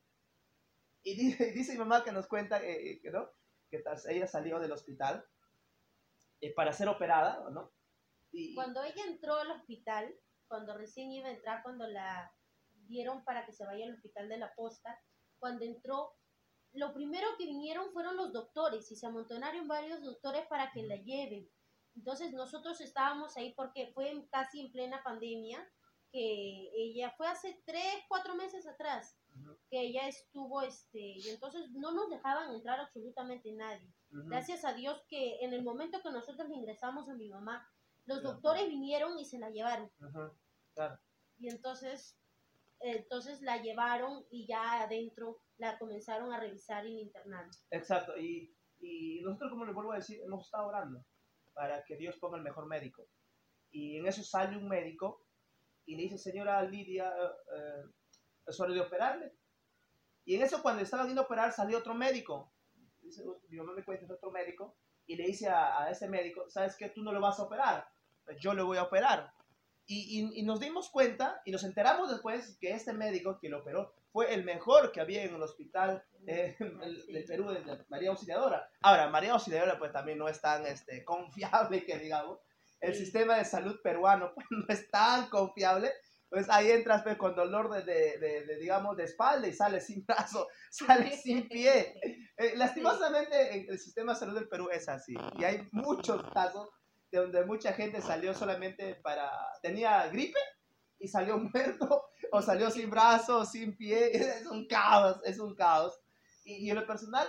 Y 1.04 1.16
dice, 1.16 1.52
dice 1.56 1.74
mi 1.74 1.80
mamá 1.80 2.04
que 2.04 2.12
nos 2.12 2.28
cuenta 2.28 2.62
eh, 2.64 2.92
eh, 2.92 3.00
que, 3.02 3.12
¿no? 3.12 3.30
que 3.70 3.80
tras- 3.80 4.06
ella 4.08 4.28
salió 4.28 4.60
del 4.60 4.72
hospital 4.72 5.26
eh, 6.42 6.54
para 6.54 6.74
ser 6.74 6.90
operada, 6.90 7.50
¿no? 7.52 7.72
Y, 8.32 8.54
Cuando 8.54 8.84
ella 8.84 9.06
entró 9.08 9.36
al 9.36 9.52
hospital, 9.52 10.14
cuando 10.50 10.78
recién 10.78 11.10
iba 11.12 11.30
a 11.30 11.32
entrar, 11.32 11.64
cuando 11.64 11.88
la 11.88 12.34
dieron 12.88 13.24
para 13.24 13.46
que 13.46 13.54
se 13.54 13.66
vaya 13.66 13.86
al 13.86 13.94
hospital 13.94 14.30
de 14.30 14.38
la 14.38 14.54
posta, 14.56 15.00
cuando 15.40 15.66
entró, 15.66 16.14
lo 16.74 16.94
primero 16.94 17.28
que 17.38 17.46
vinieron 17.46 17.92
fueron 17.92 18.18
los 18.18 18.34
doctores 18.34 18.92
y 18.92 18.96
se 18.96 19.06
amontonaron 19.06 19.68
varios 19.68 20.04
doctores 20.04 20.46
para 20.48 20.72
que 20.72 20.84
la 20.84 20.96
lleven. 20.98 21.50
Entonces 21.96 22.34
nosotros 22.34 22.82
estábamos 22.82 23.38
ahí 23.38 23.54
porque 23.54 23.92
fue 23.94 24.28
casi 24.30 24.60
en 24.60 24.72
plena 24.72 25.02
pandemia, 25.04 25.66
que 26.12 26.72
ella 26.76 27.14
fue 27.18 27.28
hace 27.28 27.62
tres, 27.66 28.04
cuatro 28.08 28.36
meses 28.36 28.68
atrás, 28.68 29.18
que 29.70 29.82
ella 29.82 30.08
estuvo, 30.08 30.62
este, 30.62 31.00
y 31.00 31.30
entonces 31.30 31.70
no 31.72 31.92
nos 31.92 32.10
dejaban 32.10 32.54
entrar 32.54 32.80
absolutamente 32.80 33.52
nadie. 33.52 33.94
ujú. 34.12 34.30
Gracias 34.30 34.64
a 34.64 34.74
Dios 34.74 35.02
que 35.10 35.40
en 35.42 35.54
el 35.54 35.64
momento 35.64 36.02
que 36.02 36.12
nosotros 36.12 36.50
ingresamos 36.52 37.10
a 37.10 37.16
mi 37.16 37.30
mamá, 37.30 37.68
los 38.06 38.22
doctores 38.22 38.68
vinieron 38.70 39.18
y 39.20 39.26
se 39.26 39.40
la 39.40 39.50
llevaron. 39.50 39.92
Claro. 40.74 41.00
Y 41.38 41.50
entonces, 41.50 42.18
entonces 42.92 43.42
la 43.42 43.62
llevaron 43.62 44.26
y 44.30 44.48
ya 44.48 44.84
adentro 44.84 45.42
la 45.58 45.78
comenzaron 45.78 46.32
a 46.34 46.40
revisar 46.40 46.86
y 46.86 47.12
la. 47.26 47.50
Exacto, 47.72 48.18
y, 48.18 48.56
y 48.80 49.22
nosotros, 49.22 49.52
como 49.52 49.66
les 49.66 49.74
vuelvo 49.74 49.94
a 49.94 49.98
decir, 49.98 50.22
hemos 50.22 50.46
estado 50.46 50.68
orando 50.68 51.04
para 51.54 51.84
que 51.84 51.96
Dios 51.98 52.18
ponga 52.18 52.38
el 52.38 52.44
mejor 52.44 52.68
médico. 52.68 53.08
Y 53.72 53.98
en 53.98 54.08
eso 54.08 54.24
sale 54.24 54.58
un 54.58 54.68
médico 54.68 55.26
y 55.86 55.96
le 55.96 56.04
dice, 56.04 56.18
señora 56.18 56.64
Lidia, 56.64 57.10
eh, 57.10 57.84
es 58.46 58.60
hora 58.60 58.74
de 58.74 58.82
operarle. 58.82 59.34
Y 60.26 60.36
en 60.36 60.44
eso, 60.44 60.62
cuando 60.62 60.82
estaban 60.82 61.08
yendo 61.08 61.22
a 61.22 61.26
operar, 61.26 61.52
salió 61.52 61.78
otro 61.78 61.94
médico. 61.94 62.52
Dice, 63.02 63.24
mi 63.50 63.58
mamá 63.58 63.74
me 63.74 63.84
cuenta, 63.84 64.06
es 64.06 64.12
otro 64.12 64.32
médico, 64.32 64.76
y 65.06 65.16
le 65.16 65.26
dice 65.26 65.48
a, 65.48 65.84
a 65.84 65.92
ese 65.92 66.10
médico, 66.10 66.50
¿sabes 66.50 66.76
qué? 66.76 66.90
Tú 66.90 67.04
no 67.04 67.12
lo 67.12 67.22
vas 67.22 67.40
a 67.40 67.44
operar, 67.44 67.88
pues 68.24 68.40
yo 68.40 68.54
lo 68.54 68.66
voy 68.66 68.78
a 68.78 68.84
operar. 68.84 69.32
Y, 69.88 70.20
y- 70.20 70.40
y 70.40 70.44
nos 70.44 70.60
dimos 70.60 70.90
cuenta 70.90 71.42
y 71.46 71.52
nos 71.52 71.64
enteramos 71.64 72.10
después 72.10 72.58
que 72.60 72.72
este 72.72 72.92
médico 72.94 73.38
que 73.40 73.50
lo 73.50 73.60
operó 73.60 73.94
fue 74.12 74.34
el 74.34 74.44
mejor 74.44 74.92
que 74.92 75.00
había 75.02 75.24
en 75.24 75.36
el 75.36 75.42
hospital 75.44 76.04
eh, 76.26 76.56
del, 76.60 77.02
Sí. 77.06 77.14
del 77.14 77.26
Perú, 77.26 77.50
de, 77.50 77.62
de 77.64 77.86
María 77.90 78.10
Auxiliadora. 78.10 78.68
Ahora, 78.82 79.10
María 79.10 79.34
Auxiliadora 79.34 79.78
pues 79.78 79.92
también 79.92 80.18
no 80.18 80.28
es 80.28 80.42
tan 80.42 80.66
este, 80.66 81.04
confiable 81.06 81.86
que 81.86 82.00
digamos. 82.00 82.40
El 82.82 82.94
Sí. 82.96 83.04
sistema 83.06 83.38
de 83.38 83.46
salud 83.46 83.80
peruano 83.84 84.32
pues, 84.36 84.46
no 84.50 84.66
es 84.70 84.90
tan 84.90 85.30
confiable. 85.30 85.92
Pues 86.28 86.50
ahí 86.50 86.72
entras 86.72 87.04
pues, 87.04 87.18
con 87.18 87.36
dolor 87.36 87.70
de, 87.86 88.18
de- 88.18 88.46
de- 88.46 88.58
digamos, 88.58 88.98
de 88.98 89.04
espalda 89.04 89.48
y 89.48 89.54
sales 89.54 89.86
sin 89.86 90.04
brazo, 90.06 90.48
sales 90.72 91.22
sin 91.22 91.48
pie. 91.48 91.94
Eh, 92.38 92.54
lastimosamente 92.58 93.56
en 93.56 93.70
el 93.70 93.80
sistema 93.80 94.14
de 94.14 94.20
salud 94.20 94.34
del 94.36 94.50
Perú 94.50 94.70
es 94.72 94.90
así. 94.90 95.14
Y 95.38 95.44
hay 95.44 95.68
muchos 95.72 96.24
casos 96.34 96.70
donde 97.18 97.46
mucha 97.46 97.74
gente 97.74 98.02
salió 98.02 98.34
solamente 98.34 98.96
para... 98.96 99.32
tenía 99.62 100.08
gripe 100.08 100.40
y 101.00 101.08
salió 101.08 101.38
muerto 101.54 102.06
o 102.32 102.42
salió 102.42 102.70
sin 102.72 102.90
brazo, 102.90 103.46
sin 103.46 103.76
pie. 103.78 104.12
Es 104.42 104.46
un 104.48 104.68
caos, 104.68 105.20
es 105.26 105.40
un 105.40 105.56
caos. 105.56 106.00
Y, 106.44 106.66
y 106.66 106.70
en 106.70 106.76
lo 106.76 106.86
personal, 106.86 107.28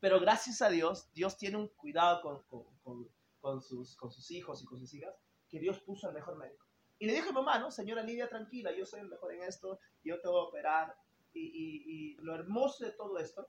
pero 0.00 0.20
gracias 0.20 0.62
a 0.62 0.68
Dios, 0.68 1.10
Dios 1.12 1.36
tiene 1.36 1.56
un 1.58 1.68
cuidado 1.68 2.20
con, 2.22 2.42
con, 2.44 2.64
con- 2.82 3.08
con 3.40 3.60
sus, 3.60 3.96
con 3.96 4.12
sus 4.12 4.30
hijos 4.30 4.62
y 4.62 4.66
con 4.66 4.78
sus 4.78 4.94
hijas, 4.94 5.12
que 5.48 5.58
Dios 5.58 5.80
puso 5.80 6.06
al 6.06 6.14
mejor 6.14 6.36
médico. 6.38 6.64
Y 7.00 7.06
le 7.06 7.12
dijo 7.14 7.30
a 7.30 7.32
mamá, 7.32 7.58
¿no? 7.58 7.72
Señora 7.72 8.04
Lidia, 8.04 8.28
tranquila, 8.28 8.70
yo 8.72 8.86
soy 8.86 9.00
el 9.00 9.08
mejor 9.08 9.32
en 9.34 9.42
esto, 9.42 9.80
yo 10.04 10.20
te 10.20 10.28
voy 10.28 10.38
a 10.38 10.44
operar. 10.44 10.94
Y, 11.32 11.40
y- 11.40 11.82
y 11.86 12.14
lo 12.18 12.36
hermoso 12.36 12.84
de 12.84 12.92
todo 12.92 13.18
esto 13.18 13.48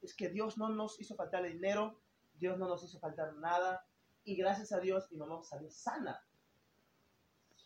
es 0.00 0.14
que 0.16 0.30
Dios 0.30 0.56
no 0.56 0.70
nos 0.70 0.98
hizo 0.98 1.14
faltar 1.14 1.44
el 1.44 1.52
dinero, 1.52 2.00
Dios 2.32 2.56
no 2.56 2.68
nos 2.68 2.82
hizo 2.84 2.98
faltar 3.00 3.34
nada, 3.34 3.84
y 4.32 4.36
gracias 4.36 4.72
a 4.72 4.80
Dios 4.80 5.10
mi 5.10 5.16
mamá 5.18 5.42
salió 5.42 5.70
sana. 5.70 6.22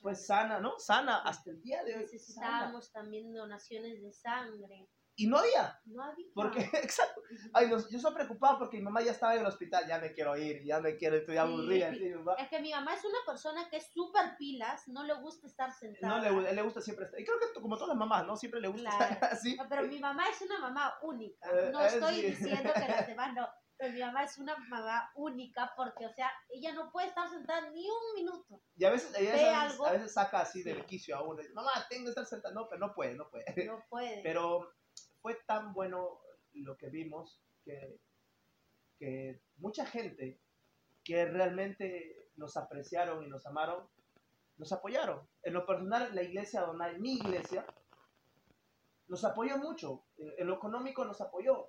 Pues 0.00 0.26
sana, 0.26 0.58
¿no? 0.58 0.78
Sana 0.78 1.18
hasta 1.18 1.50
el 1.50 1.62
día 1.62 1.84
de 1.84 1.92
hoy. 1.96 2.00
sana. 2.02 2.12
Necesitábamos 2.12 2.92
también 2.92 3.32
donaciones 3.32 4.02
de 4.02 4.12
sangre. 4.12 4.88
Y 5.14 5.26
no 5.28 5.36
había, 5.38 5.78
No 5.84 6.02
había. 6.02 6.26
porque, 6.34 6.60
exacto. 6.72 7.20
Ay, 7.52 7.68
no, 7.68 7.76
yo 7.88 7.98
estoy 7.98 8.14
preocupado 8.14 8.58
porque 8.58 8.78
mi 8.78 8.82
mamá 8.82 9.02
ya 9.02 9.12
estaba 9.12 9.34
en 9.34 9.40
el 9.42 9.46
hospital, 9.46 9.86
ya 9.86 9.98
me 9.98 10.12
quiero 10.12 10.36
ir, 10.36 10.64
ya 10.64 10.80
me 10.80 10.96
quiero, 10.96 11.16
estoy 11.16 11.34
Sí. 11.34 11.38
aburrida. 11.38 11.92
sí. 11.92 12.12
Es 12.38 12.48
que 12.48 12.60
mi 12.60 12.70
mamá 12.72 12.94
es 12.94 13.04
una 13.04 13.18
persona 13.26 13.68
que 13.68 13.76
es 13.76 13.92
súper 13.92 14.36
pilas, 14.38 14.88
no 14.88 15.04
le 15.04 15.12
gusta 15.14 15.46
estar 15.46 15.70
sentada. 15.70 16.30
No, 16.30 16.40
le, 16.40 16.52
le 16.52 16.62
gusta 16.62 16.80
siempre 16.80 17.04
estar. 17.04 17.20
Y 17.20 17.24
creo 17.24 17.38
que 17.38 17.60
como 17.60 17.76
todas 17.76 17.90
las 17.90 17.98
mamás, 17.98 18.26
¿no? 18.26 18.36
Siempre 18.36 18.60
le 18.60 18.68
gusta 18.68 18.88
Claro. 18.96 19.12
estar 19.14 19.32
así. 19.34 19.56
Pero 19.68 19.82
mi 19.86 20.00
mamá 20.00 20.28
es 20.30 20.40
una 20.42 20.58
mamá 20.58 20.94
única. 21.02 21.48
Eh, 21.50 21.70
No 21.72 21.82
eh, 21.82 21.86
estoy 21.88 22.22
diciendo 22.22 22.72
que 22.72 22.88
las 22.88 23.06
demás 23.06 23.34
no. 23.34 23.46
Pero 23.82 23.94
mi 23.94 24.00
mamá 24.00 24.22
es 24.22 24.38
una 24.38 24.56
mamá 24.68 25.10
única 25.16 25.72
porque, 25.76 26.06
o 26.06 26.12
sea, 26.12 26.30
ella 26.50 26.72
no 26.72 26.92
puede 26.92 27.08
estar 27.08 27.28
sentada 27.28 27.68
ni 27.70 27.84
un 27.90 28.14
minuto. 28.14 28.62
Y 28.76 28.84
a 28.84 28.90
veces, 28.90 29.12
ella 29.18 29.32
a 29.32 29.34
veces, 29.34 29.72
algo. 29.72 29.86
a 29.86 29.92
veces 29.92 30.12
saca 30.14 30.40
así 30.42 30.62
Sí. 30.62 30.68
del 30.68 30.86
quicio 30.86 31.16
a 31.16 31.22
uno. 31.22 31.40
dice, 31.40 31.52
Mamá, 31.52 31.72
tengo 31.90 32.04
que 32.04 32.10
estar 32.10 32.24
sentada. 32.24 32.54
No, 32.54 32.68
pero 32.68 32.78
no 32.86 32.94
puede, 32.94 33.16
no 33.16 33.28
puede. 33.28 33.44
No 33.66 33.84
puede. 33.88 34.22
Pero 34.22 34.72
fue 35.20 35.34
tan 35.48 35.72
bueno 35.74 36.20
lo 36.52 36.76
que 36.76 36.90
vimos 36.90 37.42
que, 37.64 37.98
que 39.00 39.42
mucha 39.56 39.84
gente 39.84 40.38
que 41.02 41.24
realmente 41.24 42.28
nos 42.36 42.56
apreciaron 42.56 43.24
y 43.24 43.28
nos 43.28 43.46
amaron, 43.46 43.88
nos 44.58 44.70
apoyaron. 44.70 45.28
En 45.42 45.54
lo 45.54 45.66
personal, 45.66 46.14
la 46.14 46.22
iglesia 46.22 46.60
Donai, 46.60 47.00
mi 47.00 47.14
iglesia, 47.14 47.66
nos 49.08 49.24
apoyó 49.24 49.58
mucho. 49.58 50.04
En, 50.18 50.32
en 50.38 50.46
lo 50.46 50.54
económico 50.54 51.04
nos 51.04 51.20
apoyó. 51.20 51.68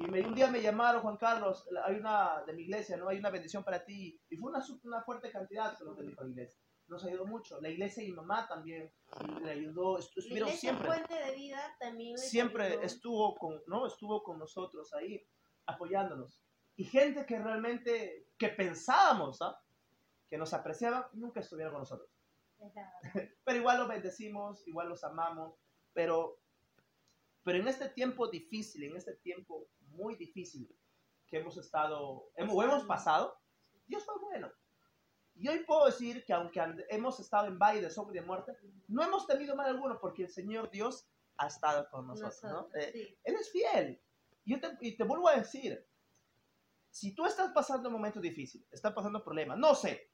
Y 0.00 0.04
me- 0.06 0.20
un 0.22 0.34
día 0.34 0.48
me 0.50 0.62
llamaron, 0.62 1.02
Juan 1.02 1.16
Carlos, 1.16 1.66
la- 1.70 1.84
hay 1.86 1.96
una 1.96 2.42
de 2.46 2.52
mi 2.54 2.62
iglesia, 2.62 2.96
¿no? 2.96 3.08
Hay 3.08 3.18
una 3.18 3.30
bendición 3.30 3.62
para 3.64 3.84
ti. 3.84 4.18
Y 4.30 4.36
fue 4.36 4.50
una, 4.50 4.64
una 4.84 5.02
fuerte 5.02 5.30
cantidad 5.30 5.76
que 5.76 5.84
nos 5.84 5.96
bendijo 5.96 6.22
la 6.24 6.30
iglesia. 6.30 6.60
Nos 6.86 7.04
ayudó 7.04 7.26
mucho. 7.26 7.60
La 7.60 7.68
iglesia 7.70 8.02
y 8.02 8.08
mi 8.08 8.14
mamá 8.14 8.46
también 8.48 8.92
le 9.42 9.50
ayudó. 9.50 9.98
estu- 9.98 10.16
la 10.16 10.22
Estuvieron 10.22 10.48
iglesia 10.48 10.70
siempre 10.70 10.86
Fuente 10.88 11.14
de 11.14 11.34
Vida 11.34 11.76
también 11.78 12.18
siempre 12.18 12.64
ayudó. 12.66 12.82
estuvo 12.82 13.34
con, 13.36 13.62
¿no? 13.66 13.86
Estuvo 13.86 14.22
con 14.22 14.38
nosotros 14.38 14.92
ahí, 14.94 15.22
apoyándonos. 15.66 16.40
Y 16.76 16.84
gente 16.84 17.24
que 17.26 17.38
realmente, 17.38 18.28
que 18.38 18.48
pensábamos, 18.48 19.40
¿ah? 19.42 19.58
Que 20.28 20.36
nos 20.36 20.52
apreciaba, 20.52 21.08
nunca 21.12 21.40
estuvieron 21.40 21.72
con 21.72 21.82
nosotros. 21.82 22.10
La. 22.58 22.92
Pero 23.44 23.58
igual 23.58 23.78
los 23.78 23.88
bendecimos, 23.88 24.66
igual 24.66 24.88
los 24.88 25.04
amamos, 25.04 25.58
pero, 25.92 26.38
pero 27.44 27.58
en 27.58 27.68
este 27.68 27.88
tiempo 27.90 28.26
difícil, 28.28 28.82
en 28.84 28.96
este 28.96 29.14
tiempo 29.16 29.68
muy 29.80 30.16
difícil 30.16 30.68
que 31.28 31.38
hemos 31.38 31.56
estado, 31.56 32.30
hemos, 32.36 32.64
hemos 32.64 32.84
pasado, 32.84 33.38
Dios 33.86 34.04
fue 34.04 34.18
bueno. 34.20 34.50
Y 35.36 35.48
hoy 35.48 35.64
puedo 35.64 35.86
decir 35.86 36.24
que 36.24 36.32
aunque 36.32 36.60
hemos 36.88 37.18
estado 37.20 37.46
en 37.46 37.58
valle 37.58 37.80
de 37.80 37.90
sombra 37.90 38.16
y 38.16 38.20
de 38.20 38.26
muerte, 38.26 38.52
no 38.88 39.02
hemos 39.02 39.26
tenido 39.26 39.54
mal 39.56 39.66
alguno 39.66 39.98
porque 40.00 40.22
el 40.24 40.30
Señor 40.30 40.70
Dios 40.70 41.08
ha 41.36 41.48
estado 41.48 41.88
con 41.90 42.06
nosotros, 42.06 42.42
¿no? 42.44 42.50
Nosotros, 42.50 42.74
Eh, 42.82 42.90
sí. 42.92 43.18
él 43.24 43.34
es 43.34 43.50
fiel. 43.50 44.02
Y, 44.44 44.52
yo 44.52 44.60
te, 44.60 44.76
y 44.80 44.96
te 44.96 45.02
vuelvo 45.04 45.28
a 45.28 45.36
decir, 45.36 45.84
si 46.90 47.14
tú 47.14 47.26
estás 47.26 47.50
pasando 47.52 47.88
un 47.88 47.94
momento 47.94 48.20
difícil, 48.20 48.64
estás 48.70 48.92
pasando 48.92 49.24
problemas, 49.24 49.58
no 49.58 49.74
sé, 49.74 50.12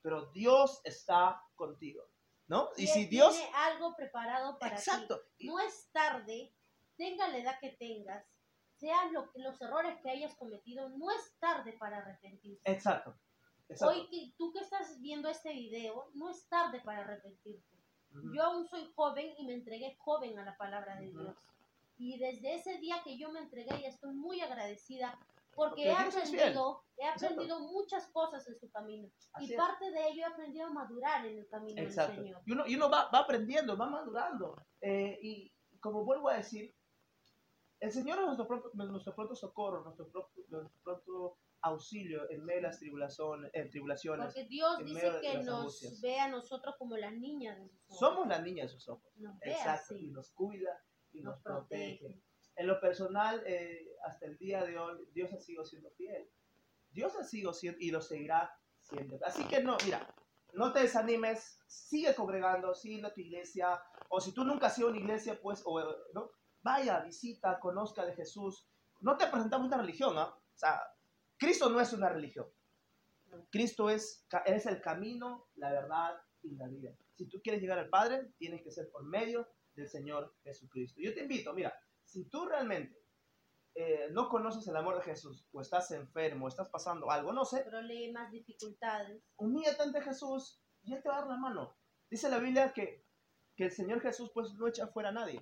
pero 0.00 0.30
Dios 0.30 0.80
está 0.84 1.42
contigo, 1.56 2.04
¿no? 2.46 2.68
Y 2.76 2.84
Y 2.84 2.86
si 2.86 3.06
Dios... 3.06 3.34
tiene 3.36 3.50
algo 3.56 3.96
preparado 3.96 4.56
para 4.60 4.76
ti. 4.76 4.82
Exacto. 4.82 5.20
Y- 5.38 5.48
No 5.48 5.58
es 5.58 5.90
tarde, 5.90 6.53
tenga 6.96 7.28
la 7.28 7.38
edad 7.38 7.58
que 7.60 7.70
tengas, 7.78 8.24
sean 8.76 9.12
lo, 9.12 9.30
los 9.36 9.60
errores 9.60 9.98
que 10.02 10.10
hayas 10.10 10.34
cometido, 10.36 10.88
no 10.90 11.10
es 11.10 11.36
tarde 11.38 11.74
para 11.78 11.98
arrepentirse. 11.98 12.62
Exacto. 12.64 13.14
exacto. 13.68 13.94
Hoy 13.94 14.08
que 14.08 14.34
tú 14.36 14.52
que 14.52 14.60
estás 14.60 15.00
viendo 15.00 15.28
este 15.28 15.52
video, 15.52 16.10
no 16.14 16.30
es 16.30 16.46
tarde 16.48 16.80
para 16.84 17.00
arrepentirte. 17.00 17.74
Yo 18.32 18.44
aún 18.44 18.68
soy 18.68 18.92
joven 18.94 19.34
y 19.38 19.44
me 19.44 19.54
entregué 19.54 19.96
joven 19.98 20.38
a 20.38 20.44
la 20.44 20.56
palabra 20.56 21.00
de. 21.00 21.08
Dios. 21.10 21.36
Y 21.96 22.18
desde 22.18 22.54
ese 22.54 22.78
día 22.78 23.02
que 23.02 23.18
yo 23.18 23.30
me 23.32 23.40
entregué 23.40 23.80
y 23.80 23.86
estoy 23.86 24.14
muy 24.14 24.40
agradecida 24.40 25.18
porque 25.54 25.84
Porque 25.84 25.88
he 25.88 25.92
aprendido, 25.92 26.84
he 26.96 27.06
Exacto. 27.06 27.26
aprendido 27.26 27.60
muchas 27.60 28.06
cosas 28.08 28.46
en 28.48 28.58
su 28.58 28.70
camino. 28.70 29.08
Así 29.32 29.46
y 29.46 29.52
es. 29.52 29.56
parte 29.56 29.90
de 29.90 30.08
ello 30.08 30.22
he 30.22 30.24
aprendido 30.24 30.66
a 30.66 30.70
madurar 30.70 31.24
en 31.26 31.38
el 31.38 31.48
camino 31.48 31.80
Exacto. 31.80 32.12
del 32.12 32.24
Señor. 32.24 32.42
Y 32.44 32.52
uno, 32.52 32.66
y 32.66 32.74
uno 32.76 32.90
va, 32.90 33.08
va 33.10 33.20
aprendiendo, 33.20 33.76
va 33.76 33.88
madurando. 33.88 34.56
Eh, 34.80 35.18
y 35.22 35.52
como 35.80 36.04
vuelvo 36.04 36.28
a 36.28 36.34
decir, 36.34 36.74
el 37.84 37.92
Señor 37.92 38.18
es 38.18 38.24
nuestro 38.24 38.46
pronto, 38.46 38.70
nuestro 38.74 39.14
pronto 39.14 39.34
socorro, 39.36 39.82
nuestro 39.84 40.08
pronto, 40.10 40.30
nuestro 40.48 40.80
pronto 40.82 41.38
auxilio 41.62 42.28
en 42.30 42.44
medio 42.44 42.60
de 42.60 42.66
las 42.68 42.78
tribulaciones. 42.78 43.50
eh, 43.54 43.64
tribulaciones. 43.70 44.26
Porque 44.26 44.44
Dios 44.48 44.80
en 44.80 44.86
dice 44.86 45.12
que 45.22 45.38
nos 45.42 45.58
angustias. 45.60 46.00
ve 46.00 46.18
a 46.20 46.28
nosotros 46.28 46.74
como 46.78 46.96
las 46.96 47.12
niñas 47.12 47.58
de 47.58 47.68
sus 47.68 47.80
ojos. 47.90 47.98
Somos 47.98 48.28
las 48.28 48.42
niñas 48.42 48.66
de 48.66 48.72
sus 48.74 48.88
ojos. 48.88 49.10
Nos 49.16 49.36
Exacto. 49.42 49.96
Y 49.96 50.08
nos 50.10 50.30
cuida 50.32 50.82
y 51.12 51.22
nos, 51.22 51.34
Nos 51.36 51.42
protege. 51.42 51.98
protege. 51.98 52.22
En 52.56 52.66
lo 52.68 52.80
personal, 52.80 53.42
eh, 53.46 53.96
hasta 54.06 54.26
el 54.26 54.36
día 54.38 54.64
de 54.64 54.78
hoy, 54.78 55.06
Dios 55.12 55.32
ha 55.32 55.40
sido 55.40 55.64
siendo 55.64 55.90
fiel. 55.92 56.28
Dios 56.90 57.14
ha 57.16 57.24
sido 57.24 57.52
siendo 57.52 57.78
y 57.80 57.90
lo 57.90 58.00
seguirá 58.00 58.50
siendo. 58.80 59.18
Así 59.24 59.44
que 59.48 59.62
no, 59.62 59.76
mira, 59.84 60.06
no 60.52 60.72
te 60.72 60.80
desanimes, 60.80 61.58
sigue 61.66 62.14
congregando, 62.14 62.74
sigue 62.74 63.04
en 63.04 63.12
tu 63.12 63.20
iglesia, 63.20 63.82
o 64.08 64.20
si 64.20 64.32
tú 64.32 64.44
nunca 64.44 64.68
has 64.68 64.78
ido 64.78 64.86
a 64.88 64.90
una 64.92 65.00
iglesia, 65.00 65.40
pues, 65.42 65.62
o, 65.64 65.80
¿no? 66.12 66.30
Vaya, 66.64 66.98
visita, 67.00 67.60
conozca 67.60 68.04
de 68.04 68.14
Jesús. 68.14 68.66
No 69.00 69.16
te 69.16 69.26
presentamos 69.28 69.68
una 69.68 69.76
religión, 69.76 70.18
¿ah? 70.18 70.34
O 70.34 70.56
sea, 70.56 70.80
Cristo 71.36 71.68
no 71.68 71.80
es 71.80 71.92
una 71.92 72.08
religión. 72.08 72.46
Cristo 73.50 73.90
es, 73.90 74.26
es 74.46 74.66
el 74.66 74.80
camino, 74.80 75.48
la 75.56 75.70
verdad 75.70 76.16
y 76.42 76.56
la 76.56 76.66
vida. 76.68 76.92
Si 77.14 77.28
tú 77.28 77.40
quieres 77.42 77.60
llegar 77.60 77.78
al 77.78 77.90
Padre, 77.90 78.32
tienes 78.38 78.62
que 78.62 78.70
ser 78.70 78.90
por 78.90 79.04
medio 79.04 79.46
del 79.74 79.88
Señor 79.88 80.34
Jesucristo. 80.42 81.00
Yo 81.00 81.12
te 81.14 81.22
invito, 81.22 81.52
mira, 81.52 81.74
si 82.04 82.24
tú 82.24 82.46
realmente 82.46 83.04
eh, 83.74 84.08
no 84.12 84.28
conoces 84.28 84.66
el 84.68 84.76
amor 84.76 84.96
de 84.96 85.02
Jesús, 85.02 85.46
o 85.52 85.60
estás 85.60 85.90
enfermo, 85.90 86.46
o 86.46 86.48
estás 86.48 86.68
pasando 86.68 87.10
algo, 87.10 87.32
no 87.32 87.44
sé, 87.44 87.64
Problemas, 87.64 88.30
dificultades. 88.30 89.22
humíllate 89.36 89.82
ante 89.82 90.00
Jesús 90.00 90.62
y 90.84 90.94
Él 90.94 91.02
te 91.02 91.08
va 91.08 91.16
a 91.16 91.20
dar 91.20 91.28
la 91.28 91.36
mano. 91.36 91.76
Dice 92.08 92.28
la 92.28 92.38
Biblia 92.38 92.72
que, 92.72 93.04
que 93.56 93.64
el 93.64 93.72
Señor 93.72 94.00
Jesús 94.00 94.30
pues 94.32 94.54
no 94.54 94.68
echa 94.68 94.86
fuera 94.86 95.08
a 95.08 95.12
nadie. 95.12 95.40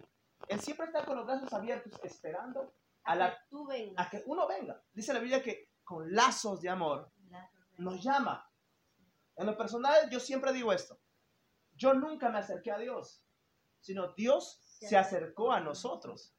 Él 0.49 0.61
siempre 0.61 0.87
está 0.87 1.05
con 1.05 1.17
los 1.17 1.27
brazos 1.27 1.53
abiertos 1.53 1.99
esperando 2.03 2.75
A, 3.05 3.13
A 3.13 3.17
la- 3.17 3.31
que 3.33 3.39
tú 3.51 3.67
vengas. 3.67 4.07
a 4.07 4.11
que 4.11 4.23
uno 4.27 4.47
venga. 4.47 4.83
Dice 4.93 5.13
la 5.13 5.19
Biblia 5.21 5.43
que 5.43 5.71
con 5.85 6.13
lazos 6.15 6.61
de 6.61 6.69
amor 6.69 7.11
nos 7.79 8.03
llama. 8.03 8.49
En 9.37 9.47
lo 9.47 9.57
personal, 9.57 10.09
yo 10.11 10.21
siempre 10.21 10.53
digo 10.53 10.73
esto. 10.73 11.01
Yo 11.73 11.95
nunca 11.95 12.29
me 12.29 12.39
acerqué 12.39 12.71
a 12.71 12.79
Dios, 12.79 13.25
sino 13.81 14.13
Dios 14.15 14.61
se 14.63 14.97
acercó 14.97 15.51
a 15.53 15.61
nosotros. 15.61 16.35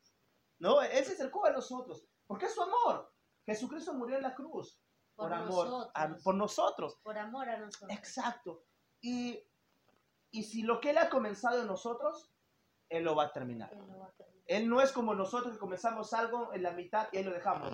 ¿No? 0.60 0.82
Él 0.82 1.04
se 1.04 1.14
acercó 1.14 1.46
a 1.46 1.52
nosotros. 1.52 2.06
Porque 2.28 2.46
es 2.46 2.54
su 2.54 2.62
amor. 2.62 3.12
Jesucristo 3.46 3.94
murió 3.94 4.16
en 4.16 4.22
la 4.24 4.34
cruz. 4.36 4.80
Por, 5.16 5.30
Por 5.30 5.34
amor. 5.34 5.66
nosotros. 5.68 5.92
a- 5.96 6.16
por 6.24 6.36
nosotros. 6.36 7.00
Por 7.04 7.18
amor 7.18 7.50
a 7.50 7.58
nosotros. 7.58 7.92
Exacto. 7.92 8.64
Y, 9.02 9.44
y 10.32 10.44
si 10.44 10.62
lo 10.64 10.80
que 10.80 10.92
Él 10.92 10.98
ha 11.00 11.10
comenzado 11.10 11.60
en 11.62 11.68
nosotros, 11.68 12.33
Él 12.98 13.04
lo 13.04 13.16
va 13.16 13.26
a 13.26 13.34
terminar. 13.34 13.72
Él 13.74 13.80
lo 13.88 14.00
va 14.00 14.08
a 14.08 14.12
terminar. 14.12 14.44
Él 14.46 14.70
no 14.70 14.82
es 14.82 14.92
como 14.92 15.16
nosotros 15.16 15.54
que 15.54 15.60
comenzamos 15.60 16.14
algo 16.14 16.54
en 16.54 16.64
la 16.64 16.72
mitad 16.72 17.08
y 17.12 17.18
ahí 17.18 17.24
lo 17.24 17.32
dejamos. 17.32 17.74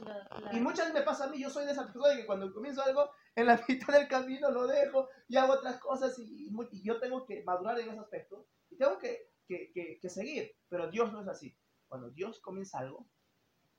Y 0.52 0.60
muchas 0.60 0.86
veces 0.88 0.94
me 0.94 1.02
pasa 1.02 1.26
a 1.26 1.28
mí, 1.30 1.40
yo 1.42 1.50
soy 1.50 1.66
de 1.66 1.72
esas 1.72 1.86
personas 1.92 2.16
que 2.18 2.26
cuando 2.28 2.54
comienzo 2.54 2.84
algo, 2.84 3.10
en 3.36 3.48
la 3.48 3.60
mitad 3.68 3.94
del 3.94 4.08
camino 4.08 4.52
lo 4.52 4.68
dejo 4.68 5.10
y 5.28 5.36
hago 5.38 5.54
otras 5.54 5.80
cosas 5.80 6.18
y, 6.20 6.50
y 6.72 6.84
yo 6.84 7.00
tengo 7.00 7.26
que 7.26 7.44
madurar 7.44 7.80
en 7.80 7.90
ese 7.90 8.00
aspecto 8.00 8.48
y 8.70 8.78
tengo 8.78 8.98
que, 9.00 9.32
que- 9.48 9.72
que- 9.74 10.00
que 10.00 10.10
seguir. 10.10 10.52
Pero 10.70 10.90
Dios 10.92 11.12
no 11.12 11.22
es 11.22 11.28
así. 11.28 11.58
Cuando 11.88 12.12
Dios 12.12 12.40
comienza 12.40 12.78
algo, 12.80 13.08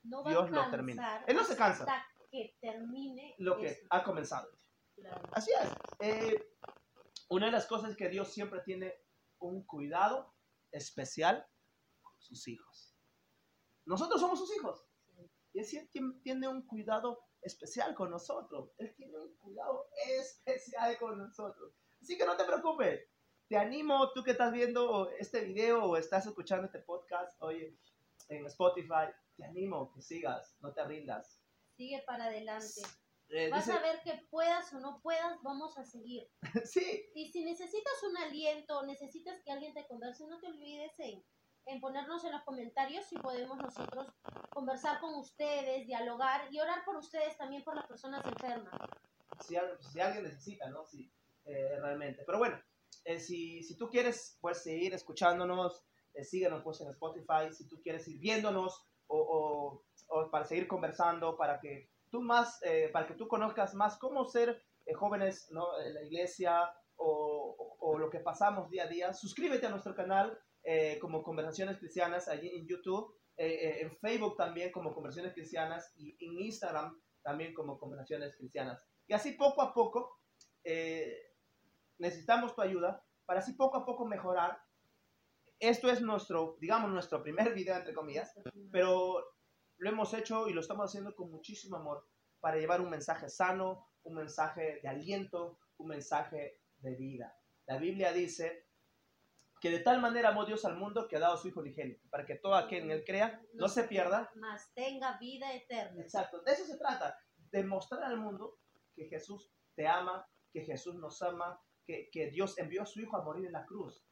no 0.03 0.23
Dios 0.23 0.47
a 0.47 0.49
lo 0.65 0.69
termina. 0.69 1.23
Él 1.27 1.35
no 1.37 1.43
se 1.45 1.55
cansa. 1.55 1.83
Hasta 1.83 2.05
que 2.29 2.55
termine 2.59 3.35
lo 3.39 3.57
que 3.57 3.67
eso. 3.67 3.87
ha 3.89 4.03
comenzado. 4.03 4.49
Claro. 4.95 5.21
Así 5.31 5.51
es. 5.61 5.69
Eh, 5.99 6.49
una 7.29 7.45
de 7.45 7.51
las 7.53 7.65
cosas 7.67 7.91
es 7.91 7.97
que 7.97 8.09
Dios 8.09 8.27
siempre 8.33 8.59
tiene 8.65 8.93
un 9.39 9.63
cuidado 9.65 10.30
especial 10.71 11.45
con 12.01 12.13
sus 12.19 12.47
hijos. 12.47 12.95
Nosotros 13.85 14.21
somos 14.21 14.39
sus 14.39 14.55
hijos. 14.55 14.85
Y 15.53 15.59
Él 15.59 15.65
siempre 15.65 16.21
tiene 16.23 16.47
un 16.47 16.65
cuidado 16.65 17.19
especial 17.41 17.93
con 17.95 18.11
nosotros. 18.11 18.71
Él 18.77 18.93
tiene 18.95 19.17
un 19.17 19.35
cuidado 19.37 19.89
especial 20.17 20.97
con 20.97 21.17
nosotros. 21.17 21.73
Así 22.01 22.17
que 22.17 22.25
no 22.25 22.37
te 22.37 22.45
preocupes. 22.45 23.07
Te 23.47 23.57
animo, 23.57 24.11
tú 24.13 24.23
que 24.23 24.31
estás 24.31 24.53
viendo 24.53 25.09
este 25.19 25.43
video 25.43 25.83
o 25.83 25.97
estás 25.97 26.25
escuchando 26.25 26.67
este 26.67 26.79
podcast 26.79 27.35
hoy 27.41 27.77
en 28.29 28.45
Spotify, 28.45 29.11
te 29.35 29.43
animo 29.43 29.91
que 29.91 30.01
sigas, 30.01 30.55
no 30.61 30.73
te 30.73 30.85
rindas. 30.85 31.41
Sigue 31.75 32.01
para 32.05 32.25
adelante. 32.25 32.81
Eh, 33.33 33.49
Vas 33.49 33.65
dice- 33.65 33.77
a 33.77 33.81
ver 33.81 34.01
que 34.03 34.27
puedas 34.29 34.73
o 34.73 34.79
no 34.79 34.99
puedas, 35.01 35.41
vamos 35.41 35.77
a 35.77 35.85
seguir. 35.85 36.29
sí, 36.65 37.05
Y 37.15 37.31
si 37.31 37.43
necesitas 37.45 37.93
un 38.09 38.17
aliento, 38.17 38.83
necesitas 38.85 39.41
que 39.43 39.51
alguien 39.51 39.73
te 39.73 39.87
converse, 39.87 40.27
no 40.27 40.39
te 40.39 40.47
olvides 40.47 40.91
en, 40.99 41.23
en 41.67 41.79
ponernos 41.79 42.23
en 42.25 42.33
los 42.33 42.43
comentarios 42.43 43.05
si 43.05 43.15
podemos 43.17 43.57
nosotros 43.57 44.07
conversar 44.49 44.99
con 44.99 45.15
ustedes, 45.15 45.85
dialogar 45.87 46.51
y 46.51 46.59
orar 46.59 46.83
por 46.83 46.97
ustedes 46.97 47.37
también 47.37 47.63
por 47.63 47.75
las 47.75 47.85
personas 47.87 48.25
enfermas. 48.25 48.73
si, 49.39 49.55
al- 49.55 49.77
si 49.81 49.99
alguien 50.01 50.23
necesita, 50.25 50.69
¿no? 50.69 50.85
Sí, 50.85 51.13
eh, 51.45 51.77
realmente. 51.79 52.23
Pero 52.25 52.37
bueno, 52.37 52.61
eh, 53.05 53.19
si, 53.19 53.63
si 53.63 53.77
tú 53.77 53.89
quieres 53.89 54.37
pues, 54.41 54.61
seguir 54.61 54.93
escuchándonos, 54.93 55.85
síguenos 56.23 56.61
pues, 56.63 56.81
en 56.81 56.89
Spotify. 56.89 57.53
Si 57.53 57.67
tú 57.69 57.79
quieres 57.81 58.05
ir 58.09 58.19
viéndonos 58.19 58.85
o, 59.07 59.17
o- 59.17 59.85
o 60.09 60.29
para 60.31 60.43
seguir 60.45 60.67
conversando, 60.67 61.37
para 61.37 61.59
que 61.61 61.90
tú 62.11 62.21
más, 62.21 62.59
eh, 62.63 62.89
para 62.93 63.07
que 63.07 63.15
tú 63.15 63.27
conozcas 63.27 63.73
más 63.73 63.97
cómo 63.97 64.25
ser 64.25 64.61
eh, 64.85 64.93
jóvenes 64.93 65.47
¿no? 65.51 65.79
en 65.81 65.93
la 65.95 66.03
iglesia 66.03 66.69
o, 66.97 67.77
o- 67.79 67.97
lo 67.97 68.09
que 68.09 68.19
pasamos 68.19 68.69
día 68.69 68.83
a 68.83 68.87
día, 68.87 69.13
suscríbete 69.13 69.65
a 69.65 69.69
nuestro 69.69 69.95
canal 69.95 70.37
eh, 70.63 70.99
como 70.99 71.23
Conversaciones 71.23 71.77
Cristianas 71.79 72.27
allí 72.27 72.49
en 72.55 72.67
YouTube, 72.67 73.17
en 73.37 73.97
Facebook 73.97 74.37
también 74.37 74.71
como 74.71 74.93
Conversaciones 74.93 75.33
Cristianas 75.33 75.91
y 75.95 76.15
en 76.23 76.39
Instagram 76.45 77.01
también 77.23 77.53
como 77.55 77.79
conversaciones 77.79 78.35
cristianas. 78.37 78.85
Y 79.07 79.13
así 79.13 79.31
poco 79.31 79.61
a 79.63 79.73
poco 79.73 80.19
necesitamos 81.97 82.53
tu 82.55 82.61
ayuda 82.61 83.03
para 83.25 83.39
así 83.39 83.53
poco 83.53 83.77
a 83.77 83.85
poco 83.85 84.05
mejorar. 84.05 84.59
Esto 85.59 85.89
es 85.89 86.01
nuestro, 86.01 86.57
digamos, 86.59 86.91
nuestro 86.91 87.21
primer 87.21 87.53
video, 87.53 87.75
entre 87.75 87.93
comillas, 87.93 88.33
pero 88.71 89.23
lo 89.81 89.89
hemos 89.89 90.13
hecho 90.13 90.47
y 90.47 90.53
lo 90.53 90.61
estamos 90.61 90.85
haciendo 90.85 91.15
con 91.15 91.31
muchísimo 91.31 91.75
amor 91.75 92.05
para 92.39 92.57
llevar 92.57 92.81
un 92.81 92.89
mensaje 92.91 93.29
sano, 93.29 93.87
un 94.03 94.13
mensaje 94.13 94.79
de 94.83 94.87
aliento, 94.87 95.57
un 95.77 95.87
mensaje 95.87 96.61
de 96.77 96.95
vida. 96.95 97.35
La 97.65 97.77
Biblia 97.77 98.13
dice 98.13 98.67
que 99.59 99.71
de 99.71 99.79
tal 99.79 99.99
manera 99.99 100.29
amó 100.29 100.45
Dios 100.45 100.65
al 100.65 100.77
mundo 100.77 101.07
que 101.07 101.15
ha 101.15 101.19
dado 101.19 101.33
a 101.33 101.37
su 101.37 101.47
Hijo 101.47 101.61
unigénito, 101.61 102.07
para 102.11 102.27
que 102.27 102.35
todo 102.35 102.53
aquel 102.53 102.83
en 102.83 102.91
él 102.91 103.03
crea 103.03 103.41
no 103.53 103.67
se 103.67 103.85
pierda, 103.85 104.31
Mas 104.35 104.71
tenga 104.75 105.17
vida 105.17 105.51
eterna. 105.51 105.99
Exacto, 105.99 106.43
de 106.43 106.51
eso 106.51 106.65
se 106.65 106.77
trata, 106.77 107.17
de 107.51 107.63
mostrar 107.63 108.03
al 108.03 108.17
mundo 108.17 108.59
que 108.93 109.05
Jesús 109.05 109.51
te 109.73 109.87
ama, 109.87 110.27
que 110.53 110.61
Jesús 110.61 110.93
nos 110.93 111.19
ama, 111.23 111.59
que, 111.87 112.11
que 112.11 112.29
Dios 112.29 112.55
envió 112.59 112.83
a 112.83 112.85
su 112.85 113.01
Hijo 113.01 113.17
a 113.17 113.23
morir 113.23 113.47
en 113.47 113.53
la 113.53 113.65
cruz. 113.65 114.05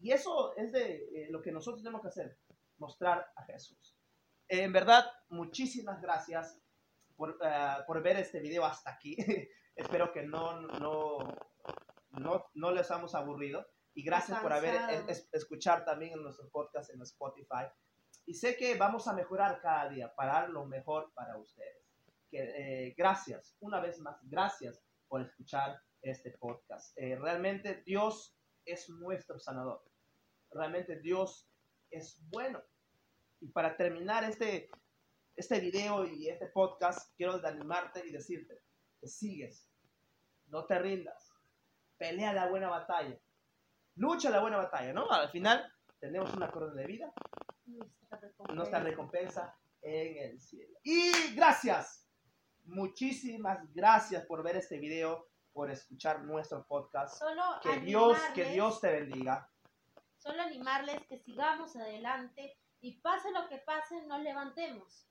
Y 0.00 0.10
eso 0.10 0.56
es 0.56 0.72
de 0.72 1.04
eh, 1.14 1.28
lo 1.30 1.40
que 1.40 1.52
nosotros 1.52 1.84
tenemos 1.84 2.02
que 2.02 2.08
hacer, 2.08 2.36
mostrar 2.78 3.30
a 3.36 3.44
Jesús. 3.44 4.01
En 4.60 4.72
verdad, 4.72 5.04
muchísimas 5.30 6.00
gracias 6.02 6.60
por, 7.16 7.38
eh, 7.42 7.76
por 7.86 8.02
ver 8.02 8.18
este 8.18 8.40
video 8.40 8.64
hasta 8.64 8.90
aquí. 8.90 9.16
Espero 9.76 10.12
que 10.12 10.22
no, 10.22 10.60
no, 10.60 11.18
no, 12.10 12.46
no 12.54 12.70
les 12.70 12.90
hemos 12.90 13.14
aburrido. 13.14 13.66
Y 13.94 14.02
gracias 14.04 14.40
por 14.40 14.52
haber 14.52 14.74
es- 15.08 15.28
escuchar 15.32 15.84
también 15.84 16.12
en 16.12 16.22
nuestro 16.22 16.48
podcast 16.50 16.90
en 16.90 17.00
Spotify. 17.02 17.66
Y 18.26 18.34
sé 18.34 18.56
que 18.56 18.76
vamos 18.76 19.08
a 19.08 19.12
mejorar 19.14 19.60
cada 19.60 19.88
día 19.88 20.14
para 20.14 20.32
dar 20.34 20.50
lo 20.50 20.64
mejor 20.66 21.12
para 21.14 21.36
ustedes. 21.38 21.86
Que, 22.30 22.38
eh, 22.88 22.94
gracias, 22.96 23.56
una 23.60 23.80
vez 23.80 23.98
más, 24.00 24.18
gracias 24.22 24.82
por 25.08 25.22
escuchar 25.22 25.78
este 26.02 26.30
podcast. 26.38 26.96
Eh, 26.96 27.16
realmente 27.18 27.82
Dios 27.84 28.38
es 28.64 28.88
nuestro 28.90 29.38
sanador. 29.38 29.82
Realmente 30.50 31.00
Dios 31.00 31.50
es 31.90 32.18
bueno. 32.30 32.62
Y 33.42 33.48
para 33.48 33.76
terminar 33.76 34.22
este, 34.22 34.70
este 35.34 35.58
video 35.58 36.06
y 36.06 36.28
este 36.28 36.46
podcast, 36.46 37.12
quiero 37.16 37.44
animarte 37.44 38.06
y 38.06 38.12
decirte 38.12 38.62
que 39.00 39.08
sigues, 39.08 39.68
no 40.46 40.64
te 40.64 40.78
rindas, 40.78 41.32
pelea 41.96 42.32
la 42.32 42.48
buena 42.48 42.70
batalla, 42.70 43.18
lucha 43.96 44.30
la 44.30 44.40
buena 44.40 44.58
batalla, 44.58 44.92
¿no? 44.92 45.10
Al 45.10 45.28
final 45.30 45.68
tenemos 45.98 46.32
una 46.34 46.52
corona 46.52 46.80
de 46.80 46.86
vida 46.86 47.12
Nuestra 47.66 48.18
recompensa. 48.20 48.54
nuestra 48.54 48.80
recompensa 48.80 49.58
en 49.82 50.30
el 50.30 50.40
cielo. 50.40 50.78
Y 50.84 51.34
gracias, 51.34 52.08
muchísimas 52.62 53.58
gracias 53.74 54.24
por 54.26 54.44
ver 54.44 54.54
este 54.54 54.78
video, 54.78 55.26
por 55.52 55.68
escuchar 55.68 56.22
nuestro 56.22 56.64
podcast. 56.64 57.18
Solo 57.18 57.42
Que 57.60 57.80
Dios, 57.80 58.16
que 58.36 58.44
Dios 58.50 58.80
te 58.80 58.92
bendiga. 58.92 59.50
Solo 60.16 60.42
animarles 60.42 61.04
que 61.08 61.18
sigamos 61.18 61.74
adelante 61.74 62.56
y 62.82 63.00
pase 63.00 63.30
lo 63.32 63.48
que 63.48 63.58
pase, 63.58 64.02
nos 64.06 64.20
levantemos. 64.22 65.08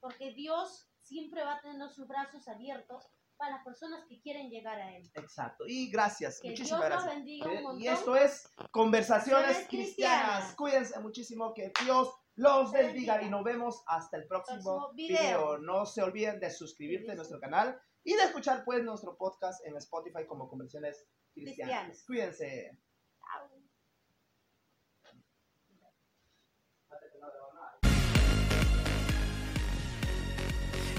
Porque 0.00 0.32
Dios 0.34 0.88
siempre 1.00 1.42
va 1.42 1.54
a 1.54 1.60
tener 1.62 1.88
sus 1.90 2.06
brazos 2.06 2.46
abiertos 2.48 3.06
para 3.36 3.56
las 3.56 3.64
personas 3.64 4.04
que 4.08 4.20
quieren 4.20 4.50
llegar 4.50 4.78
a 4.78 4.94
Él. 4.96 5.10
Exacto. 5.14 5.64
Y 5.66 5.90
gracias, 5.90 6.40
Que 6.40 6.50
muchísimas 6.50 6.80
Dios 6.80 6.90
los 6.90 7.02
gracias. 7.04 7.14
bendiga 7.16 7.50
un 7.50 7.62
montón. 7.62 7.82
Y 7.82 7.88
esto 7.88 8.16
es 8.16 8.48
Conversaciones 8.70 9.66
Cristianas. 9.68 9.68
Cristianas. 9.68 10.54
Cuídense 10.56 11.00
muchísimo, 11.00 11.54
que 11.54 11.72
Dios 11.84 12.12
los 12.34 12.72
bendiga 12.72 13.14
bendiga. 13.14 13.22
y 13.22 13.30
nos 13.30 13.44
vemos 13.44 13.82
hasta 13.86 14.16
el 14.16 14.26
próximo, 14.26 14.62
Próximo 14.62 14.92
video. 14.94 15.20
video. 15.20 15.58
No 15.58 15.86
se 15.86 16.02
olviden 16.02 16.40
de 16.40 16.50
suscribirse 16.50 17.12
a 17.12 17.14
nuestro 17.14 17.38
canal 17.40 17.80
y 18.04 18.14
de 18.14 18.22
escuchar 18.24 18.64
pues 18.64 18.82
nuestro 18.84 19.16
podcast 19.16 19.64
en 19.66 19.76
Spotify 19.76 20.26
como 20.26 20.48
Conversaciones 20.48 21.06
Cristianas. 21.32 21.84
Cristianas. 21.96 22.04
Cuídense. 22.06 22.78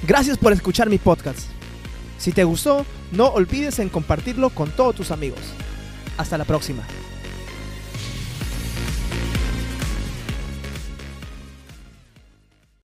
Gracias 0.05 0.37
por 0.37 0.51
escuchar 0.51 0.89
mi 0.89 0.97
podcast. 0.97 1.39
Si 2.17 2.33
te 2.33 2.43
gustó, 2.43 2.85
no 3.13 3.27
olvides 3.27 3.79
en 3.79 3.87
compartirlo 3.87 4.49
con 4.49 4.69
todos 4.69 4.95
tus 4.95 5.11
amigos. 5.11 5.39
Hasta 6.17 6.37
la 6.37 6.43
próxima. 6.43 6.83